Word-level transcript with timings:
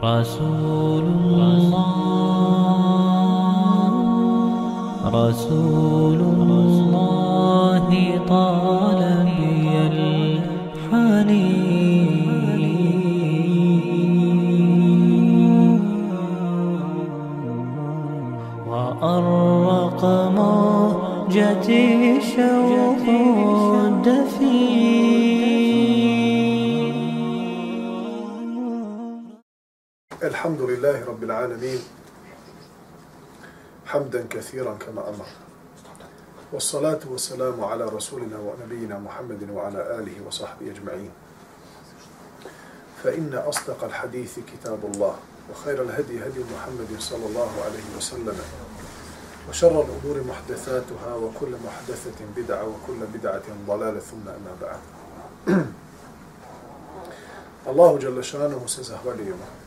رسول 0.00 1.04
الله 1.04 1.84
رسول 5.14 6.20
الله 6.20 7.86
طال 8.28 9.00
بي 9.38 9.70
الحنين. 9.94 11.44
وأرق 18.68 20.02
موجتي 20.38 22.20
شوق 22.20 23.06
الحمد 30.44 30.60
لله 30.62 31.04
رب 31.04 31.24
العالمين 31.24 31.80
حمدا 33.86 34.26
كثيرا 34.30 34.74
كما 34.74 35.08
أمر. 35.08 35.26
والصلاة 36.52 37.00
والسلام 37.10 37.64
على 37.64 37.84
رسولنا 37.84 38.38
ونبينا 38.38 38.98
محمد 38.98 39.50
وعلى 39.50 39.98
آله 39.98 40.26
وصحبه 40.26 40.70
أجمعين. 40.70 41.10
فإن 43.04 43.34
أصدق 43.34 43.84
الحديث 43.84 44.38
كتاب 44.52 44.78
الله 44.94 45.16
وخير 45.50 45.82
الهدي 45.82 46.26
هدي 46.26 46.40
محمد 46.54 47.00
صلى 47.00 47.26
الله 47.26 47.50
عليه 47.64 47.96
وسلم 47.96 48.38
وشر 49.48 49.80
الأمور 49.86 50.24
محدثاتها 50.28 51.14
وكل 51.14 51.52
محدثة 51.66 52.18
بدعة 52.36 52.64
وكل 52.64 53.00
بدعة 53.14 53.42
ضلالة 53.66 54.00
ثم 54.00 54.28
أما 54.28 54.54
بعد. 54.62 54.80
الله 57.72 57.98
جل 57.98 58.24
شأنه 58.24 58.62
سزهوليما 58.66 59.63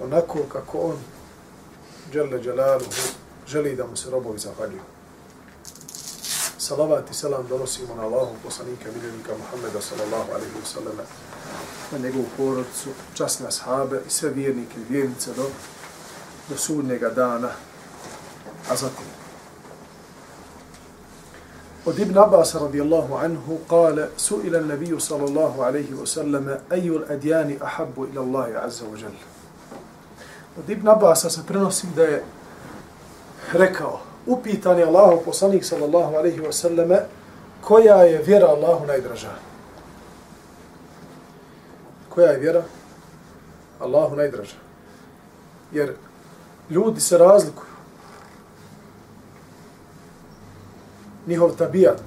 onako 0.00 0.38
kako 0.52 0.78
on 0.78 0.96
Đelle 2.12 2.38
Đelaluhu 2.38 2.90
želi 3.46 3.76
da 3.76 3.86
mu 3.86 3.96
se 3.96 4.10
robovi 4.10 4.38
zahvaljuju. 4.38 4.82
Salavat 6.58 7.10
i 7.10 7.14
selam 7.14 7.46
donosimo 7.48 7.94
na 7.94 8.02
Allahu 8.02 8.34
poslanika 8.44 8.84
miljenika 8.94 9.32
Muhammeda 9.38 9.80
sallallahu 9.80 10.32
alaihi 10.32 10.54
wa 10.62 10.66
sallam 10.66 10.96
na 11.92 11.98
njegovu 11.98 12.24
porodcu, 12.36 12.88
časne 13.14 13.46
ashabe 13.46 14.00
i 14.06 14.10
sve 14.10 14.30
vjernike 14.30 14.80
i 14.80 14.92
vjernice 14.92 15.30
do, 15.36 15.46
do 16.48 16.56
sudnjega 16.56 17.10
dana. 17.10 17.48
A 18.70 18.76
zatim. 18.76 19.06
Od 21.84 21.98
Ibn 21.98 22.18
Abbas 22.18 22.54
radijallahu 22.54 23.14
anhu 23.14 23.58
kale 23.70 24.08
su'ila 24.16 24.60
nabiju 24.60 25.00
sallallahu 25.00 25.62
alaihi 25.62 25.94
wa 25.94 26.06
sallam 26.06 26.48
ayu 26.70 26.98
al-adjani 26.98 27.58
ahabbu 27.62 28.06
ila 28.06 28.22
Allahi 28.22 28.52
azza 28.52 28.84
wa 28.84 28.96
jalla. 28.98 29.35
Od 30.58 30.70
Ibn 30.70 30.88
Abasa 30.88 31.30
se 31.30 31.46
prenosi 31.46 31.86
da 31.96 32.02
je 32.02 32.24
rekao, 33.52 34.00
upitan 34.26 34.78
je 34.78 34.84
Allahov 34.84 35.18
poslanik 35.24 35.64
sallallahu 35.64 36.14
alaihi 36.14 36.40
wa 36.40 36.52
sallame, 36.52 37.00
koja 37.60 37.94
je 37.94 38.22
vjera 38.22 38.46
Allahu 38.46 38.86
najdraža? 38.86 39.30
Koja 42.08 42.30
je 42.30 42.38
vjera? 42.38 42.62
Allahu 43.80 44.16
najdraža. 44.16 44.56
Jer 45.72 45.94
ljudi 46.70 47.00
se 47.00 47.18
razlikuju. 47.18 47.66
Njihov 51.26 51.56
tabijat, 51.56 52.02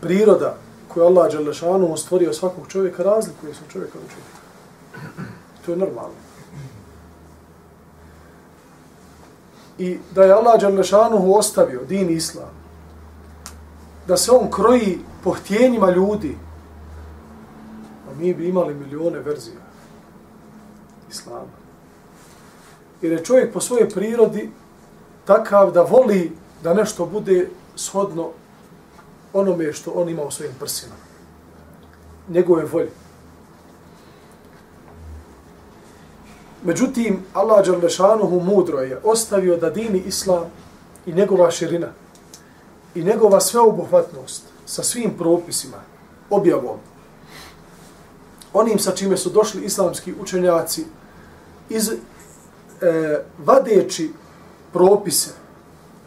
priroda 0.00 0.56
koju 0.88 1.06
Allah 1.06 1.32
Đalešanu 1.32 1.96
stvorio 1.96 2.32
svakog 2.32 2.68
čovjeka 2.68 3.02
razlikuje 3.02 3.54
se 3.54 3.60
od 3.66 3.72
čovjeka 3.72 3.98
od 3.98 4.04
čovjeka. 4.10 4.42
To 5.66 5.70
je 5.72 5.76
normalno. 5.76 6.31
I 9.82 9.98
da 10.14 10.24
je 10.24 10.32
Allah 10.32 10.60
Đalešanuhu 10.60 11.34
ostavio 11.34 11.80
din 11.88 12.10
islam, 12.10 12.50
da 14.06 14.16
se 14.16 14.30
on 14.32 14.50
kroji 14.50 14.98
po 15.24 15.30
htjenjima 15.30 15.90
ljudi, 15.90 16.36
a 18.08 18.14
mi 18.18 18.34
bi 18.34 18.48
imali 18.48 18.74
milione 18.74 19.18
verzija 19.18 19.60
islama. 21.10 21.58
Jer 23.02 23.12
je 23.12 23.24
čovjek 23.24 23.52
po 23.52 23.60
svojoj 23.60 23.88
prirodi 23.90 24.50
takav 25.24 25.72
da 25.72 25.82
voli 25.82 26.32
da 26.62 26.74
nešto 26.74 27.06
bude 27.06 27.48
shodno 27.76 28.30
onome 29.32 29.72
što 29.72 29.90
on 29.90 30.08
ima 30.08 30.22
u 30.22 30.30
svojim 30.30 30.54
prsima. 30.58 30.94
Njegove 32.28 32.64
volje. 32.64 33.01
Međutim, 36.64 37.22
Allah 37.32 37.66
Đalešanuhu 37.66 38.40
mudro 38.40 38.78
je 38.78 39.00
ostavio 39.04 39.56
da 39.56 39.70
dini 39.70 40.02
islam 40.06 40.44
i 41.06 41.12
njegova 41.12 41.50
širina 41.50 41.88
i 42.94 43.04
njegova 43.04 43.40
sveobuhvatnost 43.40 44.42
sa 44.66 44.82
svim 44.82 45.10
propisima, 45.18 45.76
objavom, 46.30 46.78
onim 48.52 48.78
sa 48.78 48.92
čime 48.92 49.16
su 49.16 49.30
došli 49.30 49.64
islamski 49.64 50.14
učenjaci 50.20 50.84
iz 51.68 51.88
e, 51.90 51.96
vadeći 53.38 54.10
propise, 54.72 55.30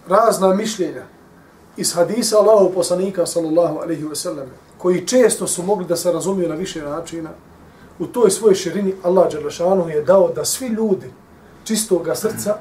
razna 0.08 0.54
mišljenja 0.54 1.04
iz 1.78 1.96
hadisa 1.96 2.38
Allahov 2.38 2.70
poslanika 2.70 3.26
sallallahu 3.26 3.78
alaihi 3.78 4.04
wa 4.04 4.16
sellem, 4.16 4.50
koji 4.78 5.08
često 5.08 5.48
su 5.48 5.64
mogli 5.64 5.86
da 5.86 5.96
se 5.96 6.12
razumiju 6.12 6.50
na 6.50 6.56
više 6.56 6.82
načina, 6.82 7.30
u 8.00 8.08
toj 8.08 8.32
svojoj 8.32 8.56
širini 8.56 8.96
Allah 9.04 9.32
Đelešanu 9.32 9.90
je 9.90 10.02
dao 10.02 10.30
da 10.36 10.46
svi 10.46 10.68
ljudi 10.68 11.14
čistoga 11.64 12.16
srca 12.16 12.58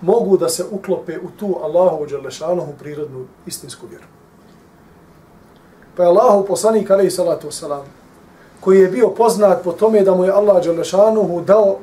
mogu 0.00 0.36
da 0.36 0.48
se 0.48 0.64
uklope 0.70 1.18
u 1.18 1.30
tu 1.38 1.58
Allahu 1.62 2.06
Đelešanu 2.06 2.74
prirodnu 2.78 3.26
istinsku 3.46 3.86
vjeru. 3.86 4.04
Pa 5.96 6.02
je 6.02 6.08
Allahu 6.08 6.46
poslanik 6.46 6.90
alaihi 6.90 7.10
salatu 7.10 7.48
wasalam 7.48 7.84
koji 8.60 8.80
je 8.80 8.88
bio 8.88 9.08
poznat 9.08 9.64
po 9.64 9.72
tome 9.72 10.02
da 10.02 10.14
mu 10.14 10.24
je 10.24 10.32
Allah 10.32 10.64
Đelešanu 10.64 11.42
dao 11.46 11.76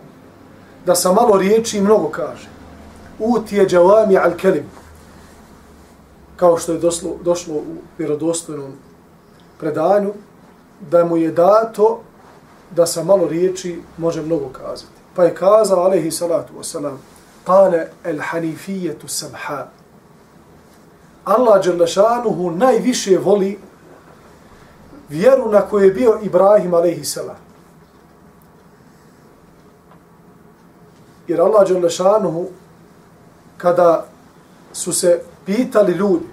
da 0.85 0.95
sa 0.95 1.11
malo 1.11 1.37
riječi 1.37 1.81
mnogo 1.81 2.09
kaže. 2.09 2.49
Uti 3.19 3.55
je 3.55 3.67
džavami 3.67 4.17
al 4.17 4.31
kelim 4.37 4.65
kao 6.35 6.57
što 6.57 6.71
je 6.71 6.79
došlo, 6.79 7.11
došlo 7.23 7.55
u 7.55 7.75
vjerodostojnom 7.97 8.71
predanju 9.59 10.13
da 10.91 11.05
mu 11.05 11.17
je 11.17 11.31
dato 11.31 12.01
da 12.75 12.85
sa 12.85 13.03
malo 13.03 13.28
riječi 13.28 13.81
može 13.97 14.22
mnogo 14.22 14.50
kazati. 14.50 14.91
Pa 15.16 15.23
je 15.23 15.35
kazao, 15.35 15.84
alaihi 15.84 16.11
salatu 16.11 16.53
wasalam, 16.59 16.97
kale 17.44 17.88
el 18.03 18.19
hanifijetu 18.22 19.07
samha. 19.07 19.67
Allah 21.25 21.63
Đerlešanuhu 21.63 22.51
najviše 22.51 23.17
voli 23.17 23.59
vjeru 25.09 25.51
na 25.51 25.62
koju 25.62 25.85
je 25.85 25.94
bio 25.94 26.19
Ibrahim 26.23 26.73
alaihi 26.73 27.06
salam. 27.06 27.38
Jer 31.28 31.41
Allah 31.41 31.67
Đerlešanuhu, 31.67 32.47
kada 33.57 34.06
su 34.73 34.94
se 34.94 35.22
pitali 35.45 35.94
ljudi, 35.94 36.25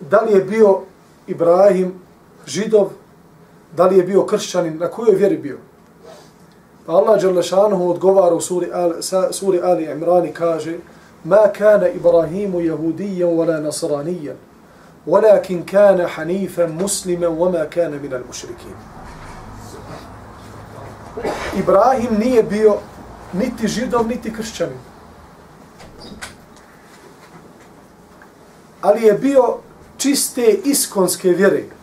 da 0.00 0.20
li 0.20 0.32
je 0.32 0.44
bio 0.44 0.80
Ibrahim 1.26 1.94
židov 2.46 2.90
da 3.76 3.86
li 3.86 3.96
je 3.98 4.02
bio 4.02 4.26
kršćanin, 4.26 4.78
na 4.78 4.88
kojoj 4.88 5.14
vjeri 5.14 5.36
bio. 5.38 5.58
Pa 6.86 6.92
Allah 6.92 7.22
Đalešanuhu 7.22 7.90
odgovara 7.90 8.34
u 8.34 8.40
suri, 8.40 8.70
Al, 8.72 8.92
suri 9.30 9.60
Ali 9.62 9.84
Imrani 9.84 10.32
kaže 10.32 10.78
Ma 11.24 11.48
kana 11.58 11.88
Ibrahimu 11.88 12.60
jehudijan 12.60 13.30
wala 13.30 13.60
nasranijan, 13.60 14.36
walakin 15.06 15.64
kana 15.70 16.08
hanifan 16.08 16.72
musliman 16.72 17.30
wama 17.38 17.70
kana 17.70 17.98
minal 17.98 18.20
mušrikin. 18.26 18.74
Ibrahim 21.58 22.18
nije 22.18 22.42
bio 22.42 22.76
niti 23.32 23.68
židov, 23.68 24.06
niti 24.08 24.32
kršćanin. 24.32 24.78
Ali 28.82 29.02
je 29.02 29.12
bio 29.12 29.56
čiste 29.96 30.60
iskonske 30.64 31.30
vjere 31.30 31.75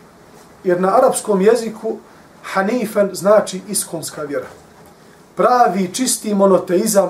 jer 0.63 0.81
na 0.81 0.97
arapskom 0.97 1.41
jeziku 1.41 1.97
hanifen 2.43 3.09
znači 3.13 3.61
iskonska 3.69 4.21
vjera. 4.21 4.47
Pravi, 5.35 5.89
čisti 5.93 6.33
monoteizam 6.35 7.09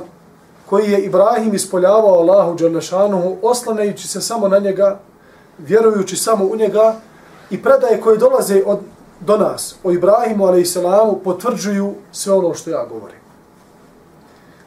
koji 0.66 0.92
je 0.92 1.06
Ibrahim 1.06 1.56
ispoljavao 1.56 2.20
Allahu 2.20 2.56
Đalešanuhu, 2.56 3.38
oslanajući 3.42 4.08
se 4.08 4.22
samo 4.22 4.48
na 4.48 4.60
njega, 4.60 5.00
vjerujući 5.58 6.16
samo 6.16 6.46
u 6.46 6.56
njega 6.56 6.96
i 7.50 7.64
predaje 7.64 8.02
koje 8.02 8.18
dolaze 8.18 8.64
od, 8.66 8.80
do 9.20 9.38
nas, 9.38 9.76
o 9.84 9.92
Ibrahimu 9.92 10.46
a.s. 10.46 10.78
potvrđuju 11.24 11.94
sve 12.12 12.34
ono 12.34 12.54
što 12.54 12.70
ja 12.70 12.86
govorim. 12.86 13.20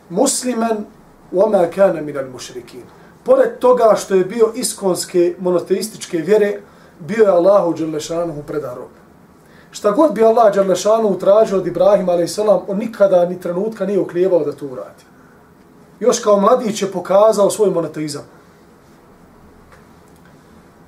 Muslimen 0.08 0.84
وَمَا 1.32 1.70
كَانَ 1.70 2.04
مِنَ 2.04 2.16
الْمُشْرِكِينَ 2.16 2.84
Pored 3.24 3.58
toga 3.58 3.94
što 3.96 4.14
je 4.14 4.24
bio 4.24 4.52
iskonske 4.54 5.34
monoteističke 5.38 6.18
vjere, 6.18 6.60
bio 6.98 7.24
je 7.24 7.30
Allahu 7.30 7.74
Đelešanuhu 7.74 8.42
predan 8.42 8.74
rob. 8.74 8.90
Šta 9.70 9.90
god 9.90 10.12
bi 10.14 10.24
Allah 10.24 10.54
Đalešanu 10.54 11.08
utražio 11.08 11.58
od 11.58 11.66
Ibrahima 11.66 12.12
a.s. 12.12 12.38
on 12.38 12.78
nikada 12.78 13.24
ni 13.24 13.40
trenutka 13.40 13.86
nije 13.86 14.00
uklijevao 14.00 14.44
da 14.44 14.52
to 14.52 14.66
uradi. 14.66 15.04
Još 16.00 16.20
kao 16.20 16.40
mladić 16.40 16.82
je 16.82 16.92
pokazao 16.92 17.50
svoj 17.50 17.70
monoteizam. 17.70 18.22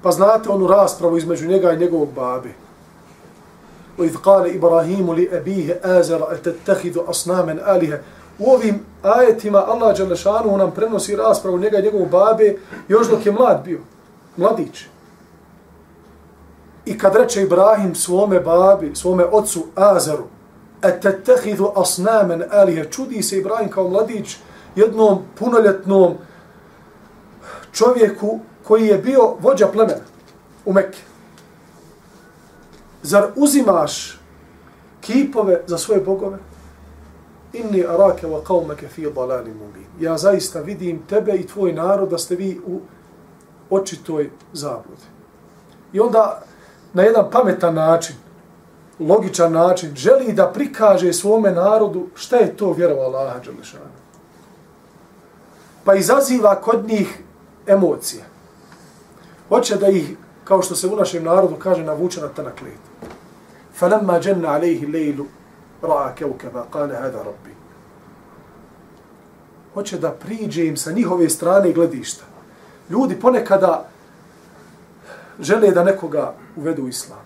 Pa 0.03 0.11
znate 0.11 0.49
onu 0.49 0.67
raspravu 0.67 1.19
između 1.19 1.49
njega 1.49 1.73
i 1.73 1.79
njegovog 1.79 2.09
babe. 2.13 2.51
وإذ 3.99 4.17
قال 4.17 4.55
إبراهيم 4.57 5.15
لأبيه 5.15 5.81
آزر 5.85 6.33
أتتخذ 6.33 6.99
أصناما 7.09 7.77
آلهة 7.77 7.99
U 8.39 8.51
ovim 8.51 8.81
ajetima 9.03 9.59
Allah 9.67 9.99
Đalešanu 9.99 10.57
nam 10.57 10.71
prenosi 10.71 11.17
raspravu 11.17 11.59
njega 11.59 11.79
i 11.79 11.83
njegovu 11.83 12.07
babe 12.07 12.57
još 12.89 13.09
dok 13.09 13.27
je 13.27 13.33
mlad 13.33 13.63
bio, 13.65 13.79
mladić. 14.37 14.85
I 16.90 16.98
kad 16.98 17.16
reče 17.16 17.42
Ibrahim 17.42 17.96
svome 17.96 18.40
babi, 18.40 18.96
svome 18.96 19.26
ocu 19.26 19.66
Azaru, 19.76 20.24
etetehidhu 20.82 21.72
asnamen 21.76 22.44
alihe, 22.52 22.92
čudi 22.92 23.24
se 23.24 23.38
Ibrahim 23.38 23.70
kao 23.70 23.90
mladić 23.90 24.38
jednom 24.76 25.20
punoljetnom 25.36 26.18
čovjeku 27.72 28.40
koji 28.64 28.88
je 28.88 28.98
bio 28.98 29.36
vođa 29.40 29.68
plemena 29.68 30.06
u 30.66 30.74
Mekke. 30.74 31.00
Zar 33.04 33.28
uzimaš 33.36 34.20
kipove 35.02 35.62
za 35.68 35.78
svoje 35.78 36.02
bogove? 36.02 36.38
Inni 37.54 37.86
arake 37.86 38.28
wa 38.28 38.44
qawmake 38.44 38.88
fi 38.88 39.12
dalali 39.16 39.54
mubin. 39.54 39.86
Ja 40.00 40.18
zaista 40.18 40.62
vidim 40.62 41.02
tebe 41.10 41.36
i 41.36 41.48
tvoj 41.48 41.74
narod 41.74 42.10
da 42.10 42.18
ste 42.18 42.36
vi 42.36 42.60
u 42.66 42.80
očitoj 43.70 44.30
zabludi. 44.54 45.06
I 45.94 46.00
onda 46.00 46.42
na 46.93 47.03
jedan 47.03 47.31
pametan 47.31 47.75
način, 47.75 48.17
logičan 49.01 49.53
način, 49.53 49.95
želi 49.97 50.33
da 50.33 50.53
prikaže 50.53 51.13
svome 51.13 51.51
narodu 51.51 52.07
šta 52.15 52.37
je 52.37 52.57
to 52.57 52.73
vjerova 52.73 53.03
Allaha 53.03 53.39
Đalešana. 53.39 54.05
Pa 55.85 55.95
izaziva 55.95 56.55
kod 56.61 56.87
njih 56.89 57.23
emocije. 57.67 58.25
Hoće 59.49 59.77
da 59.77 59.89
ih, 59.89 60.17
kao 60.45 60.63
što 60.63 60.75
se 60.75 60.89
u 60.89 60.97
našem 60.97 61.25
narodu 61.25 61.57
kaže, 61.57 61.85
navuče 61.85 62.21
na 62.21 62.29
tanak 62.29 62.63
let. 62.63 63.11
فَلَمَّا 63.81 64.19
جَنَّ 64.21 64.47
عَلَيْهِ 64.47 64.87
لَيْلُ 64.87 65.25
رَعَ 65.83 66.15
كَوْكَبَا 66.15 66.63
قَالَ 66.73 66.91
هَذَا 66.93 67.23
رَبِّ 67.23 67.55
Hoće 69.75 69.99
da 69.99 70.11
priđe 70.11 70.67
im 70.67 70.77
sa 70.77 70.93
njihove 70.93 71.31
strane 71.31 71.73
gledišta. 71.73 72.25
Ljudi 72.91 73.21
ponekada 73.21 73.89
žele 75.40 75.72
da 75.72 75.84
nekoga 75.84 76.34
uvedu 76.56 76.84
u 76.84 76.88
islam. 76.88 77.20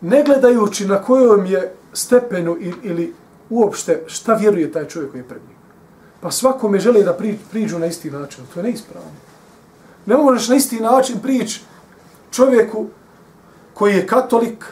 Ne 0.00 0.22
gledajući 0.24 0.86
na 0.86 1.02
kojom 1.02 1.46
je 1.46 1.74
stepenu 1.92 2.56
ili 2.82 3.14
uopšte 3.50 4.02
šta 4.06 4.34
vjeruje 4.34 4.72
taj 4.72 4.88
čovjek 4.88 5.10
koji 5.10 5.20
je 5.20 5.28
pred 5.28 5.42
njim. 5.48 5.56
Pa 6.20 6.30
svakome 6.30 6.78
žele 6.78 7.02
da 7.02 7.18
priđu 7.50 7.78
na 7.78 7.86
isti 7.86 8.10
način. 8.10 8.44
To 8.54 8.60
je 8.60 8.64
neispravno. 8.64 9.10
Ne 10.06 10.16
možeš 10.16 10.48
na 10.48 10.54
isti 10.54 10.80
način 10.80 11.20
prići 11.20 11.62
čovjeku 12.30 12.86
koji 13.74 13.94
je 13.94 14.06
katolik, 14.06 14.64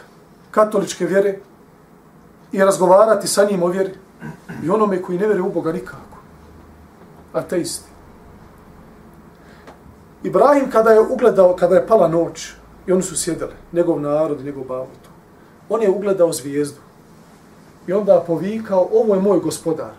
katoličke 0.51 1.07
vjere 1.07 1.39
i 2.53 2.59
razgovarati 2.59 3.29
sa 3.29 3.45
njim 3.45 3.63
o 3.63 3.67
vjeri 3.67 3.95
i 4.65 4.71
onome 4.71 5.03
koji 5.03 5.19
ne 5.19 5.27
vjeruje 5.27 5.49
u 5.49 5.53
Boga 5.53 5.73
nikako. 5.73 6.19
Ateisti. 7.33 7.88
Ibrahim 10.23 10.71
kada 10.71 10.91
je 10.91 11.01
ugledao, 11.01 11.57
kada 11.57 11.75
je 11.75 11.87
pala 11.87 12.09
noć 12.09 12.53
i 12.87 12.93
oni 12.93 13.03
su 13.03 13.17
sjedali, 13.17 13.53
njegov 13.73 14.01
narod 14.01 14.41
i 14.41 14.45
njegov 14.45 14.65
bavutu, 14.65 15.09
on 15.69 15.83
je 15.83 15.91
ugledao 15.91 16.33
zvijezdu 16.33 16.81
i 17.87 17.93
onda 17.93 18.25
povikao, 18.27 18.89
ovo 18.93 19.15
je 19.15 19.21
moj 19.21 19.41
gospodar. 19.41 19.91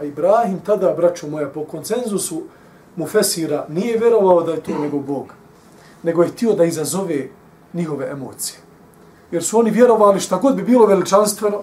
A 0.00 0.04
Ibrahim 0.04 0.60
tada, 0.66 0.94
braćo 0.96 1.26
moja, 1.26 1.48
po 1.48 1.64
koncenzusu 1.64 2.42
mu 2.96 3.06
fesira, 3.06 3.66
nije 3.68 3.98
vjerovao 3.98 4.42
da 4.42 4.52
je 4.52 4.60
to 4.60 4.78
njegov 4.80 5.00
Bog, 5.00 5.26
nego 6.02 6.22
je 6.22 6.28
htio 6.28 6.52
da 6.52 6.64
izazove 6.64 7.28
njihove 7.72 8.10
emocije. 8.10 8.58
Jer 9.30 9.44
su 9.44 9.58
oni 9.58 9.70
vjerovali 9.70 10.20
šta 10.20 10.36
god 10.36 10.56
bi 10.56 10.62
bilo 10.62 10.86
veličanstveno, 10.86 11.62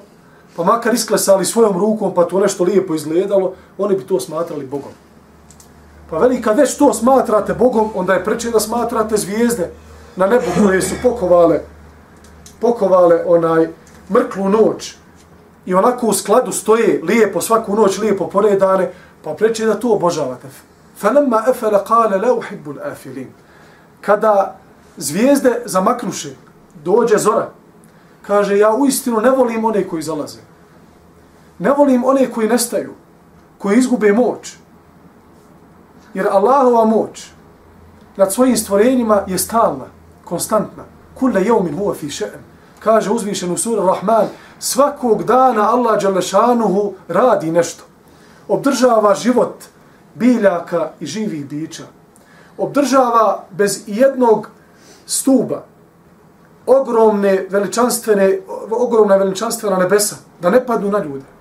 pa 0.55 0.63
makar 0.63 0.93
isklesali 0.93 1.45
svojom 1.45 1.77
rukom, 1.77 2.13
pa 2.13 2.23
to 2.23 2.39
nešto 2.39 2.63
lijepo 2.63 2.95
izgledalo, 2.95 3.53
oni 3.77 3.95
bi 3.95 4.03
to 4.03 4.19
smatrali 4.19 4.65
Bogom. 4.65 4.91
Pa 6.09 6.17
veli, 6.17 6.41
kad 6.41 6.57
već 6.57 6.77
to 6.77 6.93
smatrate 6.93 7.53
Bogom, 7.53 7.89
onda 7.95 8.13
je 8.13 8.23
preče 8.23 8.51
da 8.51 8.59
smatrate 8.59 9.17
zvijezde 9.17 9.71
na 10.15 10.27
nebu 10.27 10.45
koje 10.61 10.81
su 10.81 10.95
pokovale, 11.03 11.59
pokovale 12.59 13.23
onaj 13.25 13.67
mrklu 14.09 14.49
noć 14.49 14.95
i 15.65 15.73
onako 15.73 16.07
u 16.07 16.13
skladu 16.13 16.51
stoje 16.51 17.01
lijepo, 17.03 17.41
svaku 17.41 17.75
noć 17.75 17.97
lijepo 17.97 18.27
poredane, 18.27 18.91
pa 19.23 19.33
preče 19.33 19.65
da 19.65 19.79
to 19.79 19.93
obožavate. 19.93 20.47
Falamma 20.97 21.43
afala 21.47 21.83
qala 21.87 22.21
la 22.21 22.33
uhibbu 22.33 22.73
al-afilin. 22.73 23.27
Kada 24.01 24.55
zvijezde 24.97 25.61
zamaknuše, 25.65 26.35
dođe 26.83 27.17
zora, 27.17 27.49
kaže 28.21 28.57
ja 28.57 28.75
uistinu 28.75 29.21
ne 29.21 29.29
volim 29.29 29.65
one 29.65 29.87
koji 29.87 30.03
zalaze. 30.03 30.39
Ne 31.59 31.71
volim 31.71 32.03
one 32.03 32.31
koji 32.31 32.47
nestaju, 32.47 32.93
koji 33.57 33.77
izgube 33.77 34.13
moć. 34.13 34.57
Jer 36.13 36.27
Allahova 36.31 36.85
moć 36.85 37.31
nad 38.17 38.33
svojim 38.33 38.57
stvorenjima 38.57 39.21
je 39.27 39.37
stalna, 39.37 39.85
konstantna. 40.25 40.83
Kulle 41.19 41.43
jeumin 41.43 41.77
huwa 41.77 41.95
fi 41.95 42.07
še'en. 42.07 42.41
Kaže 42.79 43.11
uzvišen 43.11 43.51
u 43.51 43.57
sura 43.57 43.85
Rahman, 43.85 44.27
svakog 44.59 45.23
dana 45.23 45.69
Allah 45.69 46.01
Đalešanuhu 46.01 46.93
radi 47.07 47.51
nešto. 47.51 47.83
Obdržava 48.47 49.15
život 49.15 49.63
biljaka 50.15 50.91
i 50.99 51.05
živih 51.05 51.45
bića. 51.45 51.83
Obdržava 52.57 53.43
bez 53.51 53.83
jednog 53.87 54.49
stuba 55.05 55.63
ogromne 56.65 57.47
veličanstvene, 57.49 58.39
ogromna 58.71 59.15
veličanstvena 59.15 59.77
nebesa, 59.77 60.15
da 60.41 60.49
ne 60.49 60.65
padnu 60.65 60.91
na 60.91 61.03
ljude. 61.03 61.32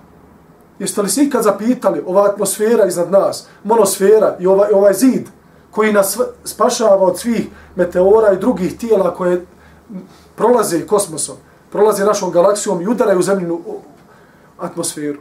Jeste 0.79 1.01
li 1.01 1.09
se 1.09 1.23
ikad 1.23 1.43
zapitali 1.43 2.03
ova 2.05 2.25
atmosfera 2.29 2.85
iznad 2.85 3.11
nas, 3.11 3.47
monosfera 3.63 4.37
i 4.39 4.47
ovaj, 4.47 4.71
ovaj 4.73 4.93
zid 4.93 5.27
koji 5.71 5.93
nas 5.93 6.17
spašava 6.43 6.95
od 6.95 7.19
svih 7.19 7.47
meteora 7.75 8.33
i 8.33 8.39
drugih 8.39 8.77
tijela 8.77 9.15
koje 9.15 9.45
prolaze 10.35 10.87
kosmosom, 10.87 11.35
prolaze 11.71 12.05
našom 12.05 12.31
galaksijom 12.31 12.81
i 12.81 12.87
udaraju 12.87 13.19
u 13.19 13.23
zemljinu 13.23 13.61
atmosferu. 14.59 15.19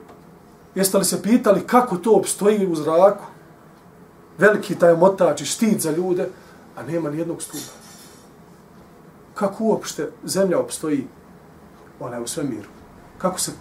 Jeste 0.75 0.99
li 0.99 1.05
se 1.05 1.23
pitali 1.23 1.67
kako 1.67 1.97
to 1.97 2.13
obstoji 2.13 2.67
u 2.67 2.77
zraku? 2.77 3.25
Veliki 4.39 4.75
taj 4.75 4.97
motač 4.97 5.41
i 5.41 5.45
štit 5.45 5.81
za 5.81 5.91
ljude, 5.91 6.29
a 6.77 6.83
nema 6.83 7.11
ni 7.11 7.19
jednog 7.19 7.43
stupa. 7.43 7.73
Kako 9.35 9.65
uopšte 9.65 10.11
zemlja 10.25 10.59
obstoji 10.59 11.07
ona 12.01 12.21
u 12.21 12.27
svemiru? 12.27 12.69
Kako 13.19 13.41
se 13.41 13.53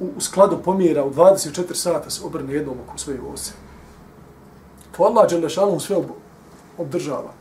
u 0.00 0.20
skladu 0.20 0.58
pomjera 0.64 1.04
u 1.04 1.10
24 1.10 1.74
sata 1.74 2.10
se 2.10 2.24
obrne 2.24 2.54
jednom 2.54 2.76
oko 2.86 2.98
svoje 2.98 3.20
ose. 3.32 3.52
To 4.96 5.02
Allah 5.02 5.30
Đelešanu 5.30 5.80
sve 5.80 5.96
ob 5.96 6.04
obdržava. 6.78 7.32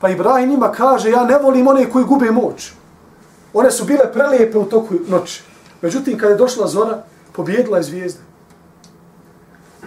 Pa 0.00 0.08
Ibrahim 0.08 0.50
ima 0.50 0.72
kaže, 0.72 1.10
ja 1.10 1.24
ne 1.24 1.38
volim 1.38 1.68
one 1.68 1.90
koji 1.90 2.04
gube 2.04 2.30
moć. 2.30 2.72
One 3.52 3.70
su 3.70 3.84
bile 3.84 4.12
prelijepe 4.12 4.58
u 4.58 4.64
toku 4.64 4.94
noći. 5.08 5.42
Međutim, 5.82 6.18
kada 6.18 6.32
je 6.32 6.38
došla 6.38 6.66
zora, 6.66 7.02
pobjedila 7.32 7.76
je 7.76 7.82
zvijezda. 7.82 8.20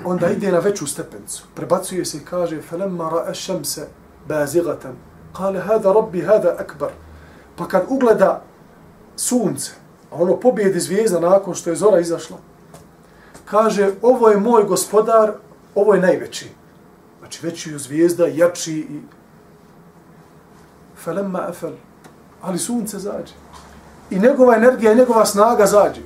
Onda 0.06 0.30
ide 0.30 0.52
na 0.52 0.60
veću 0.60 0.88
stepencu. 0.88 1.44
Prebacuje 1.56 2.06
se 2.06 2.18
i 2.18 2.26
kaže, 2.26 2.62
فَلَمَّا 2.72 3.10
رَأَ 3.10 3.30
الشَّمْسَ 3.30 3.80
بَازِغَةً 4.30 4.94
قَالَ 5.34 5.56
هَذَا 5.58 5.92
رَبِّ 5.92 6.16
هَذَا 6.16 6.58
أَكْبَرُ 6.60 6.90
Pa 7.56 7.68
kad 7.68 7.86
ugleda 7.90 8.42
sunce, 9.16 9.72
a 10.13 10.15
ono 10.15 10.37
pobjedi 10.37 10.81
zvijezda 10.81 11.21
nakon 11.21 11.55
što 11.55 11.71
je 11.71 11.77
zora 11.77 12.01
izašla, 12.01 12.37
kaže, 13.45 13.91
ovo 14.03 14.29
je 14.29 14.37
moj 14.37 14.65
gospodar, 14.65 15.33
ovo 15.75 15.95
je 15.95 16.01
najveći. 16.01 16.51
Znači, 17.19 17.47
veći 17.47 17.71
je 17.71 17.79
zvijezda, 17.79 18.27
jači 18.27 18.73
i... 18.73 19.01
Felemma 21.05 21.47
efel. 21.49 21.73
Ali 22.43 22.59
sunce 22.59 22.99
zađe. 22.99 23.33
I 24.11 24.19
njegova 24.19 24.57
energija 24.57 24.93
i 24.93 24.97
njegova 24.97 25.27
snaga 25.27 25.67
zađe. 25.67 26.01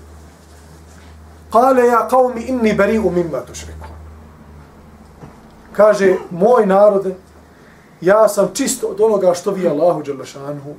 Kale 1.53 1.87
ja 1.87 2.09
kao 2.09 2.29
mi 2.35 2.43
inni 2.43 2.75
beri 2.75 2.99
u 2.99 3.11
mimma 3.11 3.41
tušriku. 3.41 3.87
Kaže, 5.73 6.17
moj 6.31 6.67
narode, 6.67 7.15
ja 8.01 8.29
sam 8.29 8.51
čisto 8.55 8.87
od 8.87 9.01
onoga 9.01 9.35
što 9.35 9.51
vi 9.51 9.69
Allahu 9.69 10.03
Đalešanhu 10.03 10.75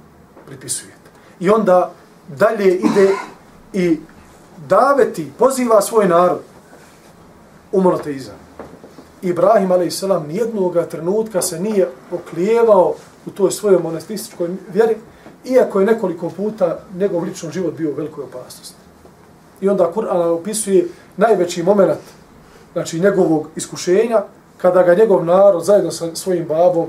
pripisujete. 0.45 1.09
I 1.39 1.49
onda 1.49 1.91
dalje 2.27 2.75
ide 2.75 3.11
i 3.73 3.99
daveti, 4.67 5.31
poziva 5.37 5.81
svoj 5.81 6.07
narod 6.07 6.39
u 7.71 7.81
monoteizam. 7.81 8.35
Ibrahim 9.21 9.71
a.s. 9.71 10.03
nijednog 10.27 10.77
trenutka 10.91 11.41
se 11.41 11.59
nije 11.59 11.89
oklijevao 12.11 12.93
u 13.25 13.29
toj 13.29 13.51
svojoj 13.51 13.79
monoteističkoj 13.79 14.49
vjeri 14.73 14.95
iako 15.45 15.79
je 15.79 15.85
nekoliko 15.85 16.29
puta 16.29 16.79
njegov 16.95 17.23
lični 17.23 17.51
život 17.51 17.73
bio 17.73 17.91
u 17.91 17.93
velikoj 17.93 18.23
opasnosti. 18.23 18.75
I 19.61 19.69
onda 19.69 19.91
Kur'an 19.95 20.21
opisuje 20.21 20.87
najveći 21.17 21.63
moment 21.63 21.99
znači 22.73 22.99
njegovog 22.99 23.47
iskušenja, 23.55 24.23
kada 24.57 24.83
ga 24.83 24.95
njegov 24.95 25.25
narod 25.25 25.65
zajedno 25.65 25.91
sa 25.91 26.15
svojim 26.15 26.45
babom 26.45 26.87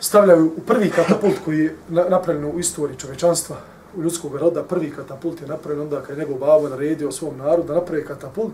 stavljaju 0.00 0.52
u 0.56 0.60
prvi 0.60 0.90
katapult 0.90 1.34
koji 1.44 1.58
je 1.58 1.76
napravljen 1.88 2.44
u 2.44 2.58
istoriji 2.58 2.98
čovečanstva, 2.98 3.56
ljudskog 3.96 4.36
roda, 4.36 4.62
prvi 4.62 4.90
katapult 4.90 5.40
je 5.40 5.46
napravljen 5.46 5.82
onda 5.82 6.00
kad 6.00 6.18
je 6.18 6.24
njegov 6.24 6.38
babo 6.38 6.68
naredio 6.68 7.12
svom 7.12 7.36
narodu 7.36 7.68
da 7.68 7.74
napravi 7.74 8.04
katapult, 8.04 8.52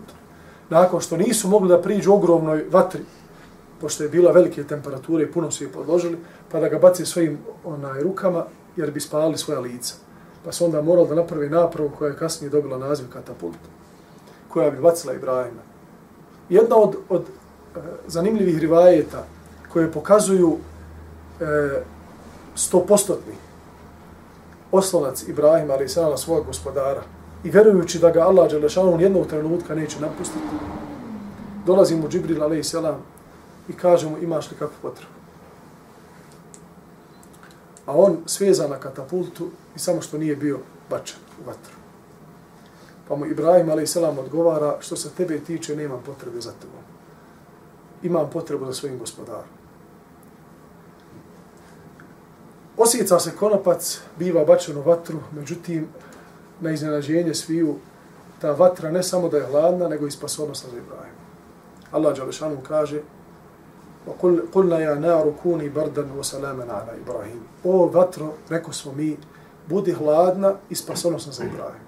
nakon 0.69 1.01
što 1.01 1.17
nisu 1.17 1.47
mogli 1.47 1.69
da 1.69 1.81
priđu 1.81 2.13
ogromnoj 2.13 2.65
vatri, 2.71 3.01
pošto 3.81 4.03
je 4.03 4.09
bila 4.09 4.31
velike 4.31 4.63
temperature 4.63 5.23
i 5.23 5.31
puno 5.31 5.51
su 5.51 5.63
je 5.63 5.71
podložili, 5.71 6.17
pa 6.51 6.59
da 6.59 6.69
ga 6.69 6.79
baci 6.79 7.05
svojim 7.05 7.37
onaj, 7.63 8.01
rukama, 8.03 8.45
jer 8.75 8.91
bi 8.91 8.99
spalili 8.99 9.37
svoja 9.37 9.59
lica. 9.59 9.95
Pa 10.45 10.51
su 10.51 10.65
onda 10.65 10.81
morali 10.81 11.09
da 11.09 11.15
napravi 11.15 11.49
napravu 11.49 11.91
koja 11.97 12.09
je 12.09 12.17
kasnije 12.17 12.49
dobila 12.49 12.77
naziv 12.77 13.05
katapult, 13.13 13.57
koja 14.49 14.71
bi 14.71 14.81
bacila 14.81 15.13
Ibrahima. 15.13 15.61
Jedna 16.49 16.75
od, 16.75 16.95
od 17.09 17.21
e, 17.21 17.79
zanimljivih 18.07 18.57
rivajeta 18.57 19.25
koje 19.73 19.91
pokazuju 19.91 20.57
e, 21.39 21.45
stopostotni 22.55 23.48
oslonac 24.71 25.23
Ibrahima, 25.27 25.73
ali 25.73 25.85
i 25.85 26.17
svog 26.17 26.45
gospodara, 26.45 27.03
i 27.43 27.49
vjerujući 27.49 27.99
da 27.99 28.09
ga 28.09 28.21
Allah 28.21 28.51
Đelešanu 28.51 29.01
jednog 29.01 29.27
trenutka 29.27 29.75
neće 29.75 29.99
napustiti, 29.99 30.55
dolazi 31.65 31.95
mu 31.95 32.09
Džibril, 32.09 32.43
ali 32.43 32.63
selam, 32.63 33.03
i 33.69 33.73
kaže 33.73 34.09
mu 34.09 34.17
imaš 34.17 34.51
li 34.51 34.57
kakvu 34.57 34.75
potrebu. 34.81 35.11
A 37.85 37.93
on 37.95 38.17
sveza 38.25 38.67
na 38.67 38.77
katapultu 38.79 39.49
i 39.75 39.79
samo 39.79 40.01
što 40.01 40.17
nije 40.17 40.35
bio 40.35 40.59
bačen 40.89 41.17
u 41.43 41.47
vatru. 41.47 41.73
Pa 43.07 43.15
mu 43.15 43.25
Ibrahim 43.25 43.69
a.s. 43.69 43.95
odgovara 43.95 44.77
što 44.79 44.95
se 44.95 45.09
tebe 45.09 45.39
tiče 45.39 45.75
nemam 45.75 46.01
potrebe 46.05 46.41
za 46.41 46.51
tebom. 46.51 46.83
Imam 48.03 48.29
potrebu 48.33 48.65
za 48.65 48.73
svojim 48.73 48.99
gospodarom. 48.99 49.58
Osjeca 52.78 53.20
se 53.20 53.36
konopac, 53.36 54.00
biva 54.18 54.44
bačen 54.44 54.76
u 54.76 54.82
vatru, 54.82 55.18
međutim, 55.32 55.88
na 56.60 56.70
iznenađenje 56.70 57.34
sviju, 57.34 57.76
ta 58.40 58.52
vatra 58.52 58.90
ne 58.90 59.02
samo 59.02 59.28
da 59.28 59.36
je 59.36 59.46
hladna, 59.46 59.88
nego 59.88 60.06
i 60.06 60.10
spasonosna 60.10 60.70
za 60.70 60.76
Ibrahim. 60.78 61.14
Allah 61.92 62.16
Đalešanu 62.16 62.56
kaže, 62.68 63.00
قلنا 64.52 64.78
يا 64.78 64.94
نار 64.94 65.32
كوني 65.42 65.68
بردا 65.68 66.06
وسلاما 66.18 66.72
على 66.72 66.92
ابراهيم 67.00 67.42
او 67.64 67.88
vatro 67.88 68.34
reko 68.50 68.72
smo 68.72 68.92
mi 68.92 69.16
budi 69.68 69.92
hladna 69.92 70.54
i 70.70 70.74
spasonosna 70.74 71.32
za 71.32 71.44
Ibrahim 71.44 71.84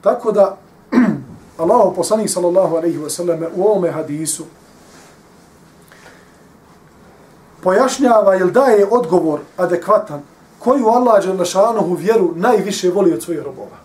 tako 0.00 0.32
da 0.32 0.56
Allahu 1.58 1.94
poslanik 1.94 2.30
sallallahu 2.30 2.76
alejhi 2.76 2.98
ve 2.98 3.10
sellem 3.10 3.44
u 3.56 3.62
ovom 3.62 3.92
hadisu 3.92 4.44
pojašnjava 7.63 8.35
ili 8.35 8.51
daje 8.51 8.87
odgovor 8.91 9.39
adekvatan 9.57 10.21
koju 10.59 10.87
Allah 10.87 11.25
Đelešanohu 11.25 11.93
vjeru 11.93 12.33
najviše 12.35 12.89
voli 12.89 13.13
od 13.13 13.23
svojih 13.23 13.41
robova 13.41 13.77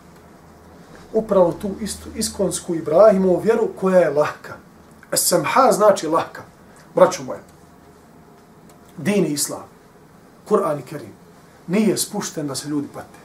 upravo 1.12 1.52
tu 1.52 1.70
istu 1.80 2.08
iskonsku 2.14 2.74
Ibrahimovu 2.74 3.40
vjeru 3.40 3.68
koja 3.80 3.98
je 3.98 4.10
lahka 4.10 4.54
Esamha 5.12 5.72
znači 5.72 6.06
lahka. 6.06 6.42
Braću 6.94 7.24
moje. 7.24 7.40
Din 8.96 9.24
i 9.24 9.32
islam. 9.32 9.64
Kur'an 10.48 10.78
i 10.78 10.82
Kerim. 10.82 11.12
Nije 11.66 11.96
spušten 11.96 12.46
da 12.46 12.54
se 12.54 12.68
ljudi 12.68 12.88
pate. 12.94 13.18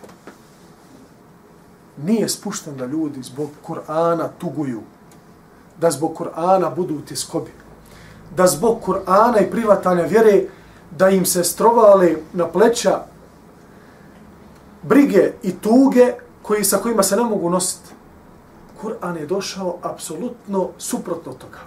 Nije 1.98 2.30
spušten 2.30 2.78
da 2.78 2.86
ljudi 2.86 3.24
zbog 3.24 3.50
Kur'ana 3.68 4.28
tuguju. 4.38 4.82
Da 5.80 5.92
zbog 5.92 6.16
Kur'ana 6.18 6.76
budu 6.76 6.96
u 6.96 7.02
tiskobi. 7.02 7.52
Da 8.36 8.48
zbog 8.48 8.82
Kur'ana 8.86 9.40
i 9.42 9.52
privatanja 9.52 10.04
vjere 10.04 10.44
da 10.92 11.10
im 11.10 11.26
se 11.26 11.44
strovale 11.44 12.16
na 12.34 12.48
pleća 12.48 13.00
brige 14.82 15.32
i 15.44 15.52
tuge 15.52 16.14
koji 16.42 16.64
sa 16.64 16.78
kojima 16.78 17.04
se 17.04 17.16
ne 17.16 17.24
mogu 17.24 17.50
nositi. 17.50 17.90
Kur'an 18.82 19.18
je 19.18 19.26
došao 19.26 19.78
apsolutno 19.82 20.70
suprotno 20.78 21.34
toga. 21.34 21.60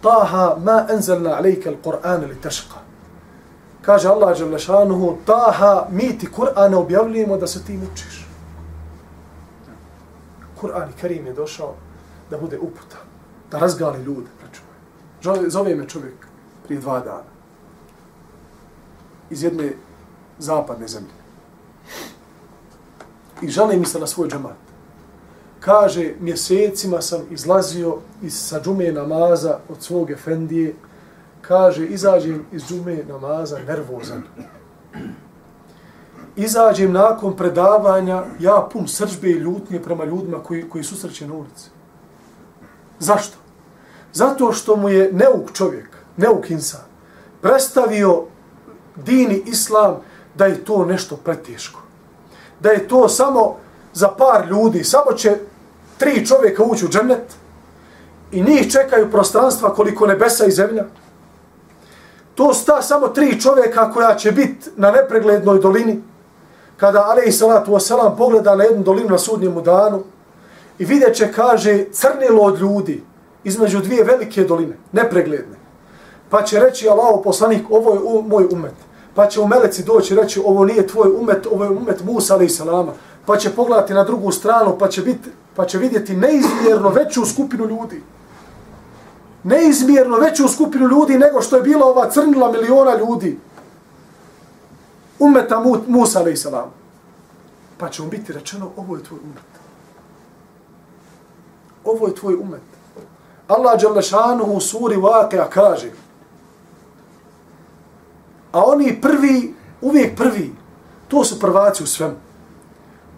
Taha 0.00 0.56
ma 0.64 0.86
enzelna 0.90 1.36
alejke 1.36 1.68
al-Qur'an 1.68 2.24
li 2.28 2.40
teška. 2.40 2.76
Kaže 3.82 4.08
Allah 4.08 4.38
Đalešanuhu, 4.38 5.16
Taha, 5.26 5.86
mi 5.90 6.18
ti 6.18 6.28
Kur'ana 6.36 6.76
objavljujemo 6.76 7.36
da 7.36 7.46
se 7.46 7.64
ti 7.64 7.72
mučiš. 7.72 8.26
Kur'an 10.60 10.90
i 10.90 11.00
Karim 11.00 11.26
je 11.26 11.32
došao 11.32 11.74
da 12.30 12.38
bude 12.38 12.58
uputa, 12.58 12.96
da 13.50 13.58
razgali 13.58 14.02
ljude. 14.02 14.30
Zove 15.48 15.74
me 15.74 15.88
čovjek 15.88 16.26
prije 16.66 16.80
dva 16.80 17.00
dana 17.00 17.34
iz 19.30 19.42
jedne 19.42 19.72
zapadne 20.38 20.88
zemlje. 20.88 21.24
I 23.42 23.48
žali 23.48 23.76
mi 23.76 23.86
se 23.86 23.98
na 23.98 24.06
svoj 24.06 24.28
džemat. 24.28 24.56
kaže, 25.60 26.14
mjesecima 26.20 27.00
sam 27.02 27.20
izlazio 27.30 27.96
iz 28.22 28.34
sa 28.34 28.60
džume 28.60 28.92
namaza 28.92 29.58
od 29.68 29.82
svog 29.82 30.10
efendije, 30.10 30.74
kaže, 31.40 31.86
izađem 31.86 32.44
iz 32.52 32.62
džume 32.68 33.04
namaza 33.08 33.58
nervozan. 33.66 34.22
Izađem 36.36 36.92
nakon 36.92 37.36
predavanja, 37.36 38.24
ja 38.40 38.68
pun 38.72 38.88
sržbe 38.88 39.30
i 39.30 39.40
ljutnje 39.40 39.82
prema 39.82 40.04
ljudima 40.04 40.42
koji, 40.42 40.68
koji 40.68 40.84
su 40.84 40.96
srće 40.96 41.26
na 41.26 41.34
ulici. 41.34 41.70
Zašto? 42.98 43.43
Zato 44.14 44.52
što 44.52 44.76
mu 44.76 44.88
je 44.88 45.12
neuk 45.12 45.52
čovjek, 45.52 45.88
neuk 46.16 46.50
insan, 46.50 46.80
predstavio 47.40 48.22
dini 48.96 49.42
islam 49.46 49.96
da 50.34 50.46
je 50.46 50.64
to 50.64 50.84
nešto 50.84 51.16
preteško. 51.16 51.80
Da 52.60 52.70
je 52.70 52.88
to 52.88 53.08
samo 53.08 53.56
za 53.92 54.08
par 54.08 54.46
ljudi, 54.48 54.84
samo 54.84 55.12
će 55.12 55.38
tri 55.98 56.26
čovjeka 56.26 56.62
ući 56.62 56.84
u 56.84 56.88
džennet 56.88 57.34
i 58.32 58.42
njih 58.42 58.72
čekaju 58.72 59.10
prostranstva 59.10 59.74
koliko 59.74 60.06
nebesa 60.06 60.46
i 60.46 60.50
zemlja. 60.50 60.84
To 62.34 62.54
sta 62.54 62.82
samo 62.82 63.08
tri 63.08 63.40
čovjeka 63.40 63.92
koja 63.92 64.14
će 64.14 64.32
biti 64.32 64.70
na 64.76 64.90
nepreglednoj 64.90 65.58
dolini 65.58 66.02
kada 66.76 67.04
Ali 67.06 67.32
Salatu 67.32 67.72
Wasalam 67.72 68.16
pogleda 68.16 68.56
na 68.56 68.64
jednu 68.64 68.82
dolinu 68.82 69.08
na 69.08 69.18
sudnjemu 69.18 69.60
danu 69.60 70.02
i 70.78 70.84
vidjet 70.84 71.16
će, 71.16 71.32
kaže, 71.32 71.84
crnilo 71.92 72.42
od 72.42 72.60
ljudi 72.60 73.02
između 73.44 73.80
dvije 73.80 74.04
velike 74.04 74.44
doline, 74.44 74.76
nepregledne. 74.92 75.56
Pa 76.30 76.42
će 76.42 76.60
reći 76.60 76.88
Allaho 76.88 77.22
poslanik, 77.22 77.66
ovo 77.70 77.94
je 77.94 78.22
moj 78.28 78.46
umet. 78.50 78.74
Pa 79.14 79.26
će 79.26 79.40
u 79.40 79.48
meleci 79.48 79.84
doći 79.84 80.14
reći, 80.14 80.40
ovo 80.44 80.64
nije 80.64 80.86
tvoj 80.86 81.10
umet, 81.20 81.46
ovo 81.46 81.64
je 81.64 81.70
umet 81.70 82.04
Musa 82.04 82.34
alaih 82.34 82.52
salama. 82.52 82.92
Pa 83.26 83.36
će 83.36 83.50
pogledati 83.50 83.94
na 83.94 84.04
drugu 84.04 84.32
stranu, 84.32 84.76
pa 84.78 84.88
će 84.88 85.02
biti 85.02 85.30
pa 85.56 85.66
će 85.66 85.78
vidjeti 85.78 86.16
neizmjerno 86.16 86.88
veću 86.88 87.24
skupinu 87.26 87.66
ljudi. 87.66 88.02
Neizmjerno 89.42 90.16
veću 90.16 90.48
skupinu 90.48 90.88
ljudi 90.88 91.18
nego 91.18 91.42
što 91.42 91.56
je 91.56 91.62
bila 91.62 91.86
ova 91.86 92.10
crnila 92.10 92.52
miliona 92.52 92.96
ljudi. 92.96 93.38
Umeta 95.18 95.62
Musa, 95.86 96.20
ali 96.20 96.32
i 96.32 96.36
salama. 96.36 96.72
Pa 97.78 97.88
će 97.88 98.02
mu 98.02 98.08
biti 98.08 98.32
rečeno, 98.32 98.70
ovo 98.76 98.96
je 98.96 99.02
tvoj 99.02 99.20
umet. 99.24 99.44
Ovo 101.84 102.06
je 102.06 102.14
tvoj 102.14 102.34
umet. 102.34 102.73
Allah 103.48 103.80
Đalešanu 103.80 104.44
u 104.44 104.60
suri 104.60 104.96
Vakea 104.96 105.50
kaže, 105.50 105.90
a 108.52 108.64
oni 108.64 109.00
prvi, 109.00 109.54
uvijek 109.80 110.16
prvi, 110.16 110.52
to 111.08 111.24
su 111.24 111.40
prvaci 111.40 111.82
u 111.82 111.86
svemu. 111.86 112.14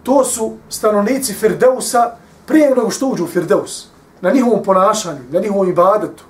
To 0.03 0.23
su 0.23 0.53
stanovnici 0.69 1.33
Firdeusa, 1.33 2.11
prije 2.45 2.69
nego 2.69 2.89
što 2.89 3.07
uđu 3.07 3.23
u 3.23 3.27
Firdeus, 3.27 3.87
na 4.21 4.31
njihovom 4.31 4.63
ponašanju, 4.63 5.19
na 5.31 5.39
njihovom 5.39 5.69
ibadetu, 5.69 6.23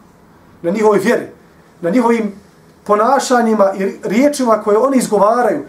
na 0.61 0.71
njihovoj 0.71 0.99
vjeri, 0.99 1.27
na 1.81 1.89
njihovim 1.89 2.33
ponašanjima 2.83 3.73
i 3.77 3.99
riječima 4.03 4.61
koje 4.63 4.77
oni 4.77 4.97
izgovaraju, 4.97 5.65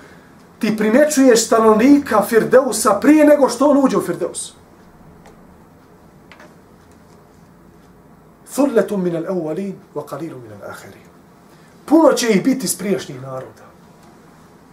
ti 0.58 0.76
primećuješ 0.76 1.46
stanovnika 1.46 2.22
Firdeusa 2.22 2.98
prije 3.00 3.24
nego 3.24 3.48
što 3.48 3.70
on 3.70 3.84
uđe 3.84 3.96
u 3.96 4.02
Firdeus. 4.02 4.54
Thurletum 8.58 9.02
min 9.02 9.14
al-awwalin 9.16 9.74
wa 9.94 10.02
qalilu 10.02 10.40
min 10.42 10.50
al-akhirin. 10.58 11.06
Puno 11.86 12.12
će 12.12 12.28
ih 12.28 12.42
biti 12.44 12.66
iz 12.66 12.74
prijašnjih 12.78 13.22
naroda, 13.22 13.66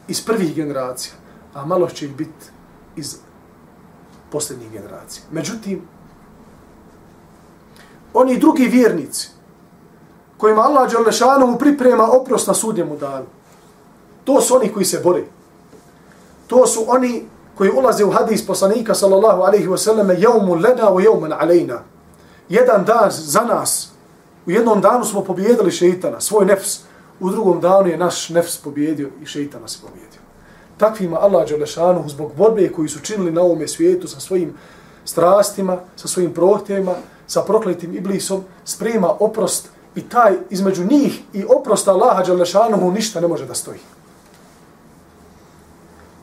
iz 0.07 0.25
prvih 0.25 0.55
generacija, 0.55 1.13
a 1.53 1.65
malo 1.65 1.89
će 1.89 2.05
ih 2.05 2.15
biti 2.15 2.49
iz 2.95 3.17
posljednjih 4.31 4.71
generacija. 4.71 5.23
Međutim, 5.31 5.81
oni 8.13 8.39
drugi 8.39 8.65
vjernici, 8.65 9.29
kojima 10.37 10.61
Allah 10.61 10.91
Đalešanovu 10.91 11.57
priprema 11.57 12.09
oprost 12.11 12.47
na 12.47 12.53
sudnjemu 12.53 12.97
danu, 12.97 13.25
To 14.25 14.41
su 14.41 14.55
oni 14.55 14.73
koji 14.73 14.85
se 14.85 14.99
bore. 15.03 15.23
To 16.47 16.67
su 16.67 16.85
oni 16.87 17.25
koji 17.57 17.71
ulaze 17.71 18.05
u 18.05 18.11
hadis 18.11 18.47
poslanika 18.47 18.93
sallallahu 18.93 19.41
alaihi 19.41 19.67
wa 19.67 19.77
sallam 19.77 20.09
jevmu 20.09 20.55
lena 20.55 20.91
u 20.91 20.99
jevman 20.99 21.33
alejna. 21.33 21.79
Jedan 22.49 22.85
dan 22.85 23.09
za 23.11 23.41
nas. 23.41 23.91
U 24.45 24.51
jednom 24.51 24.81
danu 24.81 25.05
smo 25.05 25.23
pobjedili 25.23 25.71
šeitana, 25.71 26.21
svoj 26.21 26.45
nefs. 26.45 26.79
U 27.19 27.29
drugom 27.29 27.61
danu 27.61 27.87
je 27.87 27.97
naš 27.97 28.29
nefs 28.29 28.57
pobjedio 28.57 29.09
i 29.21 29.25
šeitana 29.25 29.67
se 29.67 29.79
pobjedio. 29.81 30.19
Takvima 30.77 31.17
Allah 31.19 31.47
Đelešanu 31.47 32.03
zbog 32.07 32.31
borbe 32.37 32.71
koji 32.71 32.89
su 32.89 32.99
činili 32.99 33.31
na 33.31 33.41
ovome 33.41 33.67
svijetu 33.67 34.07
sa 34.07 34.19
svojim 34.19 34.53
strastima, 35.05 35.77
sa 35.95 36.07
svojim 36.07 36.33
prohtjevima, 36.33 36.93
sa 37.27 37.41
prokletim 37.41 37.95
iblisom, 37.95 38.43
sprema 38.65 39.13
oprost 39.19 39.69
i 39.95 40.01
taj 40.01 40.33
između 40.49 40.83
njih 40.83 41.21
i 41.33 41.45
oprosta 41.57 41.91
Allaha 41.91 42.23
Đelešanu 42.23 42.91
ništa 42.91 43.21
ne 43.21 43.27
može 43.27 43.45
da 43.45 43.53
stoji. 43.53 43.79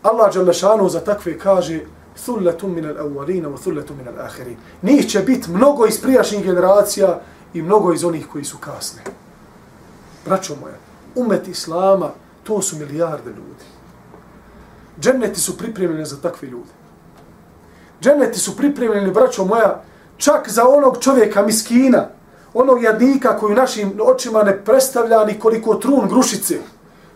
Allah 0.03 0.35
Đelešanu 0.35 0.89
za 0.89 1.01
takve 1.01 1.39
kaže 1.39 1.81
thulletum 2.25 2.75
min 2.75 2.85
al-awwalina 2.85 3.49
wa 3.49 3.59
thulletum 3.59 3.97
min 3.97 4.09
al-akhirin. 4.09 4.57
Njih 4.83 5.07
će 5.11 5.21
biti 5.21 5.51
mnogo 5.51 5.87
iz 5.87 6.01
prijašnjih 6.01 6.45
generacija 6.45 7.21
i 7.55 7.63
mnogo 7.63 7.93
iz 7.93 8.05
onih 8.05 8.27
koji 8.33 8.45
su 8.45 8.59
kasne. 8.59 9.03
Braćo 10.25 10.55
moja, 10.61 10.75
umet 11.15 11.49
Islama, 11.49 12.11
to 12.45 12.63
su 12.63 12.77
milijarde 12.77 13.31
ljudi. 13.31 13.65
Dženneti 15.01 15.41
su 15.41 15.59
pripremljeni 15.59 16.07
za 16.07 16.17
takve 16.17 16.49
ljude. 16.49 16.71
Dženneti 18.03 18.39
su 18.39 18.57
pripremljeni, 18.57 19.11
braćo 19.11 19.45
moja, 19.45 19.83
čak 20.17 20.49
za 20.49 20.69
onog 20.69 20.99
čovjeka 21.01 21.43
miskina, 21.43 22.09
onog 22.55 22.83
jadnika 22.83 23.39
koji 23.39 23.55
našim 23.55 24.01
očima 24.03 24.43
ne 24.43 24.65
predstavlja 24.65 25.25
ni 25.25 25.39
koliko 25.39 25.75
trun 25.75 26.09
grušice, 26.09 26.59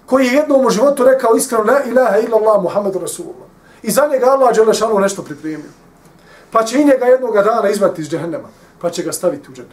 koji 0.06 0.26
je 0.26 0.32
jednom 0.32 0.66
u 0.66 0.70
životu 0.70 1.04
rekao 1.04 1.36
iskreno 1.36 1.64
la 1.64 1.84
ilaha 1.84 2.18
illallah 2.18 2.62
Muhammedu 2.62 2.98
Rasulullah. 2.98 3.48
I 3.86 3.90
za 3.90 4.08
njega 4.12 4.26
Allah 4.26 4.54
Đelešanu 4.54 4.98
nešto 4.98 5.22
pripremio. 5.22 5.70
Pa 6.50 6.64
će 6.64 6.80
i 6.80 6.84
njega 6.84 7.04
jednog 7.04 7.34
dana 7.34 7.70
izvati 7.70 8.02
iz 8.02 8.08
džehennema, 8.08 8.48
pa 8.80 8.90
će 8.90 9.02
ga 9.02 9.12
staviti 9.12 9.50
u 9.50 9.54
džene. 9.54 9.68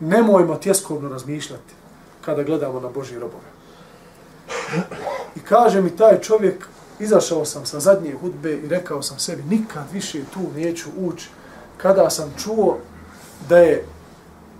Nemojmo 0.00 0.56
tjeskovno 0.56 1.08
razmišljati 1.08 1.74
kada 2.24 2.42
gledamo 2.42 2.80
na 2.80 2.88
Božje 2.88 3.18
robove. 3.18 3.48
I 5.36 5.40
kaže 5.40 5.80
mi 5.80 5.96
taj 5.96 6.20
čovjek, 6.20 6.68
izašao 6.98 7.44
sam 7.44 7.66
sa 7.66 7.80
zadnje 7.80 8.14
hudbe 8.20 8.52
i 8.52 8.68
rekao 8.68 9.02
sam 9.02 9.18
sebi, 9.18 9.42
nikad 9.42 9.84
više 9.92 10.20
tu 10.34 10.40
neću 10.56 10.88
ući 10.98 11.28
kada 11.76 12.10
sam 12.10 12.34
čuo 12.44 12.78
da 13.48 13.58
je 13.58 13.84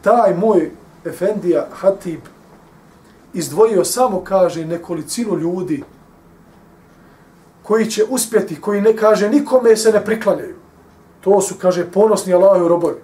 taj 0.03 0.35
moj 0.35 0.71
Efendija 1.05 1.67
Hatib 1.73 2.21
izdvojio 3.35 3.85
samo, 3.85 4.25
kaže, 4.25 4.65
nekolicinu 4.65 5.37
ljudi 5.37 5.85
koji 7.69 7.91
će 7.91 8.05
uspjeti, 8.09 8.61
koji 8.61 8.81
ne 8.81 8.97
kaže, 8.97 9.29
nikome 9.29 9.77
se 9.77 9.93
ne 9.93 10.05
priklanjaju. 10.05 10.55
To 11.21 11.41
su, 11.41 11.55
kaže, 11.61 11.85
ponosni 11.93 12.35
Allahovi 12.35 12.69
robovi. 12.69 12.95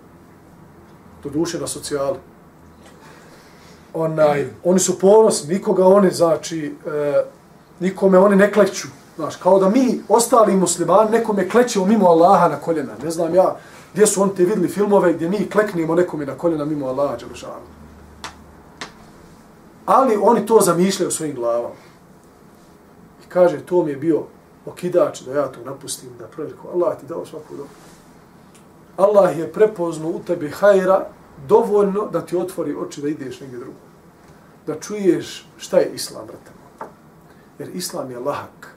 To 1.23 1.29
duše 1.29 1.59
na 1.61 1.67
socijali. 1.67 2.17
Onaj, 3.95 4.47
oni 4.65 4.81
su 4.81 4.99
ponosni, 4.99 5.55
nikoga 5.55 5.87
oni, 5.87 6.11
znači, 6.11 6.75
e, 6.87 7.25
nikome 7.81 8.19
oni 8.19 8.37
ne 8.37 8.53
kleću. 8.53 8.89
Znaš, 9.17 9.37
kao 9.37 9.59
da 9.59 9.69
mi, 9.69 10.01
ostali 10.09 10.57
muslimani, 10.57 11.11
nekome 11.11 11.49
klećemo 11.49 11.87
mimo 11.87 12.07
Allaha 12.09 12.49
na 12.49 12.57
koljena. 12.57 12.93
Ne 13.03 13.11
znam 13.11 13.35
ja, 13.35 13.57
gdje 13.93 14.07
su 14.07 14.23
oni 14.23 14.35
te 14.35 14.45
vidli 14.45 14.69
filmove 14.69 15.13
gdje 15.13 15.29
mi 15.29 15.51
kleknemo 15.51 15.95
nekome 15.95 16.27
na 16.27 16.39
koljena 16.39 16.65
mimo 16.65 16.87
Allaha, 16.87 17.17
Đelešanu. 17.17 17.69
Ali 19.87 20.17
oni 20.23 20.47
to 20.47 20.61
zamišljaju 20.61 21.09
u 21.09 21.13
svojim 21.13 21.35
glavama. 21.35 21.75
I 23.25 23.29
kaže, 23.29 23.61
to 23.61 23.85
mi 23.85 23.91
je 23.91 23.97
bio 23.97 24.25
okidač 24.67 25.21
da 25.21 25.33
ja 25.33 25.49
to 25.49 25.61
napustim, 25.65 26.11
da 26.19 26.27
prveliko, 26.27 26.69
Allah 26.69 27.01
ti 27.01 27.07
dao 27.07 27.27
svaku 27.27 27.57
dobro. 27.57 27.73
Allah 28.97 29.39
je 29.39 29.53
prepoznao 29.53 30.11
u 30.11 30.21
tebi 30.27 30.51
hajra 30.51 31.07
dovoljno 31.49 32.07
da 32.07 32.21
ti 32.21 32.37
otvori 32.37 32.75
oči 32.75 33.03
da 33.03 33.09
ideš 33.09 33.41
negdje 33.41 33.59
drugo. 33.59 33.79
Da 34.67 34.81
čuješ 34.81 35.49
šta 35.57 35.79
je 35.79 35.91
Islam, 35.95 36.27
brate. 36.27 36.51
Jer 37.59 37.77
Islam 37.77 38.11
je 38.11 38.19
lahak. 38.19 38.75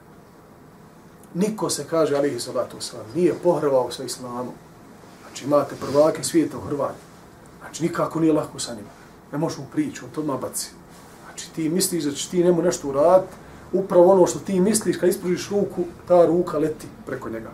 Niko 1.33 1.69
se 1.69 1.85
kaže, 1.89 2.15
alihi 2.15 2.39
salatu 2.39 2.77
wasalam, 2.77 3.15
nije 3.15 3.33
pohrvao 3.43 3.91
sa 3.91 4.03
Islamom. 4.03 4.53
Znači 5.21 5.45
imate 5.45 5.75
prvake 5.75 6.23
svijeta 6.23 6.57
u 6.57 6.61
Hrvati. 6.61 6.99
Znači 7.59 7.83
nikako 7.83 8.19
nije 8.19 8.33
lahko 8.33 8.59
sa 8.59 8.73
njima. 8.73 8.89
Ne 9.31 9.37
možemo 9.37 9.67
priču, 9.71 10.05
on 10.05 10.11
to 10.11 10.21
odmah 10.21 10.39
baci. 10.39 10.69
Znači 11.25 11.51
ti 11.53 11.69
misliš 11.69 12.03
da 12.03 12.11
ćeš 12.11 12.27
ti 12.27 12.43
njemu 12.43 12.61
nešto 12.61 12.89
uraditi, 12.89 13.33
upravo 13.73 14.11
ono 14.11 14.27
što 14.27 14.39
ti 14.39 14.59
misliš, 14.59 14.97
kad 14.97 15.09
ispružiš 15.09 15.49
ruku, 15.49 15.83
ta 16.07 16.25
ruka 16.25 16.57
leti 16.57 16.87
preko 17.05 17.29
njega. 17.29 17.49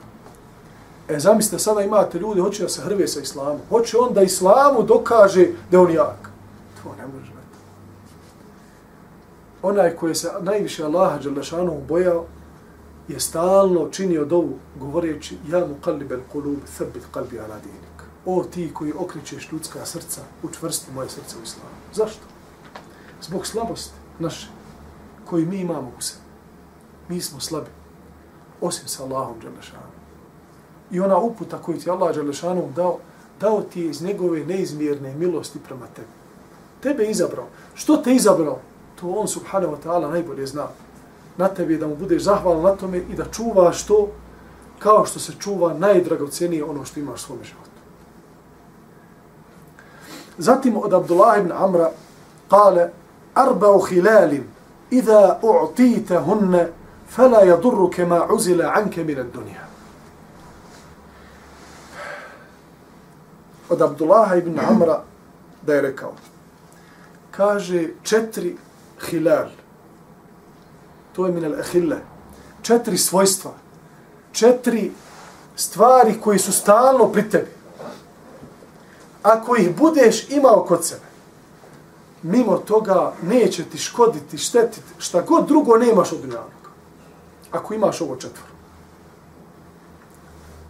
E, 1.08 1.20
zamislite, 1.20 1.60
sada 1.60 1.82
imate 1.82 2.20
ljudi, 2.20 2.42
hoće 2.42 2.64
da 2.64 2.70
se 2.70 2.82
hrve 2.82 3.08
sa 3.08 3.20
islamom. 3.20 3.60
Hoće 3.70 3.98
on 3.98 4.14
da 4.14 4.22
islamu 4.22 4.84
dokaže 4.84 5.48
da 5.72 5.82
on 5.82 5.92
jak. 5.92 6.30
To 6.84 6.96
ne 6.98 7.08
može 7.08 7.32
biti. 7.32 7.60
Onaj 9.62 9.96
koji 9.96 10.16
se 10.16 10.32
najviše 10.42 10.84
Allaha 10.84 11.18
Đalešanu 11.18 11.82
bojao, 11.88 12.26
je 13.08 13.20
stalno 13.20 13.90
činio 13.92 14.26
dovu 14.26 14.54
govoreći 14.80 15.38
ja 15.50 15.60
mu 15.60 15.76
kalibel 15.82 16.20
kulub, 16.32 16.58
thabit 16.78 17.04
kalbi 17.12 17.40
ala 17.40 17.60
dinik. 17.60 18.04
O 18.26 18.44
ti 18.44 18.72
koji 18.74 18.94
okričeš 18.94 19.52
ljudska 19.52 19.86
srca, 19.86 20.22
učvrsti 20.44 20.92
moje 20.92 21.10
srce 21.10 21.36
u 21.40 21.44
islamu. 21.44 21.76
Zašto? 21.94 22.22
Zbog 23.22 23.48
slabosti 23.48 23.94
naše 24.20 24.48
koji 25.34 25.46
mi 25.46 25.58
imamo 25.58 25.92
u 25.98 26.02
sebi. 26.02 26.22
Mi 27.10 27.22
smo 27.22 27.40
slabi. 27.40 27.70
Osim 28.62 28.88
sa 28.88 29.04
Allahom 29.04 29.40
Đalešanu. 29.40 29.94
I 30.92 31.00
ona 31.00 31.18
uputa 31.18 31.58
koju 31.58 31.80
ti 31.80 31.90
Allah 31.90 32.16
Đalešanu 32.16 32.70
dao, 32.76 33.00
dao 33.40 33.62
ti 33.62 33.82
je 33.82 33.90
iz 33.90 34.02
njegove 34.02 34.46
neizmjerne 34.46 35.16
milosti 35.16 35.60
prema 35.60 35.88
tebi. 35.96 36.08
Tebe 36.82 37.06
izabrao. 37.06 37.48
Što 37.74 37.98
te 37.98 38.14
izabrao? 38.14 38.60
To 39.02 39.10
on 39.10 39.28
subhanahu 39.28 39.74
wa 39.74 39.80
ta'ala 39.86 40.12
najbolje 40.12 40.46
zna. 40.48 40.68
Na 41.38 41.48
tebi 41.48 41.78
da 41.78 41.88
mu 41.88 41.96
budeš 41.96 42.24
zahvalan 42.24 42.64
na 42.64 42.76
tome 42.76 42.98
i 42.98 43.16
da 43.16 43.26
čuvaš 43.26 43.86
to 43.86 44.08
kao 44.80 45.06
što 45.06 45.20
se 45.20 45.34
čuva 45.40 45.74
najdragocenije 45.74 46.64
ono 46.64 46.86
što 46.86 47.00
imaš 47.00 47.24
u 47.24 47.26
svome 47.26 47.44
životu. 47.44 47.70
Zatim 50.38 50.78
od 50.78 50.94
Abdullah 50.94 51.40
ibn 51.40 51.52
Amra 51.52 51.92
kale 52.50 52.90
arba'u 53.36 53.88
hilalim 53.90 54.53
idha 54.98 55.40
u'tita 55.42 56.22
hunne 56.26 56.68
fala 57.08 57.46
yadurru 57.46 57.90
ma 58.08 58.28
uzila 58.34 58.74
anke 58.76 59.04
min 59.04 59.32
dunya. 59.34 59.64
Od 63.70 63.82
Abdullah 63.82 64.38
ibn 64.38 64.60
Amra 64.60 65.04
da 65.62 65.74
je 65.74 65.82
rekao 65.82 66.14
kaže 67.32 67.90
četiri 68.04 68.56
hilal 69.10 69.50
to 71.16 71.26
je 71.26 71.32
min 71.32 71.46
al-ahilla 71.46 71.98
četiri 72.62 72.98
svojstva 72.98 73.52
četiri 74.32 74.92
stvari 75.56 76.20
koji 76.22 76.40
su 76.40 76.52
stalno 76.52 77.08
pri 77.08 77.30
tebi 77.30 77.52
ako 79.24 79.56
ih 79.56 79.76
budeš 79.78 80.30
imao 80.30 80.66
kod 80.68 80.86
sebe 80.86 81.13
mimo 82.24 82.58
toga 82.58 83.14
neće 83.22 83.64
ti 83.64 83.78
škoditi, 83.78 84.38
štetiti, 84.38 84.94
šta 84.98 85.22
god 85.22 85.48
drugo 85.48 85.78
nemaš 85.78 86.12
od 86.12 86.22
dunjavnika. 86.22 86.70
Ako 87.52 87.74
imaš 87.74 88.02
ovo 88.02 88.16
četvoro. 88.16 88.54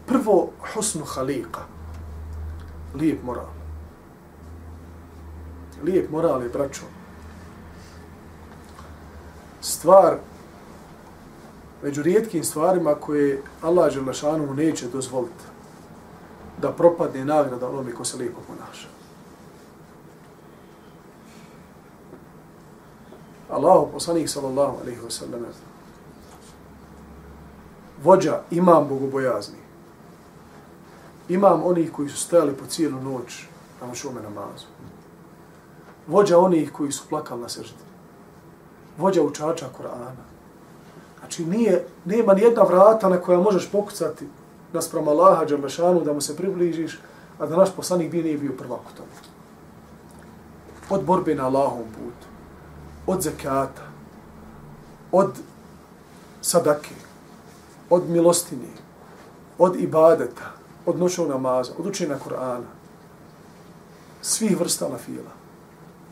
Prvo, 0.06 0.50
husnu 0.74 1.06
halika. 1.06 1.62
Lijep 2.96 3.24
moral. 3.24 3.50
Lijep 5.84 6.10
moral 6.12 6.44
je, 6.44 6.50
braćo. 6.50 6.82
Stvar, 9.62 10.18
među 11.84 12.04
rijetkim 12.04 12.44
stvarima 12.44 12.96
koje 12.96 13.42
Allah 13.62 13.92
Želešanu 13.92 14.54
neće 14.54 14.88
dozvoliti 14.88 15.44
da 16.62 16.72
propadne 16.72 17.26
nagrada 17.26 17.70
onome 17.70 17.92
ko 17.92 18.06
se 18.06 18.18
lijepo 18.18 18.42
ponaša. 18.48 18.88
Allahu 23.54 23.92
poslanik 23.92 24.30
sallallahu 24.30 24.78
alejhi 24.82 25.02
ve 25.02 25.12
sellem 25.12 25.46
vođa 28.04 28.42
imam 28.52 28.88
bogobojazni. 28.88 29.58
Imam 31.30 31.64
onih 31.64 31.92
koji 31.92 32.10
su 32.10 32.18
stajali 32.18 32.54
po 32.54 32.66
cijelu 32.66 33.02
noć 33.02 33.46
na 33.82 33.88
noćome 33.88 34.22
namazu. 34.22 34.66
Vođa 36.08 36.40
onih 36.40 36.72
koji 36.72 36.92
su 36.92 37.04
plakali 37.10 37.42
na 37.42 37.50
seždi. 37.50 37.84
Vođa 38.98 39.24
učača 39.24 39.66
Kur'ana. 39.80 40.24
Znači 41.20 41.46
nije, 41.46 41.86
nema 42.06 42.34
nijedna 42.34 42.64
vrata 42.64 43.10
na 43.10 43.18
koja 43.18 43.40
možeš 43.40 43.72
pokucati 43.72 44.28
naspram 44.74 45.08
Allaha 45.08 45.46
Đerlešanu 45.46 46.02
da 46.02 46.14
mu 46.14 46.22
se 46.22 46.36
približiš 46.36 47.00
a 47.40 47.46
da 47.46 47.58
naš 47.58 47.76
poslanik 47.76 48.12
bi 48.12 48.24
nije 48.24 48.38
bio 48.38 48.52
prvak 48.58 48.80
u 48.80 48.98
tome. 48.98 49.10
Od 50.90 51.06
borbe 51.06 51.36
na 51.36 51.46
Allahom 51.46 51.86
putu 51.96 52.33
od 53.08 53.22
zekata, 53.22 53.88
od 55.12 55.38
sadake, 56.42 56.96
od 57.90 58.10
milostinje, 58.10 58.74
od 59.58 59.76
ibadeta, 59.80 60.52
od 60.86 61.00
noćnog 61.00 61.30
namaza, 61.30 61.74
od 61.78 61.86
učenja 61.86 62.18
Kur'ana, 62.26 62.70
svih 64.22 64.60
vrsta 64.60 64.88
lafila. 64.88 65.32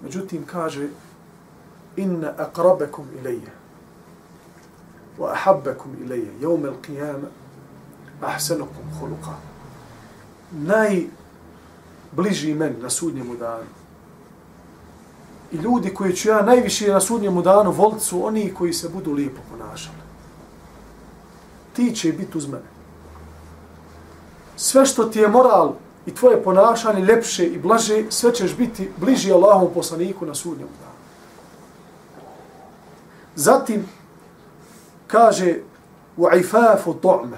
Međutim, 0.04 0.46
kaže, 0.46 0.90
inna 1.96 2.34
aqrabakum 2.38 3.06
ilayya 3.20 3.52
wa 5.18 5.34
ahabbekum 5.34 5.96
ilayya 6.04 6.32
yawm 6.40 6.64
al-qiyamah 6.66 7.32
ahsanukum 8.22 8.86
khuluqa 9.00 9.36
naj 10.52 11.08
bliži 12.12 12.54
men 12.54 12.76
na 12.82 12.90
sudnjemu 12.90 13.36
danu 13.36 13.81
i 15.52 15.56
ljudi 15.56 15.94
koji 15.94 16.14
ću 16.14 16.30
ja 16.30 16.42
najviše 16.42 16.88
na 16.88 17.00
sudnjem 17.00 17.42
danu 17.42 17.72
voliti 17.72 18.06
su 18.06 18.26
oni 18.26 18.54
koji 18.54 18.74
se 18.74 18.90
budu 18.90 19.14
lijepo 19.14 19.42
ponašali 19.52 19.98
ti 21.74 21.96
će 21.96 22.14
biti 22.14 22.38
uz 22.38 22.48
mene 22.48 22.72
sve 24.62 24.86
što 24.86 25.04
ti 25.04 25.20
je 25.20 25.28
moral 25.28 25.74
i 26.06 26.16
tvoje 26.16 26.44
ponašanje 26.44 27.06
lepše 27.06 27.46
i 27.46 27.60
blaže, 27.60 28.04
sve 28.10 28.34
ćeš 28.34 28.56
biti 28.58 28.92
bliži 28.98 29.32
Allahom 29.32 29.70
poslaniku 29.74 30.26
na 30.26 30.36
sudnjem 30.36 30.68
danu. 30.80 30.92
Zatim 33.36 33.86
kaže 35.08 35.56
u 36.18 36.28
ifafu 36.40 36.94
to'me 36.94 37.38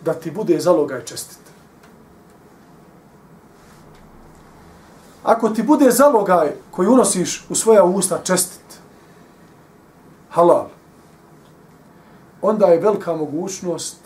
da 0.00 0.14
ti 0.14 0.30
bude 0.30 0.60
zalogaj 0.60 1.04
čestit. 1.04 1.47
Ako 5.28 5.48
ti 5.48 5.62
bude 5.62 5.90
zalogaj 5.90 6.52
koji 6.70 6.88
unosiš 6.88 7.46
u 7.48 7.54
svoja 7.54 7.84
usta 7.84 8.18
čestit, 8.24 8.80
halal, 10.30 10.68
onda 12.42 12.66
je 12.66 12.80
velika 12.80 13.16
mogućnost 13.16 13.96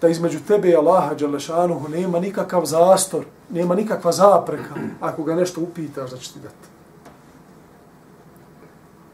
da 0.00 0.08
između 0.08 0.40
tebe 0.48 0.68
i 0.68 0.76
Allaha 0.76 1.14
Đalešanuhu 1.14 1.88
nema 1.88 2.18
nikakav 2.20 2.64
zastor, 2.64 3.24
nema 3.50 3.74
nikakva 3.74 4.12
zapreka 4.12 4.74
ako 5.00 5.22
ga 5.22 5.34
nešto 5.34 5.60
upitaš 5.60 6.10
da 6.10 6.16
će 6.16 6.32
ti 6.32 6.38
dati. 6.38 6.68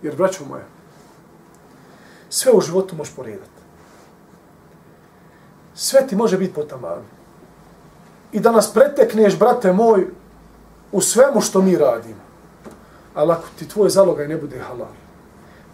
Jer, 0.02 0.16
braćo 0.16 0.44
moje, 0.48 0.64
sve 2.28 2.52
u 2.52 2.60
životu 2.60 2.96
možeš 2.96 3.14
poredati. 3.14 3.60
Sve 5.74 6.06
ti 6.06 6.16
može 6.16 6.38
biti 6.38 6.54
potamano. 6.54 7.04
I 8.32 8.40
da 8.40 8.52
nas 8.52 8.72
pretekneš, 8.72 9.38
brate 9.38 9.72
moj, 9.72 10.21
u 10.92 11.00
svemu 11.00 11.40
što 11.40 11.62
mi 11.62 11.78
radimo. 11.78 12.20
Ali 13.14 13.32
ako 13.32 13.44
ti 13.58 13.68
tvoj 13.68 13.90
zalogaj 13.90 14.28
ne 14.28 14.36
bude 14.36 14.58
halal, 14.58 14.92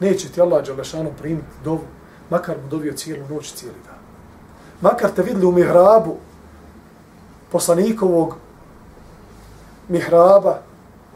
neće 0.01 0.29
ti 0.29 0.41
Allah 0.41 0.67
Đalešanu 0.67 1.11
primiti 1.19 1.47
dovu, 1.65 1.85
makar 2.31 2.57
mu 2.63 2.69
dovio 2.69 2.93
cijelu 2.93 3.29
noć, 3.29 3.53
cijeli 3.53 3.77
dan 3.87 3.99
makar 4.81 5.11
te 5.11 5.23
vidli 5.23 5.47
u 5.47 5.53
mihrabu 5.53 6.17
poslanikovog 7.53 8.37
mihraba 9.89 10.59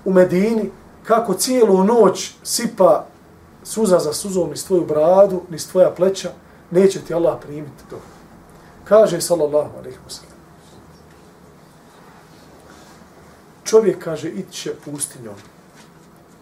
u 0.04 0.12
Medini, 0.12 0.70
kako 1.04 1.34
cijelu 1.34 1.84
noć 1.84 2.34
sipa 2.42 3.06
suza 3.62 3.98
za 3.98 4.12
suzom 4.12 4.52
iz 4.52 4.66
tvoju 4.66 4.86
bradu, 4.86 5.42
ni 5.50 5.58
tvoja 5.58 5.90
pleća, 5.90 6.30
neće 6.70 7.00
ti 7.00 7.14
Allah 7.14 7.38
primiti 7.42 7.84
to. 7.90 7.96
Kaže 8.84 9.20
sallallahu 9.20 9.78
alaihi 9.78 9.98
wa 10.08 10.10
sallam. 10.10 10.31
Čovjek 13.72 14.04
kaže, 14.04 14.28
ići 14.28 14.52
će 14.52 14.74
pustinjom, 14.84 15.34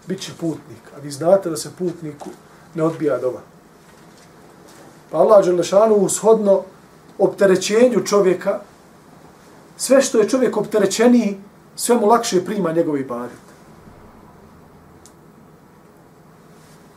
Biće 0.06 0.32
putnik, 0.40 0.82
a 0.96 1.00
vi 1.00 1.10
znate 1.10 1.50
da 1.50 1.56
se 1.56 1.70
putniku 1.78 2.30
ne 2.74 2.82
odbija 2.82 3.18
doma. 3.18 3.38
Pa 5.10 5.18
Allah 5.18 5.44
Đelešanu 5.44 5.94
ushodno 5.94 6.62
opterećenju 7.18 8.02
čovjeka, 8.06 8.60
sve 9.76 10.02
što 10.02 10.18
je 10.18 10.28
čovjek 10.28 10.56
opterećeniji, 10.56 11.38
sve 11.76 11.96
mu 11.96 12.06
lakše 12.06 12.44
prima 12.44 12.72
njegovi 12.72 13.00
ibadet. 13.00 13.46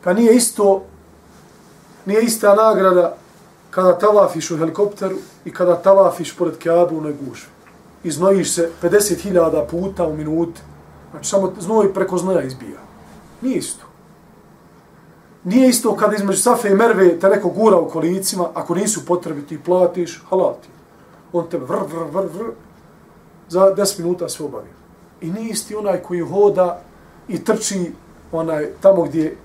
Pa 0.04 0.12
nije 0.12 0.36
isto, 0.36 0.84
nije 2.06 2.22
ista 2.22 2.54
nagrada 2.54 3.16
kada 3.70 3.98
tavafiš 3.98 4.50
u 4.50 4.58
helikopteru 4.58 5.16
i 5.44 5.52
kada 5.52 5.82
tavafiš 5.82 6.36
pored 6.36 6.58
Keabu 6.58 6.96
u 6.96 7.00
Negušu. 8.04 8.08
Iznojiš 8.08 8.54
se 8.54 8.70
50.000 8.82 9.66
puta 9.66 10.06
u 10.06 10.16
minuti. 10.16 10.60
Znači 11.10 11.28
samo 11.28 11.52
znoj 11.60 11.94
preko 11.94 12.18
znoja 12.18 12.42
izbija. 12.42 12.80
Nije 13.42 13.56
isto. 13.56 13.84
Nije 15.44 15.68
isto 15.68 15.96
kad 15.96 16.12
između 16.12 16.40
Safe 16.40 16.70
i 16.70 16.74
Merve 16.74 17.18
te 17.18 17.28
neko 17.28 17.48
gura 17.48 17.78
u 17.78 17.88
kolicima, 17.88 18.48
ako 18.54 18.74
nisu 18.74 19.06
potrebi 19.06 19.42
ti 19.42 19.58
platiš, 19.58 20.22
halal 20.30 20.54
ti. 20.62 20.68
On 21.32 21.46
te 21.50 21.58
vr, 21.58 21.84
vr, 21.92 22.04
vr, 22.12 22.26
vr, 22.26 22.50
za 23.48 23.74
10 23.76 24.00
minuta 24.00 24.28
sve 24.28 24.46
obavi. 24.46 24.68
I 25.20 25.30
nije 25.30 25.50
isti 25.50 25.76
onaj 25.76 26.02
koji 26.02 26.20
hoda 26.20 26.80
i 27.28 27.44
trči 27.44 27.92
onaj 28.32 28.68
tamo 28.80 29.02
gdje 29.02 29.36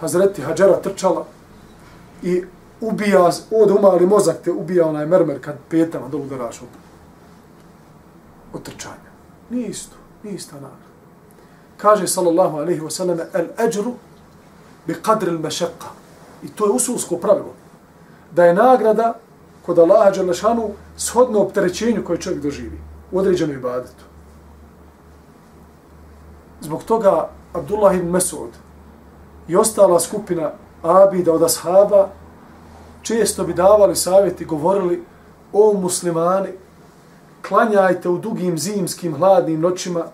Hazreti 0.00 0.42
Hadžera 0.42 0.80
trčala 0.80 1.26
i 2.22 2.44
ubija, 2.80 3.30
od 3.50 3.70
umali 3.70 4.06
mozak 4.06 4.36
te 4.44 4.50
ubija 4.52 4.86
onaj 4.86 5.06
mermer 5.06 5.40
kad 5.40 5.56
petama 5.68 6.08
dolu 6.08 6.24
udaraš 6.24 6.62
opet 6.62 6.91
od 8.52 8.62
trčanja. 8.62 9.12
Nije 9.50 9.68
isto, 9.68 9.96
nije 10.22 10.34
ista 10.34 10.54
nagrada. 10.54 10.92
Kaže 11.76 12.06
sallallahu 12.06 12.56
alaihi 12.56 12.80
wa 12.80 12.90
sallam, 12.90 13.18
el 13.34 13.46
ajru 13.56 13.94
bi 14.86 14.94
qadri 14.94 15.30
al-mashaqqa. 15.30 15.90
I 16.42 16.48
to 16.48 16.66
je 16.66 16.72
usulsko 16.72 17.16
pravilo. 17.16 17.54
Da 18.30 18.44
je 18.44 18.54
nagrada 18.54 19.14
kod 19.66 19.78
Allaha 19.78 20.10
Đalešanu 20.10 20.70
shodno 20.96 21.38
opterećenju 21.38 22.04
koje 22.04 22.20
čovjek 22.20 22.42
doživi 22.42 22.80
u 23.12 23.18
određenoj 23.18 23.56
ibadetu. 23.56 24.04
Zbog 26.60 26.84
toga 26.84 27.28
Abdullah 27.52 27.96
ibn 27.96 28.10
Mesud 28.10 28.50
i 29.48 29.56
ostala 29.56 30.00
skupina 30.00 30.50
Abida 30.82 31.32
od 31.32 31.42
Ashaba 31.42 32.08
često 33.02 33.44
bi 33.44 33.54
davali 33.54 33.96
savjeti, 33.96 34.44
govorili 34.44 35.04
o 35.52 35.72
muslimani, 35.72 36.48
klanjajte 37.48 38.08
u 38.08 38.18
dugim 38.18 38.58
zimskim 38.58 39.16
hladnim 39.16 39.60
noćima 39.60 40.04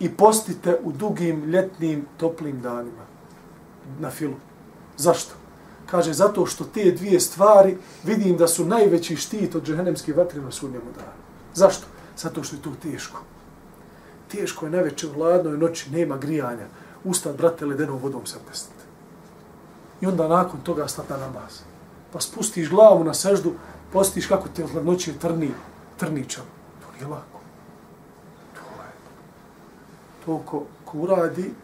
i 0.00 0.12
postite 0.12 0.78
u 0.82 0.92
dugim 0.92 1.44
ljetnim 1.44 2.06
toplim 2.16 2.60
danima 2.60 3.06
na 4.00 4.10
filu. 4.10 4.34
Zašto? 4.96 5.34
Kaže, 5.90 6.12
zato 6.12 6.46
što 6.46 6.64
te 6.64 6.90
dvije 6.90 7.20
stvari 7.20 7.76
vidim 8.04 8.36
da 8.36 8.48
su 8.48 8.64
najveći 8.64 9.16
štit 9.16 9.54
od 9.54 9.64
džehennemske 9.66 10.12
vatre 10.12 10.40
na 10.40 10.50
sudnjemu 10.50 10.92
danu. 10.96 11.22
Zašto? 11.54 11.86
Zato 12.16 12.42
što 12.42 12.56
je 12.56 12.62
to 12.62 12.72
teško. 12.82 13.20
Teško 14.28 14.66
je 14.66 14.70
najveće 14.70 15.06
u 15.06 15.12
hladnoj 15.12 15.58
noći, 15.58 15.90
nema 15.90 16.16
grijanja. 16.16 16.66
Ustad, 17.04 17.36
brate, 17.36 17.66
ledenom 17.66 17.98
vodom 17.98 18.26
se 18.26 18.36
pestite. 18.48 18.84
I 20.00 20.06
onda 20.06 20.28
nakon 20.28 20.60
toga 20.60 20.88
stata 20.88 21.16
na 21.16 21.26
namaz. 21.26 21.60
Pa 22.12 22.20
spustiš 22.20 22.70
glavu 22.70 23.04
na 23.04 23.14
seždu, 23.14 23.52
postiš 23.92 24.26
kako 24.26 24.48
te 24.48 24.64
od 24.64 24.70
hladnoće 24.70 25.12
trni, 25.12 25.50
trničan. 25.96 26.44
To 26.80 26.92
nije 26.92 27.06
lako. 27.06 27.40
To 28.54 28.82
je. 28.82 28.92
To 30.24 30.42
ko, 30.46 30.64
ko 30.84 30.98
uradi, 30.98 31.54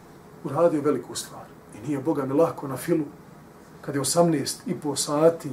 uradio 0.44 0.80
veliku 0.80 1.14
stvar 1.14 1.42
I 1.74 1.86
nije 1.86 1.98
Boga 1.98 2.24
mi 2.24 2.32
lako 2.32 2.68
na 2.68 2.76
filu, 2.76 3.04
kad 3.80 3.94
je 3.94 4.00
18 4.00 4.56
i 4.66 4.74
po 4.80 4.96
sati 4.96 5.50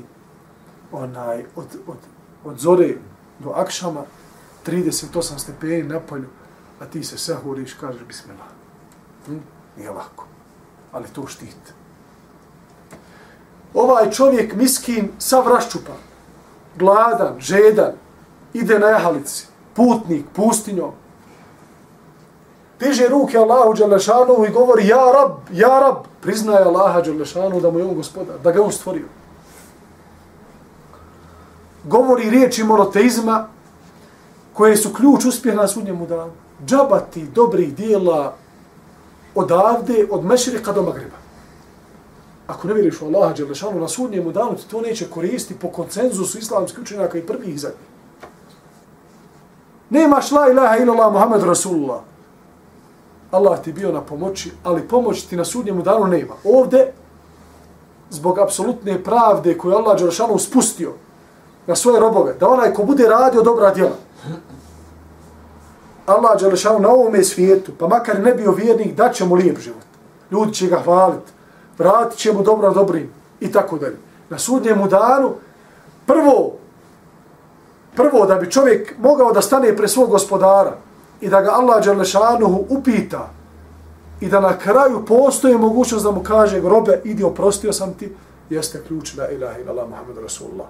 onaj, 0.92 1.46
od, 1.56 1.68
od, 1.88 1.98
od 2.44 2.60
zore 2.60 2.96
do 3.40 3.50
akšama, 3.50 4.04
38 4.66 5.38
stepeni 5.38 5.84
na 5.84 6.00
polju, 6.00 6.28
a 6.80 6.86
ti 6.86 7.04
se 7.04 7.18
sahuriš, 7.18 7.74
kažeš 7.74 8.02
bismillah. 8.08 8.48
Hm? 9.26 9.38
Nije 9.78 9.92
lako, 9.92 10.26
ali 10.92 11.08
to 11.08 11.28
štit. 11.28 11.74
Ovaj 13.74 14.12
čovjek 14.12 14.56
miskin 14.56 15.12
sav 15.18 15.48
raščupan, 15.48 15.98
gladan, 16.78 17.40
žedan, 17.40 17.94
ide 18.54 18.80
na 18.80 18.88
jahalici, 18.88 19.48
putnik, 19.76 20.26
pustinjom, 20.34 20.92
diže 22.80 23.08
ruke 23.08 23.38
Allahu 23.38 23.74
Đalešanu 23.74 24.46
i 24.46 24.52
govori 24.52 24.88
ja 24.88 25.12
rab, 25.12 25.32
ja 25.52 25.80
rab, 25.80 25.96
priznaje 26.22 26.66
Allaha 26.66 27.02
Đalešanu 27.02 27.62
da 27.62 27.72
mu 27.72 27.80
je 27.80 27.86
on 27.86 27.96
gospodar, 27.96 28.40
da 28.44 28.52
ga 28.52 28.64
on 28.64 28.72
stvorio. 28.72 29.06
Govori 31.84 32.30
riječi 32.30 32.64
monoteizma 32.64 33.48
koje 34.54 34.78
su 34.78 34.94
ključ 34.94 35.26
uspjeha 35.26 35.58
na 35.58 35.68
sudnjemu 35.68 36.08
danu. 36.08 36.32
Džabati 36.66 37.28
dobrih 37.36 37.76
dijela 37.76 38.36
odavde, 39.36 40.08
od 40.12 40.26
Mešrika 40.26 40.72
do 40.72 40.82
Magreba. 40.82 41.16
Ako 42.48 42.68
ne 42.68 42.74
vjeriš 42.74 43.02
u 43.02 43.06
Allaha 43.06 43.34
Đelešanu 43.34 43.80
na 43.80 43.88
sudnjemu 43.88 44.32
danu, 44.32 44.56
ti 44.56 44.70
to 44.70 44.82
neće 44.82 45.10
koristiti 45.10 45.60
po 45.60 45.70
koncenzusu 45.70 46.38
islamskih 46.38 46.82
učenjaka 46.82 47.18
i 47.18 47.26
prvih 47.28 47.56
i 47.56 47.58
zadnjih. 47.58 47.99
Nemaš 49.90 50.32
la 50.32 50.50
ilaha 50.52 50.78
illallah 50.78 51.14
Muhammed 51.14 51.44
Rasulullah 51.44 52.00
Allah 53.32 53.62
ti 53.62 53.74
bio 53.74 53.92
na 53.92 54.02
pomoći, 54.02 54.52
ali 54.64 54.88
pomoć 54.88 55.26
ti 55.26 55.36
na 55.36 55.46
sudnjemu 55.46 55.82
danu 55.82 56.08
nema. 56.08 56.34
Ovde, 56.44 56.92
zbog 58.10 58.40
apsolutne 58.40 59.04
pravde 59.04 59.58
koju 59.58 59.76
Allah 59.76 60.00
Đerašanu 60.00 60.40
spustio 60.40 60.94
na 61.68 61.76
svoje 61.76 62.00
robove, 62.00 62.34
da 62.40 62.50
onaj 62.50 62.74
ko 62.74 62.84
bude 62.84 63.04
radio 63.04 63.42
dobra 63.42 63.74
djela, 63.74 63.96
Allah 66.06 66.40
Đerašanu 66.40 66.80
na 66.80 66.90
ovome 66.90 67.24
svijetu, 67.24 67.72
pa 67.80 67.88
makar 67.88 68.20
ne 68.20 68.34
bio 68.34 68.52
vjernik, 68.52 68.96
da 68.96 69.10
će 69.10 69.26
mu 69.26 69.36
lijep 69.36 69.60
život. 69.60 69.86
Ljudi 70.32 70.54
će 70.54 70.68
ga 70.68 70.80
hvaliti, 70.80 71.32
vratit 71.78 72.20
će 72.20 72.34
mu 72.34 72.44
dobro 72.44 72.74
dobrim 72.74 73.14
i 73.40 73.52
tako 73.52 73.78
dalje. 73.78 73.98
Na 74.30 74.40
sudnjemu 74.40 74.88
danu, 74.88 75.34
prvo, 76.06 76.54
prvo 78.00 78.26
da 78.26 78.36
bi 78.36 78.52
čovjek 78.52 78.96
mogao 79.00 79.32
da 79.32 79.42
stane 79.42 79.76
pre 79.78 79.88
svog 79.88 80.10
gospodara, 80.10 80.78
i 81.22 81.30
da 81.30 81.42
ga 81.42 81.52
Allah 81.52 81.84
Đerlešanuhu 81.84 82.66
upita 82.70 83.30
i 84.22 84.28
da 84.30 84.40
na 84.40 84.58
kraju 84.58 85.06
postoji 85.06 85.58
mogućnost 85.58 86.06
da 86.06 86.12
mu 86.12 86.24
kaže 86.24 86.62
grobe, 86.62 87.02
idi 87.04 87.24
oprostio 87.24 87.74
sam 87.74 87.94
ti, 87.94 88.16
jeste 88.50 88.84
ključ 88.88 89.16
la 89.18 89.30
ilaha 89.30 89.60
ila 89.60 89.72
Allah 89.72 89.90
Muhammed 89.90 90.18
Rasulullah. 90.18 90.68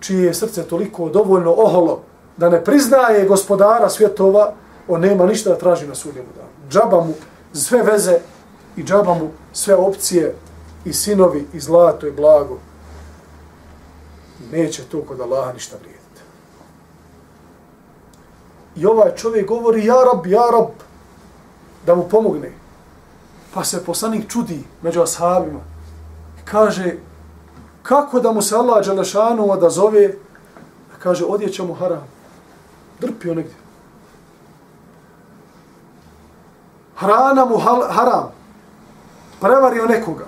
Čije 0.00 0.24
je 0.24 0.34
srce 0.34 0.62
toliko 0.62 1.08
dovoljno 1.08 1.54
oholo 1.56 2.00
da 2.36 2.48
ne 2.48 2.64
priznaje 2.64 3.28
gospodara 3.28 3.88
svjetova, 3.88 4.52
on 4.88 5.00
nema 5.00 5.26
ništa 5.26 5.50
da 5.50 5.56
traži 5.56 5.86
na 5.86 5.94
sudnjemu 5.94 6.28
danu. 6.36 6.70
Džaba 6.70 7.04
mu 7.04 7.14
sve 7.52 7.82
veze 7.82 8.18
i 8.76 8.82
džaba 8.82 9.14
mu 9.14 9.30
sve 9.52 9.74
opcije 9.74 10.34
i 10.84 10.92
sinovi 10.92 11.46
i 11.52 11.60
zlato 11.60 12.06
i 12.06 12.12
blago. 12.12 12.58
Neće 14.52 14.82
to 14.84 15.02
kod 15.02 15.20
Allaha 15.20 15.52
ništa 15.52 15.76
vrijedi. 15.76 15.91
I 18.76 18.86
ovaj 18.86 19.14
čovjek 19.16 19.48
govori, 19.48 19.84
ja 19.84 19.96
rab, 20.12 20.26
ja 20.26 20.42
rab, 20.52 20.68
da 21.86 21.94
mu 21.94 22.08
pomogne. 22.08 22.52
Pa 23.54 23.64
se 23.64 23.84
poslanik 23.84 24.30
čudi 24.30 24.64
među 24.82 25.02
ashabima. 25.02 25.60
Kaže, 26.44 26.96
kako 27.82 28.20
da 28.20 28.32
mu 28.32 28.42
se 28.42 28.56
Allah 28.56 28.86
Đelešanu 28.86 29.50
odazove? 29.50 30.14
Kaže, 30.98 31.24
odjeća 31.24 31.64
mu 31.64 31.74
haram. 31.74 32.06
Drpio 33.00 33.34
negdje. 33.34 33.54
Hrana 36.96 37.44
mu 37.44 37.58
haram. 37.88 38.32
Prevario 39.40 39.86
nekoga. 39.86 40.26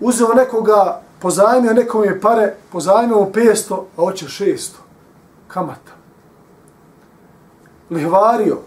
Uzeo 0.00 0.34
nekoga, 0.34 1.00
pozajmio 1.20 1.72
nekom 1.72 2.04
je 2.04 2.20
pare, 2.20 2.54
pozajmio 2.72 3.16
mu 3.16 3.30
500, 3.32 3.74
a 3.74 4.00
hoće 4.00 4.26
600. 4.26 4.70
Kamata 5.48 5.99
lihvario, 7.90 8.58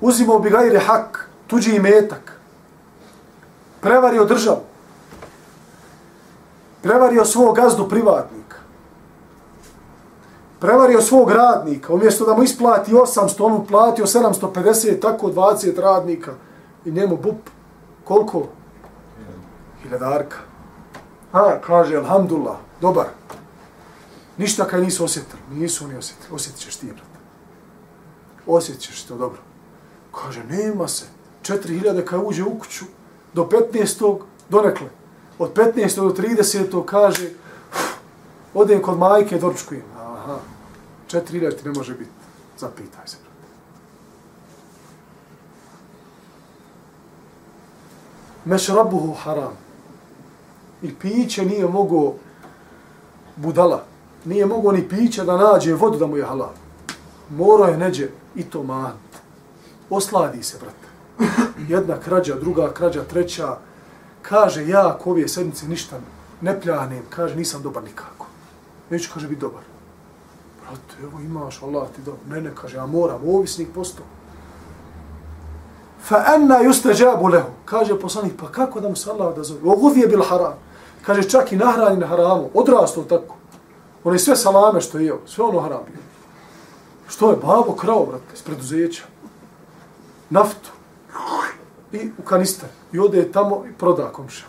uzimao 0.00 0.38
bi 0.38 0.50
gajre 0.50 0.78
hak, 0.78 1.28
tuđi 1.46 1.76
imetak, 1.76 2.40
prevario 3.80 4.24
državu, 4.24 4.60
prevario 6.82 7.24
svog 7.24 7.56
gazdu 7.56 7.88
privatnika, 7.88 8.56
prevario 10.60 11.00
svog 11.00 11.30
radnika, 11.30 11.94
umjesto 11.94 12.26
da 12.26 12.34
mu 12.34 12.42
isplati 12.42 12.92
800, 12.92 13.44
on 13.44 13.52
mu 13.52 13.66
platio 13.66 14.06
750, 14.06 15.00
tako 15.00 15.26
20 15.26 15.80
radnika 15.80 16.32
i 16.84 16.90
njemu 16.90 17.16
bup, 17.16 17.50
koliko? 18.04 18.46
Hiljadarka. 19.82 20.36
A, 21.32 21.58
kaže, 21.60 21.96
alhamdulillah, 21.96 22.56
dobar. 22.80 23.06
Ništa 24.38 24.64
kaj 24.64 24.80
nisu 24.80 25.04
osjetili. 25.04 25.42
Nisu 25.50 25.84
oni 25.84 25.96
osjetili. 25.96 26.34
Osjetit 26.34 26.60
ćeš 26.60 26.76
ti, 26.76 26.86
brat. 26.86 27.07
Osjetit 28.48 28.82
ćeš 28.82 29.02
to 29.02 29.16
dobro. 29.16 29.38
Kaže, 30.12 30.44
nema 30.44 30.88
se. 30.88 31.04
4000 31.42 32.04
kaj 32.04 32.18
uđe 32.24 32.44
u 32.44 32.58
kuću 32.58 32.84
do 33.34 33.48
15. 33.72 34.20
donekle. 34.48 34.88
Od 35.38 35.54
15. 35.54 35.96
do 35.96 36.22
30. 36.22 36.84
kaže, 36.84 37.30
odem 38.54 38.82
kod 38.82 38.98
majke, 38.98 39.38
doručkujem. 39.38 39.84
Aha. 39.96 40.38
4000 41.10 41.56
ti 41.56 41.68
ne 41.68 41.72
može 41.72 41.94
biti. 41.94 42.10
Zapitaj 42.58 43.06
se. 43.06 43.16
Mešrabuhu 48.44 49.12
haram. 49.12 49.56
I 50.82 50.94
piće 50.94 51.44
nije 51.44 51.66
mogo 51.66 52.14
budala 53.36 53.84
nije 54.24 54.46
mogao 54.46 54.72
ni 54.72 54.88
piće 54.88 55.24
da 55.24 55.36
nađe 55.36 55.74
vodu 55.74 55.98
da 55.98 56.06
mu 56.06 56.16
je 56.16 56.24
halal 56.24 56.52
mora 57.30 57.68
je 57.68 57.76
neđe 57.76 58.08
i 58.34 58.42
to 58.42 58.62
man. 58.62 58.92
Osladi 59.90 60.42
se, 60.42 60.58
brate. 60.58 60.88
Jedna 61.68 62.00
krađa, 62.00 62.34
druga 62.34 62.72
krađa, 62.72 63.04
treća. 63.04 63.56
Kaže, 64.22 64.68
ja 64.68 64.88
ako 64.88 65.10
ove 65.10 65.28
sedmice 65.28 65.68
ništa 65.68 66.00
ne 66.40 66.60
pljanem, 66.60 67.02
kaže, 67.10 67.36
nisam 67.36 67.62
dobar 67.62 67.82
nikako. 67.84 68.26
Neću, 68.90 69.10
kaže, 69.14 69.28
biti 69.28 69.40
dobar. 69.40 69.62
Brate, 70.60 71.02
evo 71.02 71.20
imaš, 71.20 71.62
Allah 71.62 71.88
ti 71.96 72.02
dobro. 72.02 72.20
Ne, 72.28 72.40
ne, 72.40 72.50
kaže, 72.54 72.76
ja 72.76 72.86
moram, 72.86 73.20
ovisnik 73.28 73.68
postao. 73.74 74.06
Fa 76.02 76.24
enna 76.34 76.60
juste 76.60 76.94
džabu 76.94 77.28
lehu. 77.28 77.48
Kaže 77.64 78.00
poslanik, 78.00 78.32
pa 78.40 78.52
kako 78.52 78.80
da 78.80 78.88
mu 78.88 78.96
se 78.96 79.10
Allah 79.10 79.36
da 79.36 79.42
zove? 79.42 79.60
Ogudhi 79.64 80.00
je 80.00 80.06
bil 80.06 80.22
haram. 80.22 80.54
Kaže, 81.06 81.22
čak 81.22 81.52
i 81.52 81.56
nahrani 81.56 81.96
na 81.96 82.06
haramu. 82.06 82.50
Odrastao 82.54 83.04
tako. 83.04 83.34
One 84.04 84.18
sve 84.18 84.36
salame 84.36 84.80
što 84.80 84.98
je 84.98 85.06
jeo, 85.06 85.18
sve 85.26 85.44
ono 85.44 85.60
haram 85.60 85.80
bio. 85.86 86.02
Što 87.08 87.30
je? 87.30 87.36
Babo 87.36 87.72
krao, 87.72 88.06
brate, 88.06 88.34
iz 88.34 88.42
preduzeća. 88.42 89.02
Naftu. 90.30 90.70
I 91.92 92.10
u 92.18 92.22
kanister. 92.22 92.68
I 92.92 92.98
ode 92.98 93.32
tamo 93.32 93.64
i 93.70 93.72
proda 93.72 94.12
komša. 94.12 94.44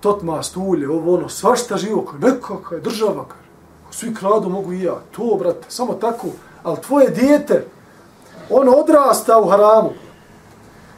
Tot 0.00 0.22
mast, 0.22 0.56
ulje, 0.56 0.90
ovo 0.90 1.14
ono, 1.14 1.28
svašta 1.28 1.76
živo. 1.76 2.04
Kaj, 2.04 2.20
nekakva 2.20 2.76
je 2.76 2.82
država, 2.82 3.24
kaj. 3.28 3.40
Svi 3.90 4.14
kradu 4.14 4.48
mogu 4.48 4.72
i 4.72 4.82
ja. 4.82 4.94
To, 5.10 5.36
brate, 5.38 5.66
samo 5.68 5.94
tako. 5.94 6.28
Ali 6.62 6.80
tvoje 6.80 7.10
dijete, 7.10 7.66
ono 8.50 8.72
odrasta 8.72 9.40
u 9.40 9.48
haramu. 9.48 9.90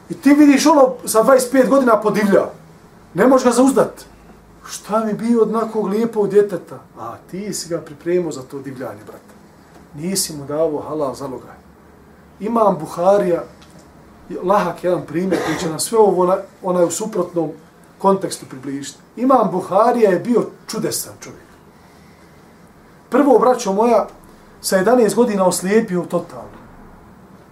I 0.09 0.13
ti 0.13 0.33
vidiš 0.33 0.65
ono 0.65 0.93
sa 1.05 1.23
25 1.23 1.69
godina 1.69 2.01
podivlja. 2.01 2.45
Ne 3.13 3.27
možeš 3.27 3.45
ga 3.45 3.51
zauzdat. 3.51 4.05
šta 4.65 5.05
mi 5.05 5.13
bio 5.13 5.41
od 5.41 5.51
nakog 5.51 5.87
lijepog 5.87 6.29
djeteta? 6.29 6.79
A 6.99 7.15
ti 7.31 7.53
si 7.53 7.69
ga 7.69 7.81
pripremio 7.81 8.31
za 8.31 8.41
to 8.41 8.59
divljanje, 8.59 9.03
brate. 9.05 9.35
Nisi 9.95 10.33
mu 10.33 10.45
davo 10.45 10.81
halal 10.81 11.15
zalogaj. 11.15 11.55
Imam 12.39 12.77
Buharija, 12.79 13.43
lahak 14.43 14.83
jedan 14.83 15.05
primjer 15.05 15.41
koji 15.45 15.57
će 15.59 15.69
nam 15.69 15.79
sve 15.79 15.97
ovo 15.97 16.23
ona, 16.23 16.37
onaj 16.63 16.85
u 16.85 16.91
suprotnom 16.91 17.51
kontekstu 17.97 18.45
približiti. 18.49 18.99
Imam 19.15 19.51
Buharija 19.51 20.11
je 20.11 20.19
bio 20.19 20.45
čudesan 20.67 21.13
čovjek. 21.19 21.45
Prvo, 23.09 23.39
braćo 23.39 23.73
moja, 23.73 24.07
sa 24.61 24.77
11 24.77 25.15
godina 25.15 25.47
oslijepio 25.47 26.01
totalno. 26.01 26.65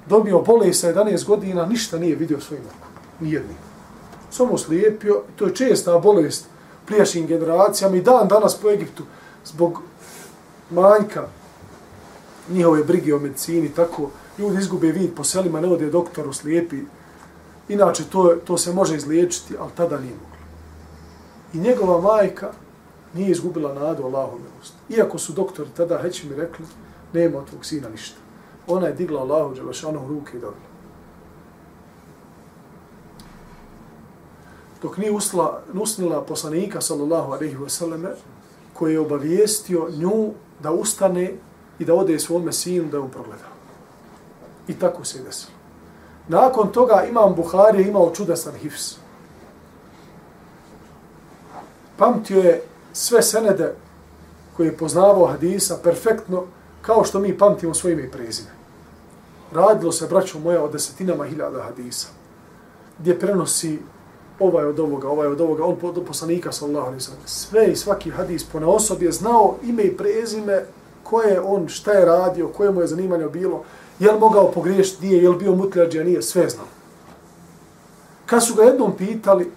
Dobio 0.07 0.41
bole 0.41 0.73
sa 0.73 0.93
11 0.93 1.25
godina, 1.25 1.65
ništa 1.65 1.97
nije 1.97 2.15
vidio 2.15 2.41
svojim 2.41 2.63
okom. 2.65 2.89
Nijedni. 3.19 3.55
Samo 4.29 4.53
oslijepio, 4.53 5.21
to 5.35 5.45
je 5.45 5.55
česta 5.55 5.99
bolest 5.99 6.45
prijašnjim 6.85 7.27
generacijama 7.27 7.95
i 7.95 8.01
dan 8.01 8.27
danas 8.27 8.55
po 8.55 8.69
Egiptu 8.69 9.03
zbog 9.45 9.79
manjka 10.69 11.27
njihove 12.49 12.83
brige 12.83 13.15
o 13.15 13.19
medicini, 13.19 13.69
tako 13.69 14.09
ljudi 14.37 14.57
izgube 14.59 14.91
vid 14.91 15.15
po 15.15 15.23
selima, 15.23 15.61
ne 15.61 15.67
ode 15.67 15.89
doktoru, 15.89 16.33
slijepi. 16.33 16.77
Inače, 17.69 18.03
to, 18.03 18.35
to 18.45 18.57
se 18.57 18.73
može 18.73 18.95
izliječiti, 18.95 19.55
ali 19.59 19.71
tada 19.75 19.99
nije 19.99 20.13
moglo. 20.13 20.37
I 21.53 21.57
njegova 21.57 22.01
majka 22.01 22.51
nije 23.13 23.31
izgubila 23.31 23.73
nadu 23.73 24.03
Allahom 24.03 24.41
milost. 24.41 24.73
Iako 24.89 25.17
su 25.17 25.33
doktori 25.33 25.69
tada, 25.77 26.01
heći 26.01 26.27
mi 26.27 26.35
rekli, 26.35 26.65
nema 27.13 27.37
od 27.37 27.49
tvog 27.49 27.65
sina 27.65 27.89
ništa. 27.89 28.17
Ona 28.67 28.87
je 28.87 28.93
digla 28.93 29.21
Allahu 29.21 29.55
Đelešanu 29.55 30.07
ruke 30.07 30.37
i 30.37 30.41
dobila. 30.41 30.73
dok 34.83 34.97
nije 34.97 35.11
usla, 35.11 35.61
usnila 35.73 36.21
poslanika, 36.21 36.81
sallallahu 36.81 37.31
alaihi 37.31 37.55
wasallam, 37.55 38.11
koji 38.73 38.93
je 38.93 38.99
obavijestio 38.99 39.87
nju 39.89 40.33
da 40.63 40.71
ustane 40.71 41.33
i 41.83 41.85
da 41.85 41.93
ode 41.93 42.19
svome 42.19 42.51
sinu 42.51 42.89
da 42.89 42.97
je 42.97 43.03
on 43.03 43.09
progleda. 43.09 43.47
I 44.67 44.73
tako 44.79 45.05
se 45.05 45.17
je 45.17 45.23
desilo. 45.23 45.53
Nakon 46.27 46.71
toga 46.71 47.03
imam 47.09 47.35
Buhari 47.35 47.83
imao 47.83 48.11
čudesan 48.15 48.53
hifs. 48.55 48.95
Pamtio 51.97 52.39
je 52.39 52.61
sve 52.93 53.21
senede 53.21 53.73
koje 54.57 54.67
je 54.67 54.77
poznavao 54.77 55.25
hadisa 55.25 55.77
perfektno 55.83 56.43
kao 56.81 57.03
što 57.03 57.19
mi 57.19 57.37
pamtimo 57.37 57.73
svoje 57.73 57.93
ime 57.93 58.03
i 58.03 58.11
prezime. 58.11 58.49
Radilo 59.51 59.91
se, 59.91 60.07
braćo 60.07 60.39
moja, 60.39 60.63
o 60.63 60.67
desetinama 60.67 61.25
hiljada 61.25 61.63
hadisa, 61.63 62.07
gdje 62.99 63.19
prenosi 63.19 63.79
ovaj 64.39 64.65
od 64.65 64.79
ovoga, 64.79 65.09
ovaj 65.09 65.27
od 65.27 65.41
ovoga, 65.41 65.65
on 65.65 65.77
od 65.81 66.03
poslanika 66.07 66.51
sallallahu 66.51 66.87
alaihi 66.87 67.05
ve. 67.11 67.27
Sve 67.27 67.71
i 67.71 67.75
svaki 67.75 68.09
hadis 68.09 68.43
po 68.43 68.59
na 68.59 68.67
osobi 68.67 69.05
je 69.05 69.11
znao 69.11 69.55
ime 69.63 69.83
i 69.83 69.97
prezime, 69.97 70.65
koje 71.13 71.41
on, 71.41 71.67
šta 71.67 71.91
je 71.91 72.05
radio, 72.05 72.47
koje 72.47 72.71
mu 72.71 72.81
je 72.81 72.87
zanimanje 72.87 73.27
bilo 73.29 73.63
Je 73.99 74.11
li 74.11 74.19
mogao 74.19 74.51
pogriješiti? 74.51 75.05
Nije. 75.05 75.23
Je 75.23 75.29
li 75.29 75.37
bio 75.37 75.55
mutljađa, 75.55 76.03
Nije. 76.03 76.21
Sve 76.21 76.49
znao. 76.49 76.65
Kad 78.25 78.45
su 78.45 78.55
ga 78.55 78.63
jednom 78.63 78.97
pitali, 78.97 79.51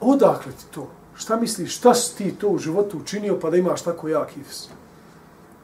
odakle 0.00 0.52
ti 0.52 0.64
to? 0.74 0.88
Šta 1.14 1.36
misliš, 1.36 1.76
šta 1.76 1.94
si 1.94 2.16
ti 2.16 2.34
to 2.34 2.48
u 2.48 2.58
životu 2.58 2.98
učinio 2.98 3.38
pa 3.40 3.50
da 3.50 3.56
imaš 3.56 3.82
tako 3.82 4.08
jak 4.08 4.30
hifz? 4.30 4.68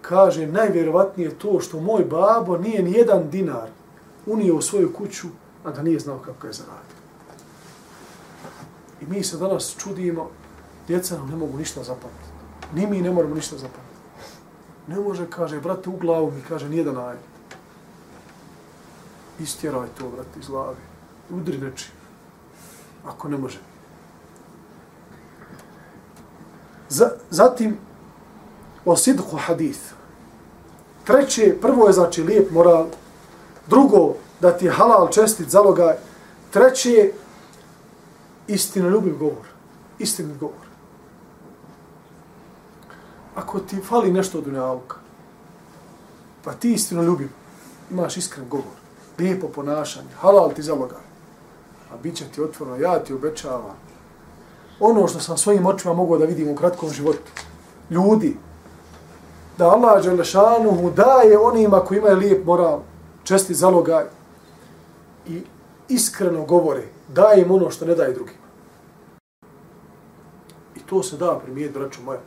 Kaže, 0.03 0.47
najvjerovatnije 0.47 1.39
to 1.39 1.61
što 1.61 1.81
moj 1.81 2.05
babo 2.05 2.59
nije 2.59 2.83
ni 2.83 2.93
jedan 2.93 3.31
dinar 3.31 3.69
unio 4.27 4.57
u 4.57 4.63
svoju 4.63 4.93
kuću, 4.93 5.29
a 5.65 5.71
da 5.71 5.83
nije 5.83 5.99
znao 5.99 6.19
kako 6.19 6.47
je 6.47 6.53
zaradio. 6.53 7.01
I 9.01 9.07
mi 9.07 9.25
se 9.25 9.37
danas 9.37 9.77
čudimo, 9.79 10.31
djeca 10.89 11.17
nam 11.17 11.29
ne 11.31 11.37
mogu 11.37 11.59
ništa 11.59 11.83
zapamtiti. 11.83 12.31
Ni 12.75 12.87
mi 12.87 13.01
ne 13.01 13.11
moramo 13.11 13.35
ništa 13.35 13.57
zapamtiti. 13.57 13.90
Ne 14.91 14.99
može, 14.99 15.31
kaže, 15.31 15.61
brate, 15.61 15.91
u 15.91 15.97
glavu 15.97 16.31
mi, 16.31 16.43
kaže, 16.49 16.69
nijedan 16.69 16.97
aj. 16.99 17.17
Istjeraj 19.41 19.89
to, 19.99 20.09
brate, 20.09 20.41
iz 20.41 20.49
glavi. 20.49 20.83
Udri 21.31 21.61
reči. 21.61 21.93
Ako 23.07 23.29
ne 23.29 23.37
može. 23.39 23.61
Z 26.89 27.07
zatim, 27.31 27.77
o 28.85 28.97
sidhu 28.97 29.37
hadith. 29.37 29.95
Treće, 31.05 31.55
prvo 31.61 31.87
je 31.87 31.93
znači 31.93 32.23
lijep 32.23 32.51
moral. 32.51 32.87
Drugo, 33.67 34.15
da 34.41 34.57
ti 34.57 34.65
je 34.65 34.73
halal 34.73 35.09
čestit 35.09 35.49
zalogaj. 35.49 35.95
Treće, 36.51 37.13
istinoljubiv 38.49 39.19
govor. 39.19 39.47
Istinit 39.99 40.39
govor. 40.39 40.70
Ako 43.35 43.61
ti 43.61 43.77
fali 43.89 44.13
nešto 44.13 44.39
od 44.39 44.47
unjaluka, 44.47 44.97
pa 46.45 46.53
ti 46.53 46.73
istino 46.73 47.03
ljubim, 47.03 47.31
imaš 47.91 48.17
iskren 48.17 48.49
govor, 48.49 48.75
lijepo 49.19 49.49
ponašanje, 49.49 50.09
halal 50.21 50.53
ti 50.55 50.63
zalogaj, 50.63 51.05
a 51.93 51.97
bit 52.03 52.17
će 52.17 52.25
ti 52.25 52.43
otvorno, 52.43 52.77
ja 52.77 52.99
ti 52.99 53.13
obećavam, 53.13 53.77
ono 54.81 55.07
što 55.09 55.21
sam 55.21 55.39
svojim 55.39 55.67
očima 55.67 55.95
mogao 55.95 56.19
da 56.19 56.25
vidim 56.25 56.49
u 56.49 56.57
kratkom 56.57 56.91
životu, 56.91 57.31
ljudi, 57.91 58.37
da 59.59 59.69
Allah 59.69 60.03
Đelešanuhu 60.03 60.91
daje 60.91 61.39
onima 61.39 61.81
koji 61.81 61.99
imaju 61.99 62.17
lijep 62.17 62.47
moral, 62.47 62.81
česti 63.25 63.55
zalogaj 63.55 64.05
i 65.29 65.43
iskreno 65.89 66.45
govore, 66.45 66.83
daje 67.09 67.43
im 67.43 67.51
ono 67.51 67.71
što 67.71 67.85
ne 67.85 67.95
daje 67.95 68.13
drugima. 68.13 68.39
I 70.77 70.81
to 70.87 71.03
se 71.03 71.17
da 71.17 71.39
primijeti, 71.45 71.79
braću 71.79 72.03
moja, 72.03 72.21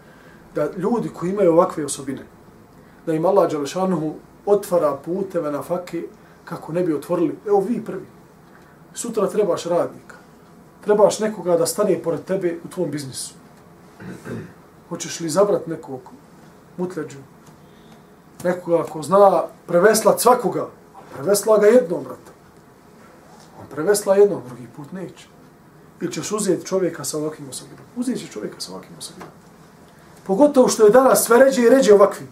da 0.56 0.70
ljudi 0.78 1.10
koji 1.10 1.30
imaju 1.30 1.54
ovakve 1.54 1.86
osobine, 1.86 2.26
da 3.06 3.14
im 3.14 3.26
Allah 3.26 3.52
Đalešanuhu 3.52 4.14
otvara 4.46 4.98
puteve 5.06 5.52
na 5.52 5.62
fake 5.62 6.04
kako 6.46 6.74
ne 6.74 6.84
bi 6.84 6.94
otvorili, 6.94 7.38
evo 7.48 7.60
vi 7.60 7.86
prvi, 7.86 8.06
sutra 8.94 9.28
trebaš 9.28 9.66
radnika, 9.66 10.16
trebaš 10.82 11.20
nekoga 11.20 11.58
da 11.58 11.66
stane 11.66 12.00
pored 12.04 12.24
tebe 12.24 12.58
u 12.66 12.68
tvom 12.68 12.92
biznisu. 12.92 13.34
Hoćeš 14.90 15.20
li 15.20 15.30
zabrat 15.30 15.68
nekog 15.68 16.02
mutleđu, 16.78 17.18
nekoga 18.44 18.84
ko 18.84 19.02
zna 19.02 19.44
preveslat 19.68 20.22
svakoga, 20.22 20.68
prevesla 21.14 21.58
ga 21.58 21.68
jednom, 21.68 22.04
brate. 22.04 22.32
On 23.62 23.68
prevesla 23.72 24.16
jednom, 24.16 24.42
drugi 24.48 24.68
put 24.76 24.92
neće. 24.92 25.28
Ili 26.02 26.12
ćeš 26.12 26.32
uzeti 26.32 26.66
čovjeka 26.66 27.04
sa 27.04 27.18
ovakvim 27.18 27.50
osobinom. 27.50 27.86
Uzeti 27.96 28.20
će 28.20 28.28
čovjeka 28.28 28.60
sa 28.60 28.72
ovakvim 28.72 28.98
osobinom. 28.98 29.43
Pogotovo 30.28 30.68
što 30.68 30.86
je 30.86 30.92
danas 30.92 31.24
sve 31.24 31.40
ređe 31.40 31.62
i 31.62 31.70
ređe 31.70 31.94
ovakvi. 31.94 32.28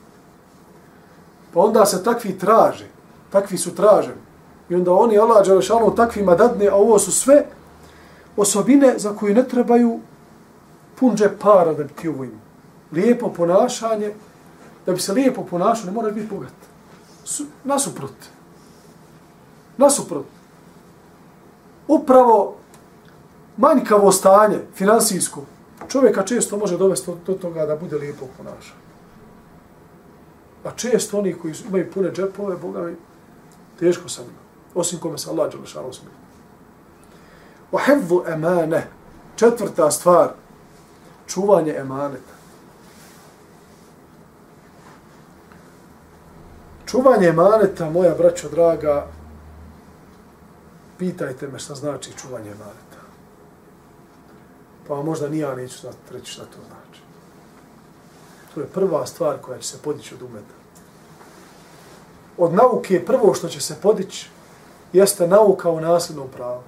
Pa 1.54 1.60
onda 1.60 1.86
se 1.86 2.04
takvi 2.04 2.38
traže. 2.38 2.88
Takvi 3.30 3.58
su 3.58 3.76
traženi. 3.76 4.22
I 4.70 4.76
onda 4.76 4.94
oni, 4.94 5.18
Allah, 5.18 5.46
Đelešanu, 5.46 5.96
takvima 5.96 6.36
dadne, 6.36 6.68
a 6.68 6.76
ovo 6.76 7.00
su 7.00 7.12
sve 7.12 7.46
osobine 8.38 8.94
za 8.98 9.16
koje 9.16 9.34
ne 9.36 9.48
trebaju 9.48 10.00
pun 11.00 11.16
džep 11.16 11.42
para 11.42 11.74
da 11.74 11.84
bi 11.84 11.94
ti 11.94 12.08
ovo 12.08 12.24
imao. 12.24 12.40
Lijepo 12.92 13.34
ponašanje, 13.34 14.14
da 14.86 14.94
bi 14.94 15.00
se 15.00 15.14
lijepo 15.14 15.44
ponašao, 15.44 15.86
ne 15.86 15.92
moraš 15.92 16.14
biti 16.14 16.28
bogat. 16.28 16.54
Su, 17.24 17.46
nasuprot. 17.64 18.14
Nasuprot. 19.78 20.26
Upravo 21.88 22.56
manjkavo 23.58 24.12
stanje, 24.12 24.60
finansijsko, 24.76 25.44
čovjeka 25.92 26.24
često 26.24 26.58
može 26.58 26.78
dovesti 26.78 27.12
do 27.26 27.34
toga 27.34 27.66
da 27.66 27.76
bude 27.76 27.98
lijepo 27.98 28.26
ponašan. 28.38 28.78
A 30.64 30.72
često 30.76 31.20
oni 31.20 31.34
koji 31.34 31.54
imaju 31.68 31.92
pune 31.92 32.12
džepove, 32.12 32.56
Boga 32.58 32.82
mi, 32.82 32.96
teško 33.80 34.10
sam 34.10 34.26
ima. 34.26 34.42
Osim 34.76 35.00
kome 35.00 35.18
se 35.18 35.30
Allah 35.30 35.52
Đelešanu 35.52 35.94
smije. 35.94 36.14
O 37.72 37.80
emane, 38.34 38.88
četvrta 39.36 39.92
stvar, 39.92 40.30
čuvanje 41.28 41.76
emaneta. 41.78 42.34
Čuvanje 46.86 47.28
emaneta, 47.28 47.90
moja 47.90 48.16
braćo 48.16 48.50
draga, 48.50 49.08
pitajte 50.98 51.48
me 51.48 51.60
šta 51.60 51.76
znači 51.76 52.12
čuvanje 52.18 52.52
emaneta 52.52 52.81
pa 54.92 55.02
možda 55.02 55.30
ni 55.30 55.38
ja 55.38 55.56
neću 55.56 55.80
znati 55.80 55.98
reći 56.12 56.32
šta 56.32 56.42
to 56.42 56.58
znači. 56.68 57.02
To 58.54 58.60
je 58.60 58.68
prva 58.68 59.06
stvar 59.06 59.38
koja 59.42 59.60
će 59.60 59.68
se 59.68 59.78
podići 59.84 60.16
od 60.16 60.22
umeta. 60.22 60.54
Od 62.38 62.54
nauke 62.54 63.06
prvo 63.06 63.34
što 63.34 63.50
će 63.50 63.62
se 63.62 63.76
podići 63.82 64.30
jeste 64.94 65.28
nauka 65.28 65.70
o 65.70 65.80
nasljednom 65.80 66.28
pravu. 66.36 66.62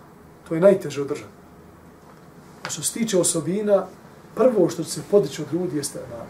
To 0.47 0.55
je 0.55 0.61
najteže 0.61 1.01
održati. 1.01 1.33
A 2.65 2.69
što 2.69 2.83
se 2.83 2.93
tiče 2.93 3.17
osobina, 3.17 3.87
prvo 4.35 4.69
što 4.69 4.83
će 4.83 4.89
se 4.89 5.01
podići 5.11 5.41
od 5.41 5.53
ljudi 5.53 5.77
jeste 5.77 5.99
na 5.99 6.25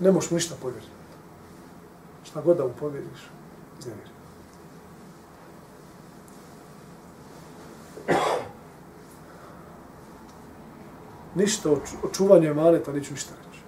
Ne 0.00 0.12
možeš 0.12 0.30
mu 0.30 0.34
ništa 0.34 0.54
povjeriti. 0.62 0.92
Šta 2.24 2.40
god 2.40 2.56
da 2.56 2.64
mu 2.64 2.72
povjeriš, 2.80 3.30
iznevjeri 3.78 4.12
ništa 11.34 11.70
o 11.70 12.08
čuvanju 12.12 12.48
emaneta, 12.48 12.92
neću 12.92 13.12
ništa 13.12 13.34
reći. 13.46 13.62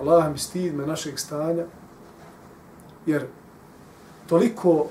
Allah 0.00 0.32
mi 0.32 0.38
stid 0.38 0.74
me 0.74 0.86
našeg 0.86 1.18
stanja, 1.18 1.64
jer 3.06 3.26
toliko, 4.28 4.86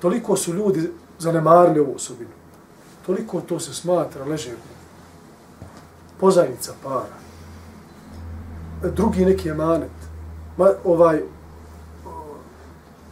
toliko 0.00 0.36
su 0.36 0.54
ljudi 0.54 0.90
zanemarili 1.18 1.80
ovu 1.80 1.94
osobinu. 1.94 2.30
Toliko 3.06 3.40
to 3.40 3.60
se 3.60 3.74
smatra 3.74 4.24
leževo. 4.24 4.58
Pozajnica 6.20 6.72
para. 6.82 7.16
Drugi 8.94 9.24
neki 9.24 9.48
emanet. 9.48 9.90
Ma, 10.56 10.70
ovaj, 10.84 11.22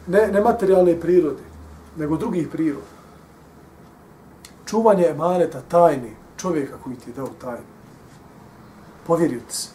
ne, 0.07 0.29
ne 0.33 0.41
materijalne 0.41 1.01
prirode, 1.01 1.43
nego 1.97 2.17
drugih 2.17 2.49
priroda 2.49 2.94
čuvanje 4.67 5.07
emaneta 5.07 5.61
tajni 5.69 6.17
čovjeka 6.37 6.77
koji 6.85 6.97
ti 6.97 7.11
je 7.11 7.15
dao 7.15 7.29
tajnu. 7.41 7.67
Povjerio 9.07 9.41
ti 9.49 9.57
se. 9.57 9.69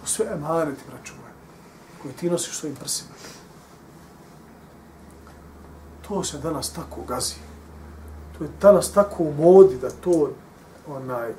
To 0.00 0.06
sve 0.06 0.26
emaneti, 0.32 0.82
braću 0.90 1.12
moja, 1.20 1.32
koji 2.02 2.14
ti 2.14 2.30
nosiš 2.30 2.56
svojim 2.56 2.76
prsima. 2.76 3.10
To 6.08 6.24
se 6.24 6.38
danas 6.38 6.72
tako 6.72 7.02
gazi. 7.08 7.34
To 8.38 8.44
je 8.44 8.50
danas 8.60 8.92
tako 8.92 9.22
u 9.22 9.34
modi 9.34 9.78
da 9.78 9.90
to 9.90 10.30
onaj, 10.88 11.32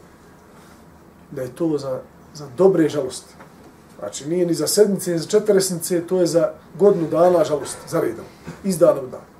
da 1.32 1.41
je 1.41 1.56
to 1.56 1.77
za, 1.77 2.01
za 2.34 2.47
dobre 2.58 2.89
žalosti. 2.89 3.34
Znači, 3.99 4.30
nije 4.30 4.45
ni 4.45 4.54
za 4.54 4.67
sedmice, 4.67 5.12
ni 5.12 5.19
za 5.19 5.27
četresnice, 5.27 6.08
to 6.08 6.19
je 6.19 6.27
za 6.27 6.54
godinu 6.80 7.08
dana 7.08 7.43
žalosti, 7.43 7.89
za 7.89 8.02
redom, 8.02 8.25
iz 8.63 8.77
dana 8.77 9.02
u 9.02 9.08
dan. 9.08 9.31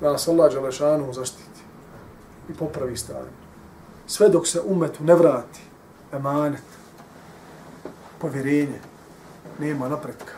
Da 0.00 0.12
nas 0.12 0.28
Allah 0.28 0.52
Đelešanu 0.52 1.12
zaštiti 1.12 1.60
i 2.48 2.54
popravi 2.54 2.96
stanje. 2.96 3.30
Sve 4.06 4.28
dok 4.28 4.46
se 4.46 4.60
umetu 4.60 5.04
ne 5.04 5.14
vrati 5.14 5.60
emanet, 6.12 6.62
povjerenje, 8.18 8.80
nema 9.58 9.88
napretka. 9.88 10.32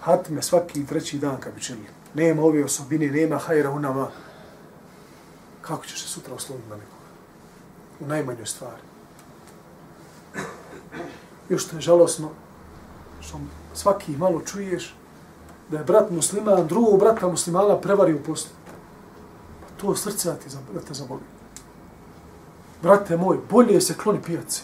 Hatme 0.00 0.42
svaki 0.42 0.86
treći 0.86 1.18
dan 1.18 1.40
kad 1.40 1.54
bi 1.54 1.60
činili. 1.60 1.88
Nema 2.14 2.42
ove 2.42 2.64
osobine, 2.64 3.06
nema 3.06 3.38
hajra 3.38 3.70
u 3.70 3.78
nama. 3.78 4.08
Kako 5.60 5.86
ćeš 5.86 6.02
se 6.02 6.08
sutra 6.08 6.34
osloniti 6.34 6.68
na 6.68 6.76
nekoga? 6.76 6.94
U 8.00 8.06
najmanjoj 8.06 8.46
stvari. 8.46 8.82
Još 11.48 11.68
to 11.68 11.76
je 11.76 11.80
žalosno, 11.80 12.30
što 13.20 13.40
svaki 13.74 14.16
malo 14.16 14.40
čuješ, 14.40 14.94
da 15.70 15.78
je 15.78 15.84
brat 15.84 16.10
musliman, 16.10 16.66
drugog 16.66 17.00
brata 17.00 17.28
muslimana 17.28 17.76
prevari 17.80 18.14
u 18.14 18.22
poslu. 18.22 18.50
Pa 19.60 19.80
to 19.80 19.96
srce 19.96 20.28
da, 20.28 20.34
ti, 20.34 20.48
da 20.74 20.80
te 20.80 20.94
zaboli. 20.94 21.20
Brate 22.82 23.16
moj, 23.16 23.38
bolje 23.50 23.80
se 23.80 23.94
kloni 23.94 24.22
pijace. 24.22 24.62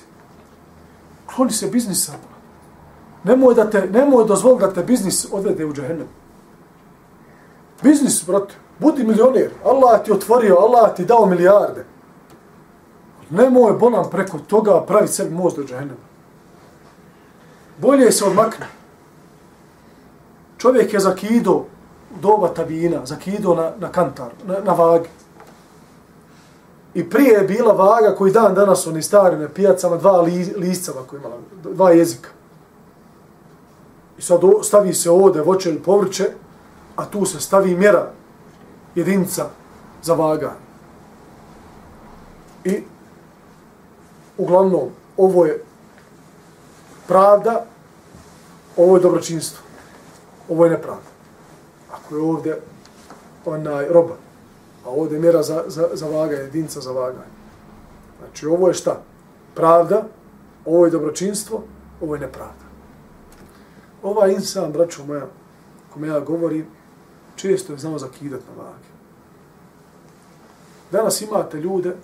Kloni 1.34 1.52
se 1.52 1.66
biznisa. 1.66 2.12
Nemoj 3.24 3.54
da 3.54 3.70
te, 3.70 3.88
nemoj 3.90 4.26
dozvol 4.26 4.58
da 4.58 4.72
te 4.72 4.82
biznis 4.82 5.26
odvede 5.32 5.64
u 5.64 5.72
džahennem. 5.74 6.08
Biznis, 7.82 8.26
brate, 8.26 8.54
budi 8.78 9.04
milioner. 9.04 9.50
Allah 9.64 10.04
ti 10.04 10.12
otvorio, 10.12 10.56
Allah 10.56 10.94
ti 10.96 11.04
dao 11.04 11.26
milijarde. 11.26 11.84
Nemoj 13.30 13.72
bolan 13.72 14.10
preko 14.10 14.38
toga 14.38 14.80
pravi 14.86 15.08
sebi 15.08 15.34
most 15.34 15.56
do 15.56 15.64
džahennema. 15.64 16.00
Bolje 17.78 18.12
se 18.12 18.24
odmakne. 18.24 18.79
Čovjek 20.60 20.92
je 20.92 21.00
zakido 21.00 21.64
doba 22.20 22.48
tabina, 22.48 23.06
zakido 23.06 23.54
na, 23.54 23.72
na 23.78 23.92
kantar, 23.92 24.28
na, 24.46 24.58
na 24.64 24.72
vagi. 24.72 25.08
I 26.94 27.10
prije 27.10 27.32
je 27.32 27.46
bila 27.46 27.72
vaga 27.72 28.14
koji 28.16 28.32
dan 28.32 28.54
danas 28.54 28.86
oni 28.86 29.02
stari 29.02 29.36
na 29.36 29.48
pijacama, 29.48 29.96
dva 29.96 30.20
li, 30.20 30.54
listava 30.56 31.02
koji 31.06 31.20
imala, 31.20 31.36
dva 31.62 31.90
jezika. 31.90 32.28
I 34.18 34.22
sad 34.22 34.40
stavi 34.62 34.94
se 34.94 35.10
ovde 35.10 35.40
voće 35.40 35.70
ili 35.70 35.82
povrće, 35.82 36.30
a 36.96 37.06
tu 37.06 37.26
se 37.26 37.40
stavi 37.40 37.74
mjera 37.74 38.10
jedinca 38.94 39.46
za 40.02 40.14
vaga. 40.14 40.52
I 42.64 42.82
uglavnom, 44.38 44.88
ovo 45.16 45.46
je 45.46 45.64
pravda, 47.08 47.64
ovo 48.76 48.96
je 48.96 49.02
dobročinstvo. 49.02 49.69
Ovo 50.50 50.64
je 50.64 50.70
nepravda. 50.70 51.10
Ako 51.92 52.16
je 52.16 52.22
ovdje 52.22 52.60
onaj 53.44 53.88
roba, 53.88 54.16
a 54.84 54.88
ovdje 54.88 55.16
je 55.16 55.20
mjera 55.20 55.42
za, 55.42 55.64
za, 55.66 55.88
za 55.92 56.06
vaganje, 56.06 56.42
jedinca 56.42 56.80
za 56.80 56.92
vaganje. 56.92 57.32
Znači, 58.18 58.46
ovo 58.46 58.68
je 58.68 58.74
šta? 58.74 59.02
Pravda, 59.54 60.02
ovo 60.64 60.84
je 60.84 60.90
dobročinstvo, 60.90 61.62
ovo 62.00 62.14
je 62.14 62.20
nepravda. 62.20 62.66
Ova 64.02 64.28
insan, 64.28 64.72
braćo 64.72 65.04
moja, 65.04 65.26
kome 65.94 66.08
ja 66.08 66.20
govorim, 66.20 66.66
često 67.36 67.72
je 67.72 67.78
znao 67.78 67.98
zakidat 67.98 68.40
na 68.48 68.62
vage. 68.62 68.90
Danas 70.92 71.20
imate 71.20 71.60
ljude, 71.60 71.96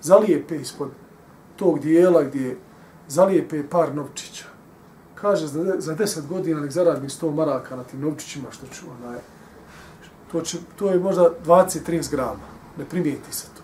zalijepe 0.00 0.56
ispod 0.56 0.90
tog 1.56 1.80
dijela 1.80 2.22
gdje 2.22 2.56
zalijepe 3.08 3.68
par 3.68 3.94
novčića. 3.94 4.53
Kaže, 5.24 5.46
za, 5.46 5.74
za 5.78 5.94
deset 5.94 6.26
godina 6.26 6.60
nek 6.60 6.70
zaradi 6.70 7.08
100 7.08 7.34
maraka 7.34 7.76
na 7.76 7.84
tim 7.84 8.00
novčićima, 8.00 8.50
što 8.52 8.66
ću, 8.66 8.84
onaj, 8.90 9.18
to, 10.32 10.40
će, 10.40 10.58
to 10.76 10.90
je 10.90 10.98
možda 10.98 11.30
20-30 11.46 12.10
grama. 12.10 12.44
Ne 12.78 12.84
primijeti 12.84 13.32
se 13.32 13.46
to. 13.56 13.62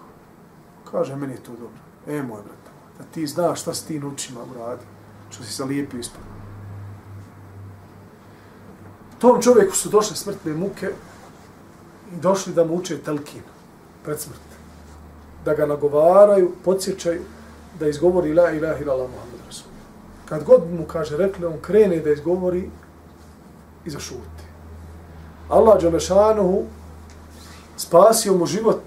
Kaže, 0.91 1.17
meni 1.17 1.33
je 1.33 1.43
to 1.43 1.53
dobro. 1.53 1.81
E, 2.07 2.23
moj 2.23 2.41
brat, 2.43 2.65
da 2.99 3.05
ti 3.15 3.27
znaš 3.27 3.61
šta 3.61 3.75
s 3.75 3.85
ti 3.85 4.01
novčićima 4.01 4.41
uradi, 4.55 4.83
što 5.31 5.45
si 5.45 5.53
zalijepio 5.53 6.01
ispod. 6.01 6.23
Tom 9.19 9.43
čovjeku 9.43 9.77
su 9.77 9.89
došle 9.89 10.17
smrtne 10.17 10.55
muke 10.55 10.91
i 12.13 12.21
došli 12.21 12.55
da 12.55 12.65
mu 12.65 12.75
uče 12.75 12.99
telkin 12.99 13.43
pred 14.05 14.21
smrt. 14.21 14.49
Da 15.45 15.55
ga 15.55 15.67
nagovaraju, 15.67 16.53
podsjećaju, 16.65 17.21
da 17.81 17.89
izgovori 17.89 18.35
la 18.35 18.51
ilaha 18.51 18.79
ila 18.83 18.97
Muhammed 18.97 19.41
Rasul. 19.47 19.70
Kad 20.31 20.45
god 20.45 20.73
mu 20.73 20.87
kaže 20.87 21.17
rekli, 21.17 21.47
on 21.47 21.59
krene 21.63 21.97
da 22.01 22.13
izgovori 22.13 22.71
i 23.85 23.91
zašuti. 23.91 24.45
Allah 25.49 25.83
Đalešanuhu 25.83 26.63
spasio 27.77 28.35
mu 28.35 28.47
život 28.47 28.81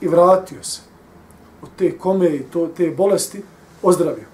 i 0.00 0.08
vratio 0.08 0.62
se 0.62 0.80
od 1.62 1.68
te 1.76 1.98
kome 1.98 2.36
i 2.36 2.42
to, 2.42 2.68
te 2.76 2.90
bolesti, 2.90 3.42
ozdravio. 3.82 4.26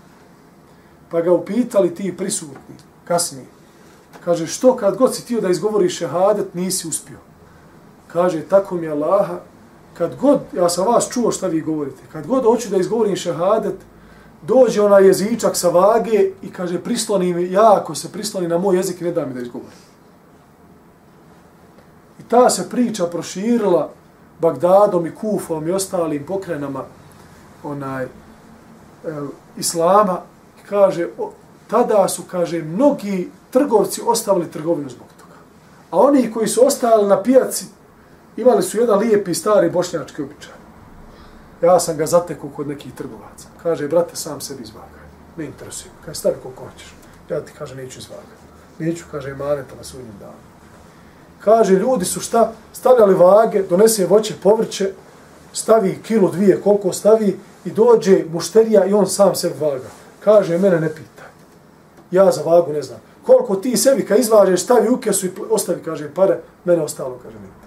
Pa 1.10 1.20
ga 1.20 1.32
upitali 1.32 1.94
ti 1.94 2.16
prisutni, 2.16 2.76
kasnije. 3.04 3.46
Kaže, 4.24 4.46
što 4.46 4.76
kad 4.76 4.96
god 4.96 5.14
si 5.14 5.26
tio 5.26 5.40
da 5.40 5.48
izgovoriš 5.48 5.98
šehadet, 5.98 6.54
nisi 6.54 6.88
uspio. 6.88 7.18
Kaže, 8.06 8.42
tako 8.42 8.74
mi 8.74 8.88
Allaha, 8.88 9.40
kad 9.94 10.16
god, 10.16 10.40
ja 10.56 10.68
sam 10.68 10.86
vas 10.86 11.08
čuo 11.12 11.32
šta 11.32 11.46
vi 11.46 11.60
govorite, 11.60 12.02
kad 12.12 12.26
god 12.26 12.44
hoću 12.44 12.68
da 12.68 12.76
izgovorim 12.76 13.16
šehadet, 13.16 13.76
dođe 14.42 14.82
onaj 14.82 15.06
jezičak 15.06 15.56
sa 15.56 15.68
vage 15.68 16.30
i 16.42 16.50
kaže, 16.52 16.78
prisloni 16.78 17.34
mi, 17.34 17.52
jako 17.52 17.94
se 17.94 18.12
prisloni 18.12 18.48
na 18.48 18.58
moj 18.58 18.76
jezik 18.76 19.00
i 19.00 19.04
ne 19.04 19.12
da 19.12 19.26
mi 19.26 19.34
da 19.34 19.40
izgovorim. 19.40 19.78
I 22.18 22.22
ta 22.22 22.50
se 22.50 22.70
priča 22.70 23.06
proširila 23.06 23.90
Bagdadom 24.40 25.06
i 25.06 25.14
Kufom 25.14 25.68
i 25.68 25.72
ostalim 25.72 26.26
pokrenama 26.26 26.84
onaj, 27.64 28.04
e, 28.04 28.08
Islama. 29.56 30.20
I 30.62 30.68
kaže, 30.68 31.08
o, 31.18 31.32
tada 31.68 32.08
su, 32.08 32.22
kaže, 32.30 32.62
mnogi 32.62 33.30
trgovci 33.50 34.02
ostavili 34.06 34.50
trgovinu 34.50 34.90
zbog 34.90 35.06
toga. 35.18 35.36
A 35.90 35.98
oni 35.98 36.32
koji 36.32 36.48
su 36.48 36.66
ostali 36.66 37.08
na 37.08 37.22
pijaci, 37.22 37.64
imali 38.36 38.62
su 38.62 38.78
jedan 38.78 38.98
lijepi 38.98 39.34
stari 39.34 39.70
bošnjački 39.70 40.22
običaj. 40.22 40.59
Ja 41.62 41.80
sam 41.80 41.96
ga 41.96 42.06
zatekao 42.06 42.50
kod 42.56 42.68
nekih 42.68 42.94
trgovaca. 42.94 43.48
Kaže, 43.62 43.88
brate, 43.88 44.16
sam 44.16 44.40
sebi 44.40 44.62
izvagaj. 44.62 45.04
Ne 45.36 45.44
interesuje. 45.44 45.90
Kaže, 46.04 46.18
stavi 46.18 46.36
koliko 46.42 46.64
hoćeš. 46.64 46.94
Ja 47.30 47.40
ti 47.40 47.52
kaže, 47.58 47.74
neću 47.74 47.98
izvagati. 47.98 48.40
Neću, 48.78 49.04
kaže, 49.10 49.34
maneta 49.34 49.74
na 49.76 49.84
svojim 49.84 50.08
danu. 50.20 50.40
Kaže, 51.40 51.74
ljudi 51.74 52.04
su 52.04 52.20
šta? 52.20 52.52
Stavljali 52.72 53.14
vage, 53.14 53.62
donese 53.62 54.06
voće, 54.06 54.34
povrće, 54.42 54.92
stavi 55.52 55.98
kilo, 56.02 56.30
dvije, 56.30 56.60
koliko 56.60 56.92
stavi 56.92 57.38
i 57.64 57.70
dođe 57.70 58.24
mušterija 58.32 58.84
i 58.84 58.92
on 58.92 59.06
sam 59.06 59.34
sebi 59.34 59.54
vaga. 59.60 59.90
Kaže, 60.24 60.58
mene 60.58 60.80
ne 60.80 60.88
pita. 60.88 61.24
Ja 62.10 62.32
za 62.32 62.42
vagu 62.42 62.72
ne 62.72 62.82
znam. 62.82 63.00
Koliko 63.26 63.56
ti 63.56 63.76
sebi 63.76 64.06
kad 64.06 64.18
izvažeš, 64.18 64.62
stavi 64.62 64.88
u 64.88 64.96
kesu 64.96 65.26
i 65.26 65.30
ostavi, 65.50 65.82
kaže, 65.82 66.14
pare, 66.14 66.40
mene 66.64 66.82
ostalo, 66.82 67.18
kaže, 67.22 67.36
nema. 67.36 67.59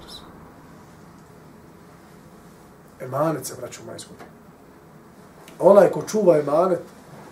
Emanet 3.03 3.45
se 3.45 3.53
vraća 3.61 3.81
u 3.83 3.85
majskobi. 3.85 4.19
Onaj 5.59 5.91
ko 5.91 6.01
čuva 6.07 6.37
emanet, 6.37 6.79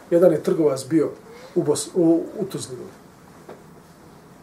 jedan 0.10 0.32
je 0.32 0.44
trgovac 0.44 0.86
bio 0.90 1.10
u, 1.56 1.64
Bos, 1.64 1.90
u, 1.96 2.24
u 2.40 2.46
Tuzlinu. 2.46 2.84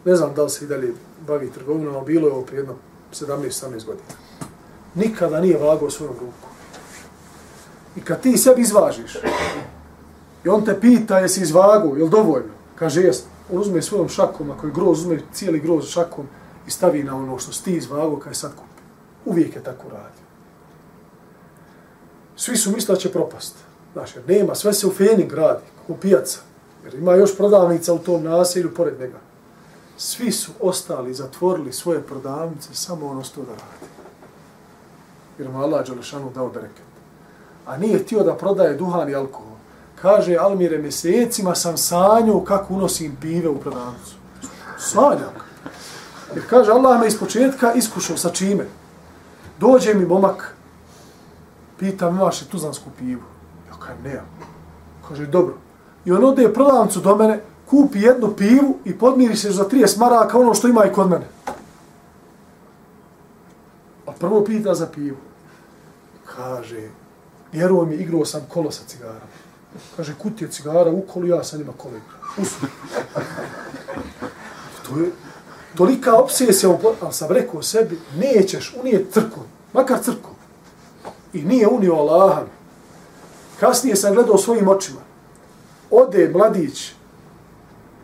Ne 0.05 0.15
znam 0.15 0.33
da 0.33 0.43
li 0.43 0.49
se 0.49 0.65
i 0.65 0.67
dalje 0.67 0.93
bavi 1.27 1.51
trgovinom, 1.51 1.95
ali 1.95 2.05
bilo 2.05 2.27
je 2.27 2.33
ovo 2.33 2.41
prije 2.41 2.59
jedno 2.59 2.75
17-18 3.13 3.85
godina. 3.85 4.07
Nikada 4.95 5.41
nije 5.41 5.57
vagao 5.57 5.89
svojom 5.89 6.13
ruku. 6.13 6.49
I 7.95 8.01
kad 8.01 8.21
ti 8.21 8.37
sebi 8.37 8.61
izvažiš, 8.61 9.17
i 10.45 10.49
on 10.49 10.65
te 10.65 10.79
pita 10.79 11.19
jesi 11.19 11.41
izvagu, 11.41 11.97
je 11.97 12.03
li 12.03 12.09
dovoljno? 12.09 12.53
Kaže, 12.75 13.01
jes. 13.01 13.23
On 13.51 13.59
uzme 13.59 13.81
svojom 13.81 14.09
šakom, 14.09 14.51
ako 14.51 14.67
je 14.67 14.73
groz, 14.73 14.99
uzme 14.99 15.19
cijeli 15.33 15.59
groz 15.59 15.87
šakom 15.87 16.27
i 16.67 16.71
stavi 16.71 17.03
na 17.03 17.17
ono 17.17 17.39
što 17.39 17.51
si 17.51 17.63
ti 17.63 17.73
izvagao, 17.73 18.19
kada 18.19 18.35
sad 18.35 18.51
kupi. 18.51 18.81
Uvijek 19.25 19.55
je 19.55 19.63
tako 19.63 19.89
radio 19.89 20.28
svi 22.39 22.57
su 22.57 22.71
mislili 22.71 22.95
da 22.95 23.01
će 23.01 23.11
propast. 23.11 23.55
Znaš, 23.93 24.15
jer 24.15 24.23
nema, 24.27 24.55
sve 24.55 24.73
se 24.73 24.87
u 24.87 24.91
Feni 24.91 25.27
gradi, 25.27 25.63
u 25.87 25.97
pijaca. 25.97 26.39
Jer 26.83 26.95
ima 26.95 27.15
još 27.15 27.37
prodavnica 27.37 27.93
u 27.93 27.99
tom 27.99 28.23
naselju 28.23 28.73
pored 28.73 28.99
njega. 28.99 29.17
Svi 29.97 30.31
su 30.31 30.51
ostali, 30.61 31.13
zatvorili 31.13 31.73
svoje 31.73 32.01
prodavnice, 32.01 32.73
samo 32.73 33.07
ono 33.07 33.23
sto 33.23 33.41
da 33.41 33.51
radi. 33.51 33.91
Jer 35.39 35.49
mu 35.49 35.61
Allah 35.61 35.87
Đalešanu 35.87 36.31
dao 36.35 36.49
bereket. 36.49 36.85
A 37.65 37.77
nije 37.77 37.99
htio 37.99 38.23
da 38.23 38.35
prodaje 38.35 38.77
duhan 38.77 39.09
i 39.09 39.15
alkohol. 39.15 39.57
Kaže, 40.01 40.35
Almire, 40.35 40.77
mjesecima 40.77 41.55
sam 41.55 41.77
sanjao 41.77 42.43
kako 42.43 42.73
unosim 42.73 43.17
pive 43.21 43.49
u 43.49 43.59
prodavnicu. 43.59 44.15
Sanjam. 44.77 45.33
Jer 46.35 46.49
kaže, 46.49 46.71
Allah 46.71 46.99
me 46.99 47.07
iz 47.07 47.19
početka 47.19 47.73
iskušao 47.73 48.17
sa 48.17 48.29
čime? 48.29 48.65
Dođe 49.59 49.93
mi 49.93 50.05
momak, 50.05 50.55
Pitam, 51.79 52.15
imaš 52.15 52.41
li 52.41 52.47
tuzansku 52.47 52.89
pivu? 52.99 53.21
Ja 53.69 53.75
kažem, 53.79 54.03
nemam. 54.03 54.25
Kaže, 55.07 55.25
dobro. 55.25 55.57
I 56.05 56.11
on 56.11 56.25
ode 56.25 56.53
prodavnicu 56.53 56.99
do 56.99 57.15
mene, 57.15 57.39
kupi 57.69 57.99
jednu 57.99 58.33
pivu 58.37 58.77
i 58.85 58.97
podmiri 58.97 59.35
se 59.35 59.51
za 59.51 59.69
30 59.69 59.99
maraka 59.99 60.39
ono 60.39 60.53
što 60.53 60.67
ima 60.67 60.85
i 60.85 60.93
kod 60.93 61.09
mene. 61.09 61.27
A 64.05 64.11
prvo 64.19 64.43
pita 64.43 64.75
za 64.75 64.87
pivu. 64.87 65.17
Kaže, 66.25 66.89
vjeruj 67.51 67.85
mi, 67.85 67.95
igrao 67.95 68.25
sam 68.25 68.41
kolo 68.49 68.71
sa 68.71 68.83
cigarom. 68.87 69.29
Kaže, 69.95 70.15
kutije 70.15 70.51
cigara 70.51 70.91
u 70.91 71.01
kolu, 71.01 71.27
ja 71.27 71.43
sam 71.43 71.61
ima 71.61 71.73
kolo 71.77 71.93
igrao. 71.95 72.19
to 74.85 74.99
je 74.99 75.11
tolika 75.75 76.15
obsesija, 76.15 76.77
ali 77.01 77.13
sam 77.13 77.31
rekao 77.31 77.61
sebi, 77.61 77.99
nećeš 78.17 78.75
unije 78.81 79.05
crku, 79.13 79.39
makar 79.73 79.99
crkom 80.03 80.38
i 81.33 81.41
nije 81.41 81.67
unio 81.67 81.93
Allaha. 81.93 82.41
Kasnije 83.59 83.95
sam 83.95 84.13
gledao 84.13 84.37
svojim 84.37 84.67
očima. 84.67 84.99
Ode 85.91 86.29
mladić, 86.33 86.93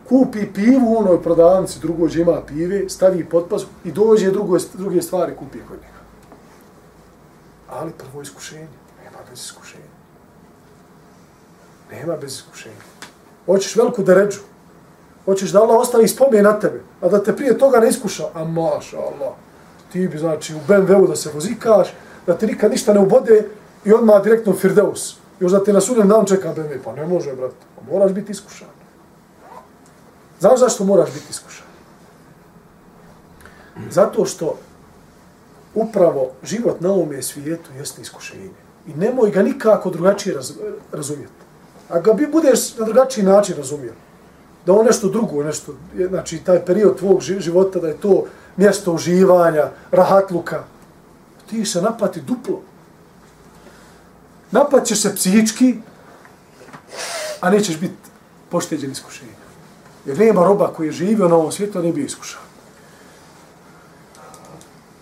kupi 0.10 0.54
pivu 0.54 0.94
u 0.94 0.98
onoj 0.98 1.24
prodavnici, 1.24 1.80
drugo 1.80 2.08
ima 2.08 2.42
pive, 2.48 2.90
stavi 2.90 3.26
potpas 3.26 3.62
i 3.84 3.92
dođe 3.92 4.32
drugo, 4.32 4.58
druge 4.74 5.02
stvari 5.02 5.36
kupi 5.36 5.60
kod 5.68 5.78
njega. 5.78 6.02
Ali 7.70 7.92
prvo 7.92 8.22
iskušenje. 8.22 8.68
Nema 9.04 9.18
bez 9.30 9.40
iskušenja. 9.40 9.96
Nema 11.92 12.18
bez 12.18 12.34
iskušenja. 12.34 12.76
Hoćeš 13.46 13.76
veliku 13.76 14.04
deređu. 14.04 14.40
Hoćeš 15.26 15.52
da 15.52 15.62
Allah 15.62 15.80
ostavi 15.80 16.08
spomen 16.08 16.44
na 16.44 16.60
tebe, 16.60 16.82
a 17.02 17.10
da 17.10 17.24
te 17.24 17.36
prije 17.36 17.58
toga 17.58 17.80
ne 17.80 17.90
iskuša. 17.90 18.24
A 18.34 18.44
maša 18.44 18.98
Allah, 18.98 19.34
ti 19.92 20.08
bi 20.08 20.18
znači 20.18 20.54
u 20.56 20.60
BMW-u 20.68 21.08
da 21.08 21.16
se 21.16 21.32
vozikaš, 21.34 21.94
da 22.28 22.38
te 22.38 22.48
nikad 22.48 22.72
ništa 22.72 22.94
ne 22.94 23.00
ubode 23.00 23.46
i 23.86 23.94
odmah 23.94 24.24
direktno 24.24 24.54
u 24.54 24.56
Firdeus. 24.56 25.16
Još 25.40 25.52
da 25.52 25.64
te 25.64 25.74
na 25.74 25.82
sudnjem 25.82 26.08
dan 26.08 26.26
čeka 26.26 26.54
BMW. 26.54 26.80
Pa 26.84 26.94
ne 26.94 27.08
može, 27.08 27.36
brate. 27.36 27.66
Pa 27.76 27.94
moraš 27.94 28.12
biti 28.12 28.32
iskušan. 28.32 28.68
Znaš 30.40 30.60
zašto 30.60 30.84
moraš 30.84 31.14
biti 31.14 31.26
iskušan? 31.30 31.66
Zato 33.92 34.26
što 34.26 34.58
upravo 35.76 36.32
život 36.44 36.82
na 36.82 36.92
ovome 36.92 37.22
svijetu 37.22 37.70
jeste 37.78 38.02
iskušenje. 38.02 38.50
I 38.88 38.94
nemoj 38.94 39.32
ga 39.32 39.44
nikako 39.44 39.90
drugačije 39.90 40.36
raz, 40.36 40.52
razumjeti. 40.92 41.34
A 41.90 42.00
ga 42.00 42.14
bi 42.14 42.28
budeš 42.28 42.78
na 42.78 42.86
drugačiji 42.86 43.26
način 43.26 43.56
razumio. 43.58 43.94
Da 44.66 44.74
on 44.74 44.86
nešto 44.86 45.10
drugo, 45.10 45.44
nešto, 45.44 45.76
znači 46.10 46.38
taj 46.38 46.66
period 46.66 46.98
tvog 46.98 47.22
života, 47.22 47.80
da 47.80 47.88
je 47.88 47.98
to 47.98 48.26
mjesto 48.58 48.94
uživanja, 48.94 49.70
rahatluka, 49.92 50.64
ti 51.50 51.66
se 51.66 51.82
napati 51.82 52.22
duplo. 52.22 52.62
Napaćeš 54.52 55.02
se 55.02 55.16
psihički, 55.16 55.76
a 57.42 57.50
nećeš 57.50 57.80
biti 57.80 58.10
pošteđen 58.50 58.92
iskušenja. 58.92 59.32
Jer 60.06 60.20
nema 60.20 60.44
roba 60.44 60.74
koji 60.74 60.88
je 60.88 60.92
živio 60.92 61.28
na 61.28 61.36
ovom 61.36 61.52
svijetu, 61.52 61.82
ne 61.82 61.92
bi 61.92 62.06
iskušao. 62.06 62.42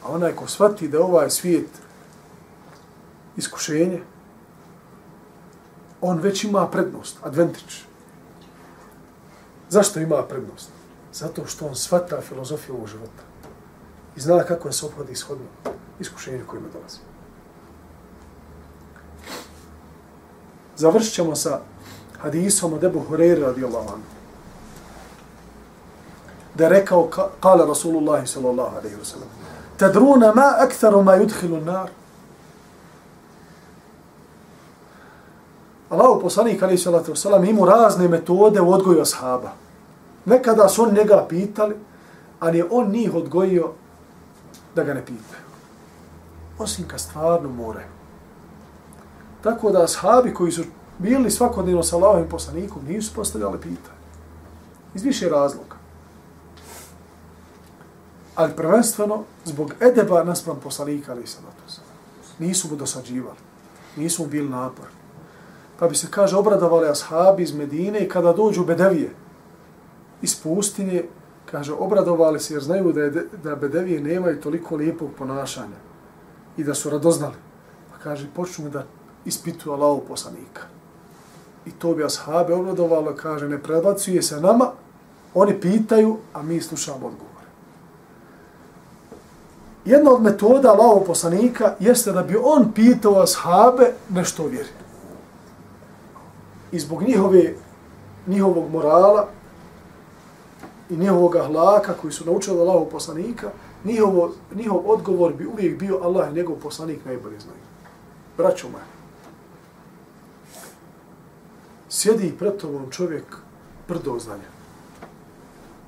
A 0.03 0.07
onaj 0.07 0.35
ko 0.35 0.47
shvati 0.47 0.87
da 0.87 1.03
ovaj 1.03 1.29
svijet 1.29 1.69
iskušenje, 3.37 4.01
on 6.01 6.19
već 6.19 6.43
ima 6.43 6.67
prednost, 6.67 7.17
advantage. 7.23 7.75
Zašto 9.69 9.99
ima 9.99 10.23
prednost? 10.23 10.69
Zato 11.13 11.45
što 11.45 11.67
on 11.67 11.75
shvata 11.75 12.21
filozofiju 12.21 12.75
ovog 12.75 12.87
života. 12.87 13.23
I 14.15 14.19
zna 14.19 14.43
kako 14.43 14.67
je 14.67 14.73
se 14.73 14.85
obhodi 14.85 15.11
ishodno 15.11 15.45
iskušenja 16.03 16.43
kojima 16.47 16.67
dolazi. 16.73 16.99
Završit 20.77 21.13
ćemo 21.13 21.35
sa 21.35 21.59
hadisom 22.19 22.73
od 22.73 22.83
Ebu 22.83 23.01
Hureyre 23.09 23.41
radijallahu 23.41 23.87
anhu. 23.87 24.09
Da 26.55 26.69
rekao, 26.69 27.09
kala 27.39 27.65
Rasulullah 27.65 28.27
sallallahu 28.27 28.77
alaihi 28.77 28.95
wa 28.95 29.05
sallam, 29.05 29.29
tadruna 29.77 30.33
ma 30.35 30.53
aktharu 30.59 31.03
ma 31.03 31.15
yudhilu 31.15 31.61
nar. 31.61 31.89
Allahu 35.89 36.21
poslanik 36.21 36.63
alaihi 36.63 36.81
sallatu 36.81 37.11
wa 37.11 37.15
sallam 37.15 37.45
imao 37.45 37.65
razne 37.65 38.07
metode 38.07 38.61
u 38.61 38.71
odgoju 38.71 39.01
ashaba. 39.01 39.51
Nekada 40.25 40.69
su 40.69 40.83
on 40.83 40.93
njega 40.93 41.25
pitali, 41.29 41.75
ali 42.39 42.63
on 42.71 42.91
njih 42.91 43.15
odgojio 43.15 43.71
da 44.75 44.83
ga 44.83 44.93
ne 44.93 45.05
pitaju. 45.05 45.43
Osim 46.59 46.87
kad 46.87 46.99
stvarno 46.99 47.49
moraju. 47.49 47.87
Tako 49.43 49.71
da 49.71 49.83
ashabi 49.83 50.33
koji 50.33 50.51
su 50.51 50.63
bili 50.99 51.31
svakodnevno 51.31 51.83
sa 51.83 51.95
Allahovim 51.95 52.29
poslanikom 52.29 52.85
nisu 52.87 53.13
postavljali 53.15 53.57
pitanje. 53.57 54.03
Iz 54.95 55.03
više 55.03 55.29
razloga. 55.29 55.75
Ali 58.35 58.55
prvenstveno 58.55 59.23
zbog 59.45 59.73
edeba 59.79 60.23
naspram 60.23 60.59
poslanika 60.63 61.11
ali 61.11 61.27
sam 61.27 61.43
Nisu 62.39 62.67
mu 62.71 62.75
dosađivali. 62.75 63.37
Nisu 63.95 64.23
mu 64.23 64.29
bili 64.29 64.49
napor. 64.49 64.85
Pa 65.79 65.87
bi 65.87 65.95
se, 65.95 66.07
kaže, 66.11 66.37
obradovali 66.37 66.89
ashabi 66.89 67.43
iz 67.43 67.53
Medine 67.53 67.99
i 67.99 68.09
kada 68.09 68.33
dođu 68.33 68.61
u 68.61 68.65
Bedevije 68.65 69.09
iz 70.21 70.41
pustinje, 70.43 71.03
kaže, 71.51 71.73
obradovali 71.73 72.39
se 72.39 72.53
jer 72.53 72.63
znaju 72.63 72.91
da, 72.91 73.01
je, 73.01 73.27
da 73.43 73.55
Bedevije 73.55 74.01
nemaju 74.01 74.41
toliko 74.41 74.75
lijepog 74.75 75.09
ponašanja 75.17 75.92
i 76.57 76.63
da 76.63 76.73
su 76.73 76.89
radoznali. 76.89 77.35
Pa 77.91 77.97
kaže, 78.03 78.27
počnu 78.35 78.69
da 78.69 78.85
ispituju 79.25 79.73
Allahu 79.73 80.01
poslanika. 80.07 80.61
I 81.65 81.71
to 81.71 81.93
bi 81.93 82.03
ashabe 82.03 82.53
obradovalo, 82.53 83.15
kaže, 83.15 83.49
ne 83.49 83.63
predbacuje 83.63 84.21
se 84.21 84.41
nama, 84.41 84.71
oni 85.33 85.61
pitaju, 85.61 86.17
a 86.33 86.43
mi 86.43 86.61
slušamo 86.61 87.07
odgovor. 87.07 87.33
Jedna 89.85 90.11
od 90.11 90.21
metoda 90.21 90.69
Allahu 90.69 91.05
poslanika 91.05 91.75
jeste 91.79 92.11
da 92.11 92.23
bi 92.23 92.37
on 92.43 92.71
pitao 92.73 93.21
ashabe 93.21 93.93
nešto 94.09 94.45
vjeri. 94.45 94.69
I 96.71 96.79
zbog 96.79 97.03
njihove, 97.03 97.53
njihovog 98.27 98.71
morala 98.71 99.27
i 100.89 100.97
njihovog 100.97 101.35
ahlaka 101.35 101.93
koji 102.01 102.13
su 102.13 102.25
naučili 102.25 102.59
Allahu 102.59 102.89
poslanika, 102.91 103.49
njihovo, 103.83 104.31
njihov 104.55 104.91
odgovor 104.91 105.33
bi 105.33 105.45
uvijek 105.45 105.79
bio 105.79 105.99
Allah 106.03 106.29
i 106.29 106.35
njegov 106.35 106.55
poslanik 106.55 107.05
najbolje 107.05 107.39
znaju. 107.39 107.59
Braćo 108.37 108.69
moja, 108.69 108.85
sjedi 111.89 112.35
pred 112.39 112.57
tobom 112.57 112.91
čovjek 112.91 113.37
brdo 113.87 114.19
znanja 114.19 114.53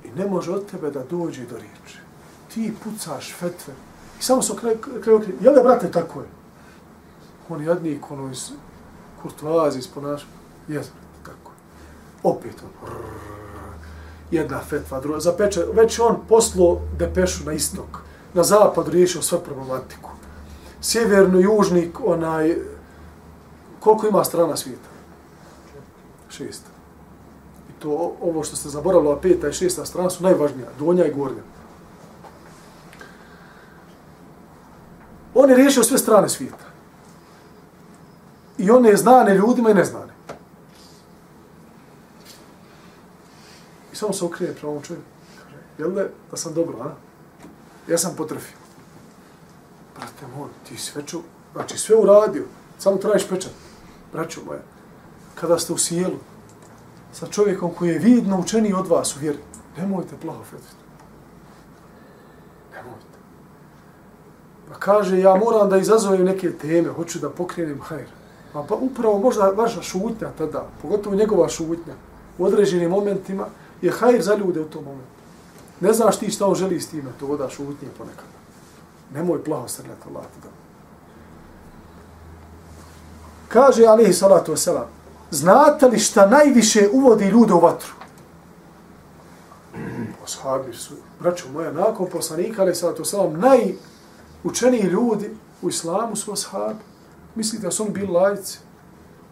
i 0.04 0.18
ne 0.18 0.26
može 0.26 0.52
od 0.52 0.70
tebe 0.70 0.90
da 0.90 1.04
dođe 1.10 1.46
do 1.46 1.56
riječi. 1.56 1.98
Ti 2.54 2.74
pucaš 2.84 3.34
fetve 3.34 3.74
i 4.20 4.22
samo 4.22 4.42
se 4.42 4.52
kraj, 4.60 4.76
kraj 5.04 5.18
jel 5.40 5.54
da 5.54 5.62
brate 5.62 5.90
tako 5.90 6.20
je? 6.20 6.26
On 7.48 7.64
jadnik, 7.64 8.10
ono 8.10 8.30
iz 8.30 8.50
kurtoazi, 9.22 9.78
iz 9.78 9.88
ponaša, 9.88 10.26
jes 10.68 10.86
tako 11.22 11.50
je. 11.50 11.56
Opet 12.22 12.54
on, 12.62 12.92
jedna 14.30 14.60
fetva, 14.60 15.00
druga, 15.00 15.20
zapeče, 15.20 15.64
već 15.72 15.98
on 15.98 16.16
poslo 16.28 16.80
depešu 16.98 17.44
na 17.44 17.52
istok, 17.52 17.98
na 18.34 18.42
zapad 18.42 18.88
riješio 18.88 19.22
sve 19.22 19.38
problematiku. 19.44 20.10
Sjeverno, 20.80 21.40
južnik, 21.40 22.00
onaj, 22.04 22.56
koliko 23.80 24.06
ima 24.06 24.24
strana 24.24 24.56
svijeta? 24.56 24.96
šest. 26.36 26.62
I 27.70 27.72
to 27.82 28.16
ovo 28.20 28.44
što 28.44 28.56
ste 28.56 28.68
zaboravili, 28.68 29.12
a 29.12 29.16
peta 29.16 29.48
i 29.48 29.52
šesta 29.52 29.84
strana 29.84 30.10
su 30.10 30.22
najvažnija, 30.22 30.68
donja 30.78 31.06
i 31.06 31.14
gornja. 31.14 31.42
On 35.34 35.50
je 35.50 35.56
riješio 35.56 35.82
sve 35.82 35.98
strane 35.98 36.28
svijeta. 36.28 36.64
I 38.58 38.70
on 38.70 38.86
je 38.86 38.96
znane 38.96 39.34
ljudima 39.34 39.70
i 39.70 39.74
neznane. 39.74 40.05
I 43.96 43.98
samo 43.98 44.12
se 44.12 44.24
okrije 44.24 44.54
prema 44.54 44.70
ovom 44.70 44.82
čovjeku. 44.82 45.08
Jel 45.78 45.90
da, 45.90 46.04
da 46.30 46.36
sam 46.36 46.54
dobro, 46.54 46.78
a? 46.80 46.94
Ja 47.88 47.98
sam 47.98 48.16
potrefio. 48.16 48.56
Brate 49.96 50.26
moj, 50.36 50.48
ti 50.68 50.76
sve 50.76 51.02
ču, 51.06 51.20
znači 51.52 51.78
sve 51.78 51.96
uradio, 51.96 52.44
samo 52.78 52.96
trajiš 52.96 53.28
pečat. 53.28 53.52
Braćo 54.12 54.40
moja, 54.46 54.60
kada 55.34 55.58
ste 55.58 55.72
u 55.72 55.78
sjelu 55.78 56.18
sa 57.12 57.26
čovjekom 57.26 57.70
koji 57.78 57.88
je 57.88 57.98
vidno 57.98 58.40
učeniji 58.40 58.72
od 58.72 58.86
vas 58.86 59.16
u 59.16 59.20
vjeri, 59.20 59.38
nemojte 59.76 60.16
plaho 60.22 60.44
fetiti. 60.44 60.84
Nemojte. 62.74 63.18
Pa 64.68 64.74
kaže, 64.74 65.20
ja 65.20 65.34
moram 65.34 65.70
da 65.70 65.78
izazovem 65.78 66.24
neke 66.24 66.52
teme, 66.52 66.88
hoću 66.88 67.18
da 67.18 67.30
pokrenem 67.30 67.80
hajr. 67.80 68.08
Pa, 68.52 68.62
pa 68.68 68.74
upravo 68.74 69.18
možda 69.18 69.48
vaša 69.48 69.82
šutnja 69.82 70.28
tada, 70.38 70.68
pogotovo 70.82 71.16
njegova 71.16 71.48
šutnja, 71.48 71.94
u 72.38 72.44
određenim 72.44 72.90
momentima, 72.90 73.46
je 73.82 73.90
hajr 73.90 74.22
za 74.22 74.34
ljude 74.34 74.60
u 74.60 74.68
tom 74.68 74.84
momentu. 74.84 75.16
Ne 75.80 75.92
znaš 75.92 76.18
ti 76.18 76.30
šta 76.30 76.46
on 76.46 76.54
želi 76.54 76.80
s 76.80 76.88
time, 76.88 77.10
to 77.20 77.26
voda 77.26 77.48
šutnje 77.48 77.88
ponekad. 77.98 78.24
Nemoj 79.14 79.44
plaho 79.44 79.68
srljati 79.68 80.08
Allah. 80.08 80.24
Kaže, 83.48 83.86
alihi 83.86 84.12
salatu 84.12 84.52
wasalam, 84.52 84.86
znate 85.30 85.86
li 85.86 85.98
šta 85.98 86.26
najviše 86.26 86.88
uvodi 86.92 87.24
ljude 87.24 87.54
u 87.54 87.60
vatru? 87.60 87.92
Ashabi 90.24 90.74
su, 90.74 90.94
braćo 91.20 91.44
moja, 91.52 91.72
nakon 91.72 92.06
poslanika, 92.12 92.62
ali 92.62 92.74
sada 92.74 92.94
to 92.94 93.04
sam 93.04 93.40
najučeniji 94.42 94.82
ljudi 94.82 95.30
u 95.62 95.68
islamu 95.68 96.16
su 96.16 96.32
ashabi. 96.32 96.80
Mislite 97.34 97.64
da 97.66 97.70
su 97.70 97.82
oni 97.82 97.92
bili 97.92 98.06
lajci, 98.06 98.58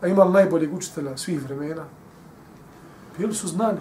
a 0.00 0.06
imali 0.06 0.32
najboljeg 0.32 0.74
učitelja 0.74 1.16
svih 1.16 1.42
vremena? 1.42 1.84
Bili 3.18 3.34
su 3.34 3.48
znani. 3.48 3.78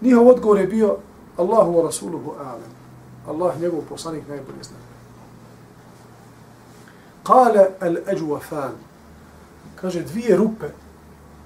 Njihov 0.00 0.28
odgovor 0.28 0.58
je 0.58 0.66
bio 0.66 0.96
Allahu 1.36 1.72
wa 1.72 1.84
Rasuluhu 1.84 2.34
alam. 2.38 2.72
Allah 3.28 3.60
njegov 3.60 3.80
poslanik 3.88 4.28
najbolje 4.28 4.62
zna. 4.62 4.76
Kale 7.22 7.68
al-ajwafan. 7.80 8.72
Kaže, 9.80 10.02
dvije 10.02 10.36
rupe 10.36 10.66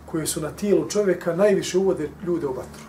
koje 0.06 0.26
su 0.26 0.40
na 0.40 0.50
tijelu 0.50 0.88
čovjeka 0.88 1.36
najviše 1.36 1.78
uvode 1.78 2.10
ljude 2.26 2.46
u 2.46 2.52
vatru. 2.52 2.84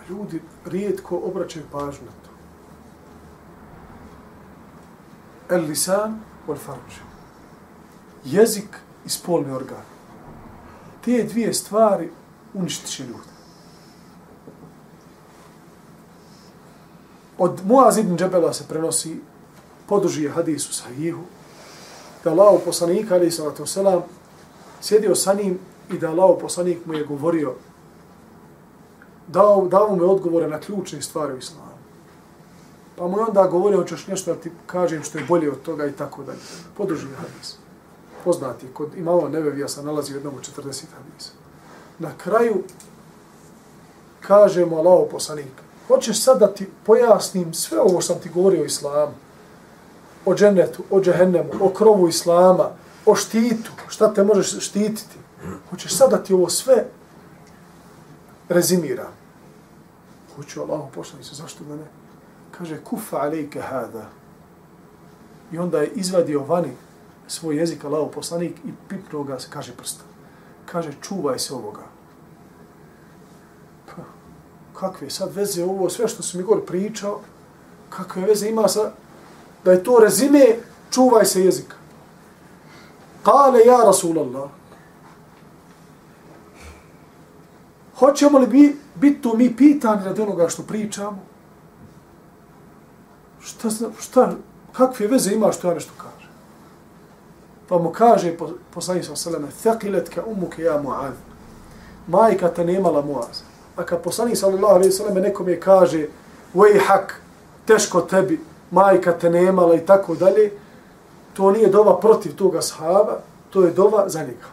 A 0.00 0.02
ljudi 0.08 0.42
rijetko 0.64 1.20
obraćaju 1.24 1.64
pažnju 1.72 2.06
na 2.06 2.12
to. 2.24 2.30
El 5.54 5.64
lisan 5.64 6.20
wal 6.48 6.58
farđ. 6.58 6.98
Jezik 8.24 8.76
i 9.06 9.08
spolni 9.08 9.52
organ. 9.52 9.82
te 11.04 11.22
dvije 11.22 11.54
stvari 11.54 12.10
uništit 12.54 12.88
će 12.88 13.02
ljude. 13.02 13.30
Od 17.38 17.60
Muaz 17.64 17.98
ibn 17.98 18.16
Džebela 18.16 18.52
se 18.52 18.64
prenosi 18.68 19.20
poduži 19.86 20.28
hadis 20.28 20.68
u 20.70 20.72
sahihu, 20.72 21.22
da 22.24 22.30
Allah 22.30 22.60
poslanika, 22.64 23.14
ali 23.14 23.30
sallatu 23.30 23.66
selam, 23.66 24.02
sjedio 24.80 25.14
sa 25.14 25.34
njim 25.34 25.58
i 25.92 25.98
da 25.98 26.10
Allah 26.10 26.36
poslanik 26.40 26.86
mu 26.86 26.94
je 26.94 27.04
govorio, 27.04 27.54
dao, 29.26 29.68
dao 29.68 29.96
mu 29.96 30.02
je 30.02 30.08
odgovore 30.08 30.48
na 30.48 30.60
ključne 30.60 31.02
stvari 31.02 31.34
u 31.34 31.38
islamu. 31.38 31.70
Pa 32.96 33.06
mu 33.08 33.18
je 33.18 33.24
onda 33.24 33.46
govorio, 33.46 33.78
hoćeš 33.78 34.06
nešto 34.06 34.34
da 34.34 34.40
ti 34.40 34.50
kažem 34.66 35.02
što 35.02 35.18
je 35.18 35.24
bolje 35.24 35.50
od 35.50 35.62
toga 35.62 35.86
i 35.86 35.92
tako 35.92 36.22
dalje. 36.22 36.38
Podruži 36.76 37.06
hadis. 37.16 37.56
Poznati, 38.24 38.66
kod 38.72 38.96
imamo 38.96 39.28
Nevevija 39.28 39.68
sam 39.68 39.86
nalazi 39.86 40.12
u 40.12 40.16
jednom 40.16 40.34
u 40.34 40.38
40 40.38 40.66
hadisa. 40.66 41.32
Na 42.00 42.10
kraju 42.18 42.62
kažemo 44.20 44.76
Allaho 44.76 45.08
poslanik, 45.10 45.52
hoćeš 45.88 46.22
sad 46.22 46.38
da 46.38 46.54
ti 46.54 46.68
pojasnim 46.86 47.54
sve 47.54 47.80
ovo 47.80 48.00
što 48.00 48.14
sam 48.14 48.22
ti 48.22 48.28
govorio 48.28 48.62
o 48.62 48.64
islamu, 48.64 49.12
o 50.24 50.34
džennetu, 50.34 50.82
o 50.90 51.00
džehennemu, 51.00 51.50
o 51.60 51.68
krovu 51.68 52.08
islama, 52.08 52.70
o 53.06 53.14
štitu, 53.14 53.70
šta 53.88 54.14
te 54.14 54.24
možeš 54.24 54.58
štititi. 54.60 55.16
Hoćeš 55.70 55.96
sad 55.96 56.10
da 56.10 56.22
ti 56.22 56.34
ovo 56.34 56.48
sve 56.48 56.86
rezimira. 58.48 59.08
Hoću 60.36 60.62
Allaho 60.62 60.88
poslanik 60.94 61.26
zašto 61.26 61.64
da 61.64 61.76
ne? 61.76 61.84
Kaže, 62.58 62.80
kufa 62.84 63.16
alejke 63.16 63.60
hada. 63.60 64.08
I 65.52 65.58
onda 65.58 65.78
je 65.78 65.92
izvadio 65.94 66.44
vani 66.44 66.72
svoj 67.28 67.56
jezik 67.56 67.84
Allaho 67.84 68.06
poslanik 68.06 68.56
i 68.64 68.72
pipnuo 68.88 69.22
ga, 69.22 69.40
se 69.40 69.48
kaže 69.50 69.72
prstom. 69.76 70.09
Kaže, 70.72 70.92
čuvaj 71.02 71.38
se 71.38 71.54
ovoga. 71.54 71.82
Pa, 73.86 74.02
kakve 74.80 75.10
sad 75.10 75.34
veze 75.34 75.64
ovo, 75.64 75.90
sve 75.90 76.08
što 76.08 76.22
sam 76.22 76.40
mi 76.40 76.46
gore 76.46 76.66
pričao, 76.66 77.20
kakve 77.90 78.22
veze 78.22 78.48
ima 78.48 78.68
sa, 78.68 78.92
da 79.64 79.72
je 79.72 79.84
to 79.84 79.98
rezime, 79.98 80.46
čuvaj 80.90 81.24
se 81.24 81.44
jezika. 81.44 81.76
Kale 83.22 83.60
ja 83.66 83.82
Rasulallah, 83.84 84.50
hoćemo 87.98 88.38
li 88.38 88.46
bi, 88.46 88.76
biti 88.94 89.22
tu 89.22 89.36
mi 89.36 89.56
pitani 89.56 90.04
radi 90.04 90.22
onoga 90.22 90.48
što 90.48 90.62
pričamo? 90.62 91.18
Šta, 93.40 93.68
šta, 94.00 94.32
kakve 94.72 95.06
veze 95.06 95.34
ima 95.34 95.52
što 95.52 95.68
ja 95.68 95.74
nešto 95.74 95.92
kažem? 95.96 96.09
Pa 97.70 97.78
mu 97.78 97.92
kaže, 97.94 98.34
poslanik 98.74 99.06
sa 99.06 99.16
seleme, 99.16 99.48
thekiletka 99.62 100.26
umuke 100.26 100.62
ja 100.62 100.74
Muaz." 100.82 101.14
Majka 102.10 102.48
te 102.48 102.64
nemala 102.64 103.02
muaz. 103.02 103.42
A 103.76 103.84
kad 103.84 104.02
poslanik 104.02 104.36
sallallahu 104.36 104.74
alaihi 104.74 104.90
nekom 104.90 105.22
nekome 105.22 105.60
kaže, 105.60 106.08
vej 106.54 106.78
hak, 106.86 107.20
teško 107.66 108.00
tebi, 108.00 108.40
majka 108.70 109.12
te 109.12 109.30
nemala 109.30 109.74
i 109.74 109.86
tako 109.86 110.14
dalje, 110.14 110.50
to 111.34 111.50
nije 111.50 111.68
dova 111.68 112.00
protiv 112.00 112.36
toga 112.36 112.62
sahaba, 112.62 113.20
to 113.50 113.62
je 113.62 113.70
dova 113.70 114.08
za 114.08 114.20
njega. 114.20 114.50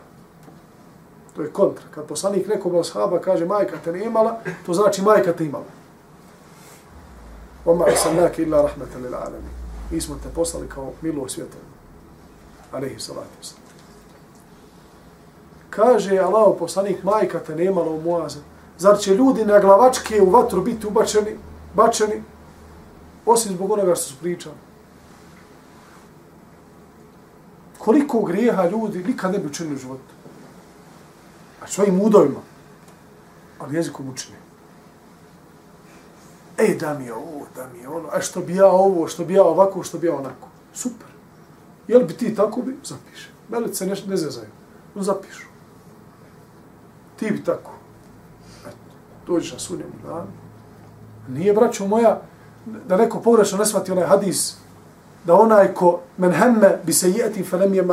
To 1.35 1.41
je 1.41 1.49
kontra. 1.49 1.85
Kad 1.95 2.05
poslanik 2.05 2.47
nekom 2.47 2.75
od 2.75 2.87
sahaba 2.87 3.19
kaže 3.19 3.45
majka 3.45 3.77
te 3.83 3.91
nemala, 3.91 4.37
to 4.65 4.73
znači 4.73 5.01
majka 5.01 5.33
te 5.33 5.45
imala. 5.45 5.73
Oma 7.65 7.85
arsalnake 7.85 8.43
illa 8.43 8.61
rahmatan 8.61 9.01
lil 9.01 9.15
alamin. 9.15 9.57
Mi 9.91 10.01
smo 10.01 10.15
te 10.23 10.29
poslali 10.35 10.69
kao 10.69 10.91
milo 11.01 11.29
svijetom 11.29 11.76
alaihi 12.71 12.99
salatu 12.99 13.29
wasalam. 13.41 13.67
Kaže 15.69 16.19
Allah 16.19 16.55
poslanik, 16.59 17.03
majka 17.03 17.39
te 17.39 17.55
nemala 17.55 17.91
u 17.91 18.01
Muaza. 18.01 18.39
Zar 18.77 18.97
će 18.97 19.15
ljudi 19.15 19.45
na 19.45 19.59
glavačke 19.59 20.21
u 20.21 20.29
vatru 20.29 20.61
biti 20.61 20.87
ubačeni, 20.87 21.37
bačeni, 21.73 22.23
osim 23.25 23.53
zbog 23.53 23.71
onoga 23.71 23.95
što 23.95 24.03
su 24.03 24.15
pričali? 24.19 24.55
Koliko 27.77 28.21
grijeha 28.21 28.69
ljudi 28.69 29.03
nikad 29.03 29.31
ne 29.31 29.39
bi 29.39 29.47
učinili 29.47 29.75
u 29.75 29.79
životu? 29.79 30.13
A 31.61 31.67
svojim 31.67 32.01
udovima, 32.01 32.39
ali 33.59 33.75
jezikom 33.75 34.09
učinili. 34.09 34.41
E, 36.57 36.75
da 36.79 36.93
mi 36.93 37.05
je 37.05 37.13
ovo, 37.13 37.45
da 37.55 37.67
mi 37.73 37.79
je 37.79 37.87
ono, 37.87 38.07
a 38.11 38.21
što 38.21 38.41
bi 38.41 38.55
ja 38.55 38.67
ovo, 38.67 39.07
što 39.07 39.25
bi 39.25 39.33
ja 39.33 39.43
ovako, 39.43 39.83
što 39.83 39.97
bi 39.97 40.07
ja 40.07 40.15
onako. 40.15 40.47
Super. 40.73 41.06
Jel 41.87 42.03
bi 42.05 42.13
ti 42.13 42.35
tako 42.35 42.61
bi? 42.61 42.77
Zapiše. 42.83 43.29
Melice 43.49 43.85
ne, 43.85 43.95
ne 44.07 44.17
zezaju. 44.17 44.47
No, 44.95 45.03
zapišu. 45.03 45.47
Ti 47.15 47.31
bi 47.31 47.43
tako. 47.43 47.71
Eto, 48.67 48.77
dođeš 49.27 49.53
na 49.53 49.59
sunjem 49.59 49.91
dan. 50.05 50.27
Nije, 51.27 51.53
braćo 51.53 51.87
moja, 51.87 52.21
da 52.87 52.97
neko 52.97 53.21
pogrešno 53.21 53.57
ne 53.57 53.65
shvati 53.65 53.91
onaj 53.91 54.05
hadis, 54.05 54.55
da 55.25 55.33
onaj 55.33 55.73
ko 55.73 55.99
men 56.17 56.31
hemme 56.31 56.79
bi 56.83 56.93
se 56.93 57.11
jeti 57.11 57.43
felem 57.43 57.73
je 57.73 57.83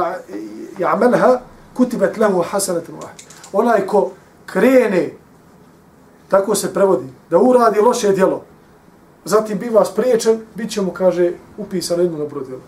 ja'melha, 0.79 1.39
kutibet 1.75 2.17
lehu 2.17 2.43
hasanetan 2.43 2.95
wahid. 2.95 3.25
Onaj 3.53 3.87
ko 3.87 4.11
krene, 4.47 5.11
tako 6.29 6.55
se 6.55 6.75
prevodi, 6.75 7.07
da 7.31 7.39
uradi 7.39 7.81
loše 7.81 8.13
djelo, 8.13 8.45
zatim 9.25 9.59
biva 9.59 9.85
spriječen, 9.85 10.41
bit 10.55 10.71
će 10.71 10.83
mu, 10.83 10.91
kaže, 10.91 11.33
upisano 11.59 12.03
jedno 12.03 12.19
dobro 12.19 12.41
djelo. 12.41 12.63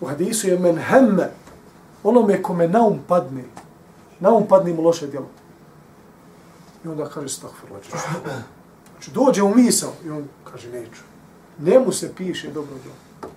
U 0.00 0.06
hadisu 0.06 0.48
je 0.48 0.58
men 0.58 0.78
hemme, 0.78 1.30
onome 2.04 2.42
kome 2.42 2.68
naum 2.68 2.98
padne, 3.08 3.44
naum 4.20 4.46
padne 4.48 4.72
mu 4.72 4.82
loše 4.82 5.06
djelo. 5.06 5.28
I 6.84 6.88
onda 6.88 7.08
kaže, 7.08 7.28
stakfirla, 7.28 7.78
Znači, 8.92 9.10
dođe 9.10 9.42
u 9.42 9.54
misao 9.54 9.92
i 10.04 10.10
on 10.10 10.28
kaže, 10.44 10.70
neću. 10.70 11.02
Njemu 11.58 11.92
se 11.92 12.14
piše 12.14 12.50
dobro 12.50 12.74
djelo. 12.82 13.32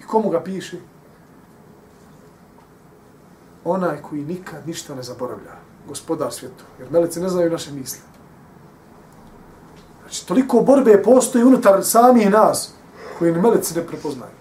I 0.00 0.06
komu 0.06 0.30
ga 0.30 0.40
piše? 0.40 0.76
Onaj 3.64 4.02
koji 4.02 4.24
nikad 4.24 4.66
ništa 4.66 4.94
ne 4.94 5.02
zaboravlja. 5.02 5.52
Gospodar 5.88 6.32
svijetu. 6.32 6.64
Jer 6.78 6.90
meleci 6.90 7.20
ne 7.20 7.28
znaju 7.28 7.50
naše 7.50 7.72
misle. 7.72 8.00
Znači, 10.00 10.26
toliko 10.26 10.60
borbe 10.60 11.02
postoji 11.02 11.44
unutar 11.44 11.84
samih 11.84 12.30
nas, 12.30 12.72
koji 13.18 13.32
ni 13.32 13.40
meleci 13.40 13.74
ne 13.74 13.86
prepoznaju. 13.86 14.32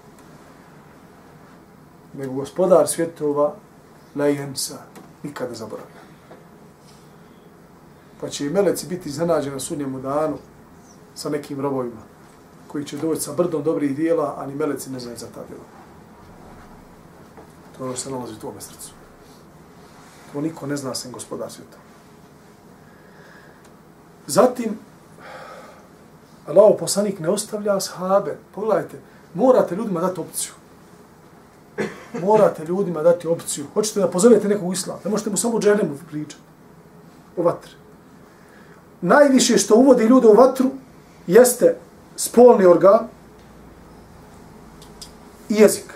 Nego 2.17 2.33
gospodar 2.33 2.87
svjetova, 2.87 3.55
la 4.15 4.25
jensa, 4.25 4.77
nikada 5.23 5.55
zaboravlja. 5.55 6.05
Pa 8.21 8.29
će 8.29 8.45
i 8.45 8.49
meleci 8.49 8.87
biti 8.87 9.09
iznenađeni 9.09 9.53
na 9.53 9.59
sudnjemu 9.59 9.99
danu 9.99 10.37
sa 11.15 11.29
nekim 11.29 11.61
robovima, 11.61 12.01
koji 12.67 12.85
će 12.85 12.97
doći 12.97 13.21
sa 13.21 13.33
brdom 13.33 13.63
dobrih 13.63 13.95
dijela, 13.95 14.35
a 14.37 14.45
ni 14.45 14.55
meleci 14.55 14.89
ne 14.89 14.99
znaju 14.99 15.17
za 15.17 15.27
ta 15.27 15.41
djela. 15.47 15.63
To 17.77 17.83
je 17.83 17.87
ono 17.87 17.97
se 17.97 18.11
nalazi 18.11 18.33
u 18.33 18.39
tvojom 18.39 18.61
srcu. 18.61 18.91
To 20.33 20.41
niko 20.41 20.67
ne 20.67 20.77
zna 20.77 20.95
sem 20.95 21.11
gospodar 21.11 21.51
svjetova. 21.51 21.83
Zatim, 24.27 24.79
Allaho 26.47 26.77
poslanik 26.77 27.19
ne 27.19 27.29
ostavlja 27.29 27.79
sahabe. 27.79 28.37
Pogledajte, 28.55 28.99
morate 29.33 29.75
ljudima 29.75 30.01
dati 30.01 30.19
opciju 30.19 30.53
Morate 32.22 32.64
ljudima 32.64 33.02
dati 33.02 33.28
opciju. 33.28 33.66
Hoćete 33.74 34.00
da 34.00 34.08
pozovete 34.10 34.48
nekog 34.48 34.72
islama. 34.72 35.00
Ne 35.04 35.10
možete 35.10 35.30
mu 35.30 35.36
samo 35.36 35.60
džernemu 35.60 35.98
pričati. 36.10 36.42
O 37.36 37.42
vatri. 37.42 37.72
Najviše 39.00 39.58
što 39.58 39.76
uvodi 39.76 40.04
ljude 40.04 40.28
u 40.28 40.34
vatru 40.34 40.70
jeste 41.26 41.76
spolni 42.16 42.66
organ 42.66 43.08
i 45.48 45.54
jezik. 45.54 45.94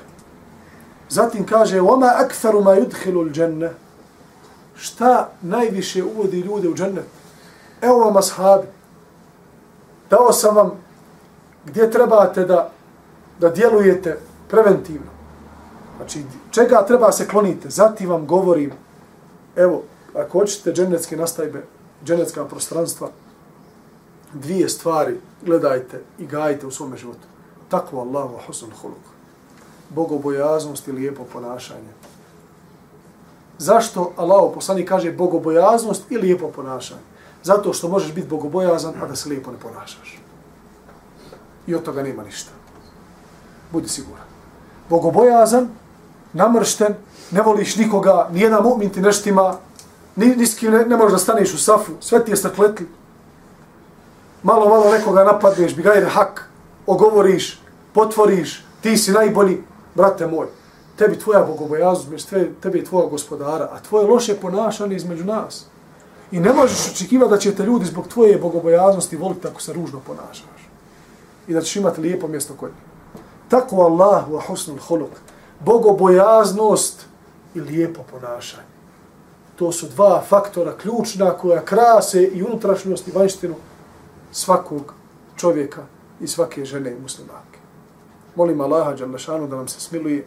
Zatim 1.09 1.47
kaže 1.47 1.80
وَمَا 1.80 2.26
أَكْثَرُ 2.26 2.62
مَا 2.62 2.74
يُدْخِلُ 2.74 3.14
الْجَنَّةِ 3.14 3.70
Šta 4.76 5.28
najviše 5.43 6.05
uvodi 6.05 6.41
ljude 6.41 6.68
u 6.68 6.74
džennet? 6.74 7.05
Evo 7.82 7.99
vam 7.99 8.16
ashabi 8.16 8.66
dao 10.11 10.32
sam 10.32 10.57
vam 10.57 10.70
gdje 11.64 11.91
trebate 11.91 12.45
da, 12.45 12.70
da 13.41 13.51
djelujete 13.51 14.18
preventivno. 14.49 15.11
Znači, 16.00 16.24
čega 16.52 16.86
treba 16.88 17.12
se 17.12 17.28
klonite? 17.28 17.70
Zati 17.70 18.06
vam 18.06 18.28
govorim, 18.28 18.72
evo, 19.56 19.84
ako 20.16 20.39
hoćete 20.39 20.74
dženecke 20.74 21.18
nastajbe, 21.18 21.66
dženecka 22.06 22.45
prostranstva, 22.45 23.10
dvije 24.34 24.70
stvari 24.70 25.20
gledajte 25.45 26.02
i 26.20 26.26
gajite 26.26 26.68
u 26.68 26.72
svome 26.72 26.97
životu. 26.97 27.28
Tako 27.70 27.97
Allahu 27.97 28.39
husnul 28.47 28.72
huluk. 28.82 29.04
Bogobojaznost 29.89 30.88
i 30.88 30.91
lijepo 30.91 31.24
ponašanje. 31.34 31.93
Zašto 33.58 34.14
Allah 34.16 34.52
poslani 34.56 34.86
kaže 34.86 35.12
bogobojaznost 35.12 36.12
i 36.12 36.18
lijepo 36.18 36.47
ponašanje? 36.47 37.02
Zato 37.43 37.74
što 37.74 37.88
možeš 37.88 38.14
biti 38.14 38.28
bogobojazan, 38.28 38.93
a 39.02 39.08
da 39.08 39.16
se 39.16 39.30
lijepo 39.30 39.52
ne 39.52 39.58
ponašaš. 39.58 40.20
I 41.68 41.76
od 41.76 41.84
toga 41.84 42.04
nema 42.04 42.24
ništa. 42.24 42.52
Budi 43.72 43.89
siguran. 43.89 44.26
Bogobojazan 44.89 45.70
namršten, 46.34 46.95
ne 47.32 47.41
voliš 47.41 47.75
nikoga, 47.75 48.30
nijedan 48.32 48.63
mu'min 48.63 48.89
ti 48.89 49.01
neštima, 49.01 49.57
ni, 50.15 50.36
ni 50.36 50.45
s 50.45 50.55
kim 50.55 50.71
ne, 50.71 50.86
ne 50.86 50.97
možeš 50.97 51.11
da 51.11 51.17
staneš 51.17 51.53
u 51.53 51.57
safu, 51.57 51.91
sve 51.99 52.25
ti 52.25 52.32
je 52.32 52.38
stakletli. 52.38 52.88
Malo, 54.43 54.69
malo 54.69 54.91
nekoga 54.91 55.23
napadneš, 55.23 55.75
bi 55.75 55.84
hak, 56.09 56.49
ogovoriš, 56.88 57.61
potvoriš, 57.93 58.63
ti 58.82 58.97
si 58.97 59.11
najbolji, 59.11 59.63
brate 59.95 60.27
moj. 60.27 60.47
Tebi 60.95 61.19
tvoja 61.19 61.43
bogobojaznost, 61.43 62.34
tebi 62.61 62.77
je 62.77 62.86
tvoja 62.86 63.07
gospodara, 63.07 63.69
a 63.71 63.80
tvoje 63.80 64.07
loše 64.07 64.36
ponašanje 64.36 64.95
između 64.95 65.25
nas. 65.25 65.65
I 66.32 66.39
ne 66.39 66.53
možeš 66.53 66.91
očekivati 66.91 67.32
da 67.32 67.38
će 67.38 67.55
te 67.55 67.63
ljudi 67.63 67.86
zbog 67.86 68.07
tvoje 68.07 68.38
bogobojaznosti 68.38 69.17
voliti 69.17 69.47
ako 69.47 69.61
se 69.61 69.73
ružno 69.73 69.99
ponašaš. 70.07 70.69
I 71.47 71.53
da 71.53 71.61
ćeš 71.61 71.75
imati 71.75 72.01
lijepo 72.01 72.27
mjesto 72.27 72.53
kod 72.53 72.69
njih. 72.69 72.84
Tako 73.49 73.75
Allah 73.82 74.27
wa 74.30 74.41
husnul 74.47 74.77
huluk. 74.88 75.11
Bogobojaznost 75.66 77.05
i 77.55 77.62
lijepo 77.62 78.01
ponašanje. 78.12 78.68
To 79.55 79.72
su 79.72 79.88
dva 79.88 80.24
faktora 80.30 80.78
ključna 80.78 81.32
koja 81.32 81.66
krase 81.66 82.24
i 82.24 82.43
unutrašnjost 82.43 83.07
i 83.07 83.12
vanjštinu 83.12 83.55
svakog 84.32 84.93
čovjeka 85.36 85.82
i 86.22 86.28
svake 86.28 86.66
žene 86.66 86.91
i 86.91 87.01
muslimake. 87.01 87.60
Molim 88.36 88.62
Allaha 88.62 88.93
Đalešanu 88.93 89.47
da 89.47 89.55
nam 89.55 89.68
se 89.68 89.80
smiluje, 89.80 90.26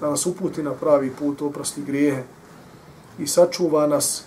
da 0.00 0.10
nas 0.10 0.26
uputi 0.26 0.62
na 0.62 0.72
pravi 0.72 1.10
put, 1.10 1.42
oprosti 1.42 1.82
grijehe 1.82 2.22
i 3.18 3.26
sačuva 3.26 3.86
nas 3.86 4.24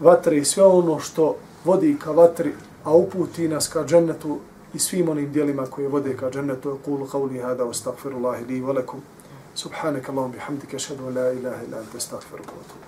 vatre 0.00 0.38
i 0.38 0.44
sve 0.44 0.64
ono 0.64 1.00
što 1.00 1.36
vodi 1.64 1.96
ka 2.04 2.10
vatri, 2.10 2.54
a 2.84 2.92
uputi 2.92 3.48
nas 3.48 3.68
ka 3.68 3.84
džennetu 3.84 4.38
i 4.74 4.78
svim 4.78 5.08
onim 5.08 5.32
dijelima 5.32 5.66
koje 5.66 5.88
vode 5.88 6.16
ka 6.16 6.30
džennetu. 6.30 6.78
Kulu 6.84 7.06
qavli 7.06 7.42
hada 7.42 7.68
astagfirullahi 7.70 8.44
li 8.44 8.60
wa 8.60 8.82
سبحانك 9.58 10.08
اللهم 10.10 10.30
بحمدك 10.30 10.74
أشهد 10.74 11.00
أن 11.00 11.14
لا 11.14 11.32
إله 11.32 11.62
إلا 11.62 11.78
أنت 11.80 11.94
أستغفرك 11.96 12.46
وأتوب 12.46 12.82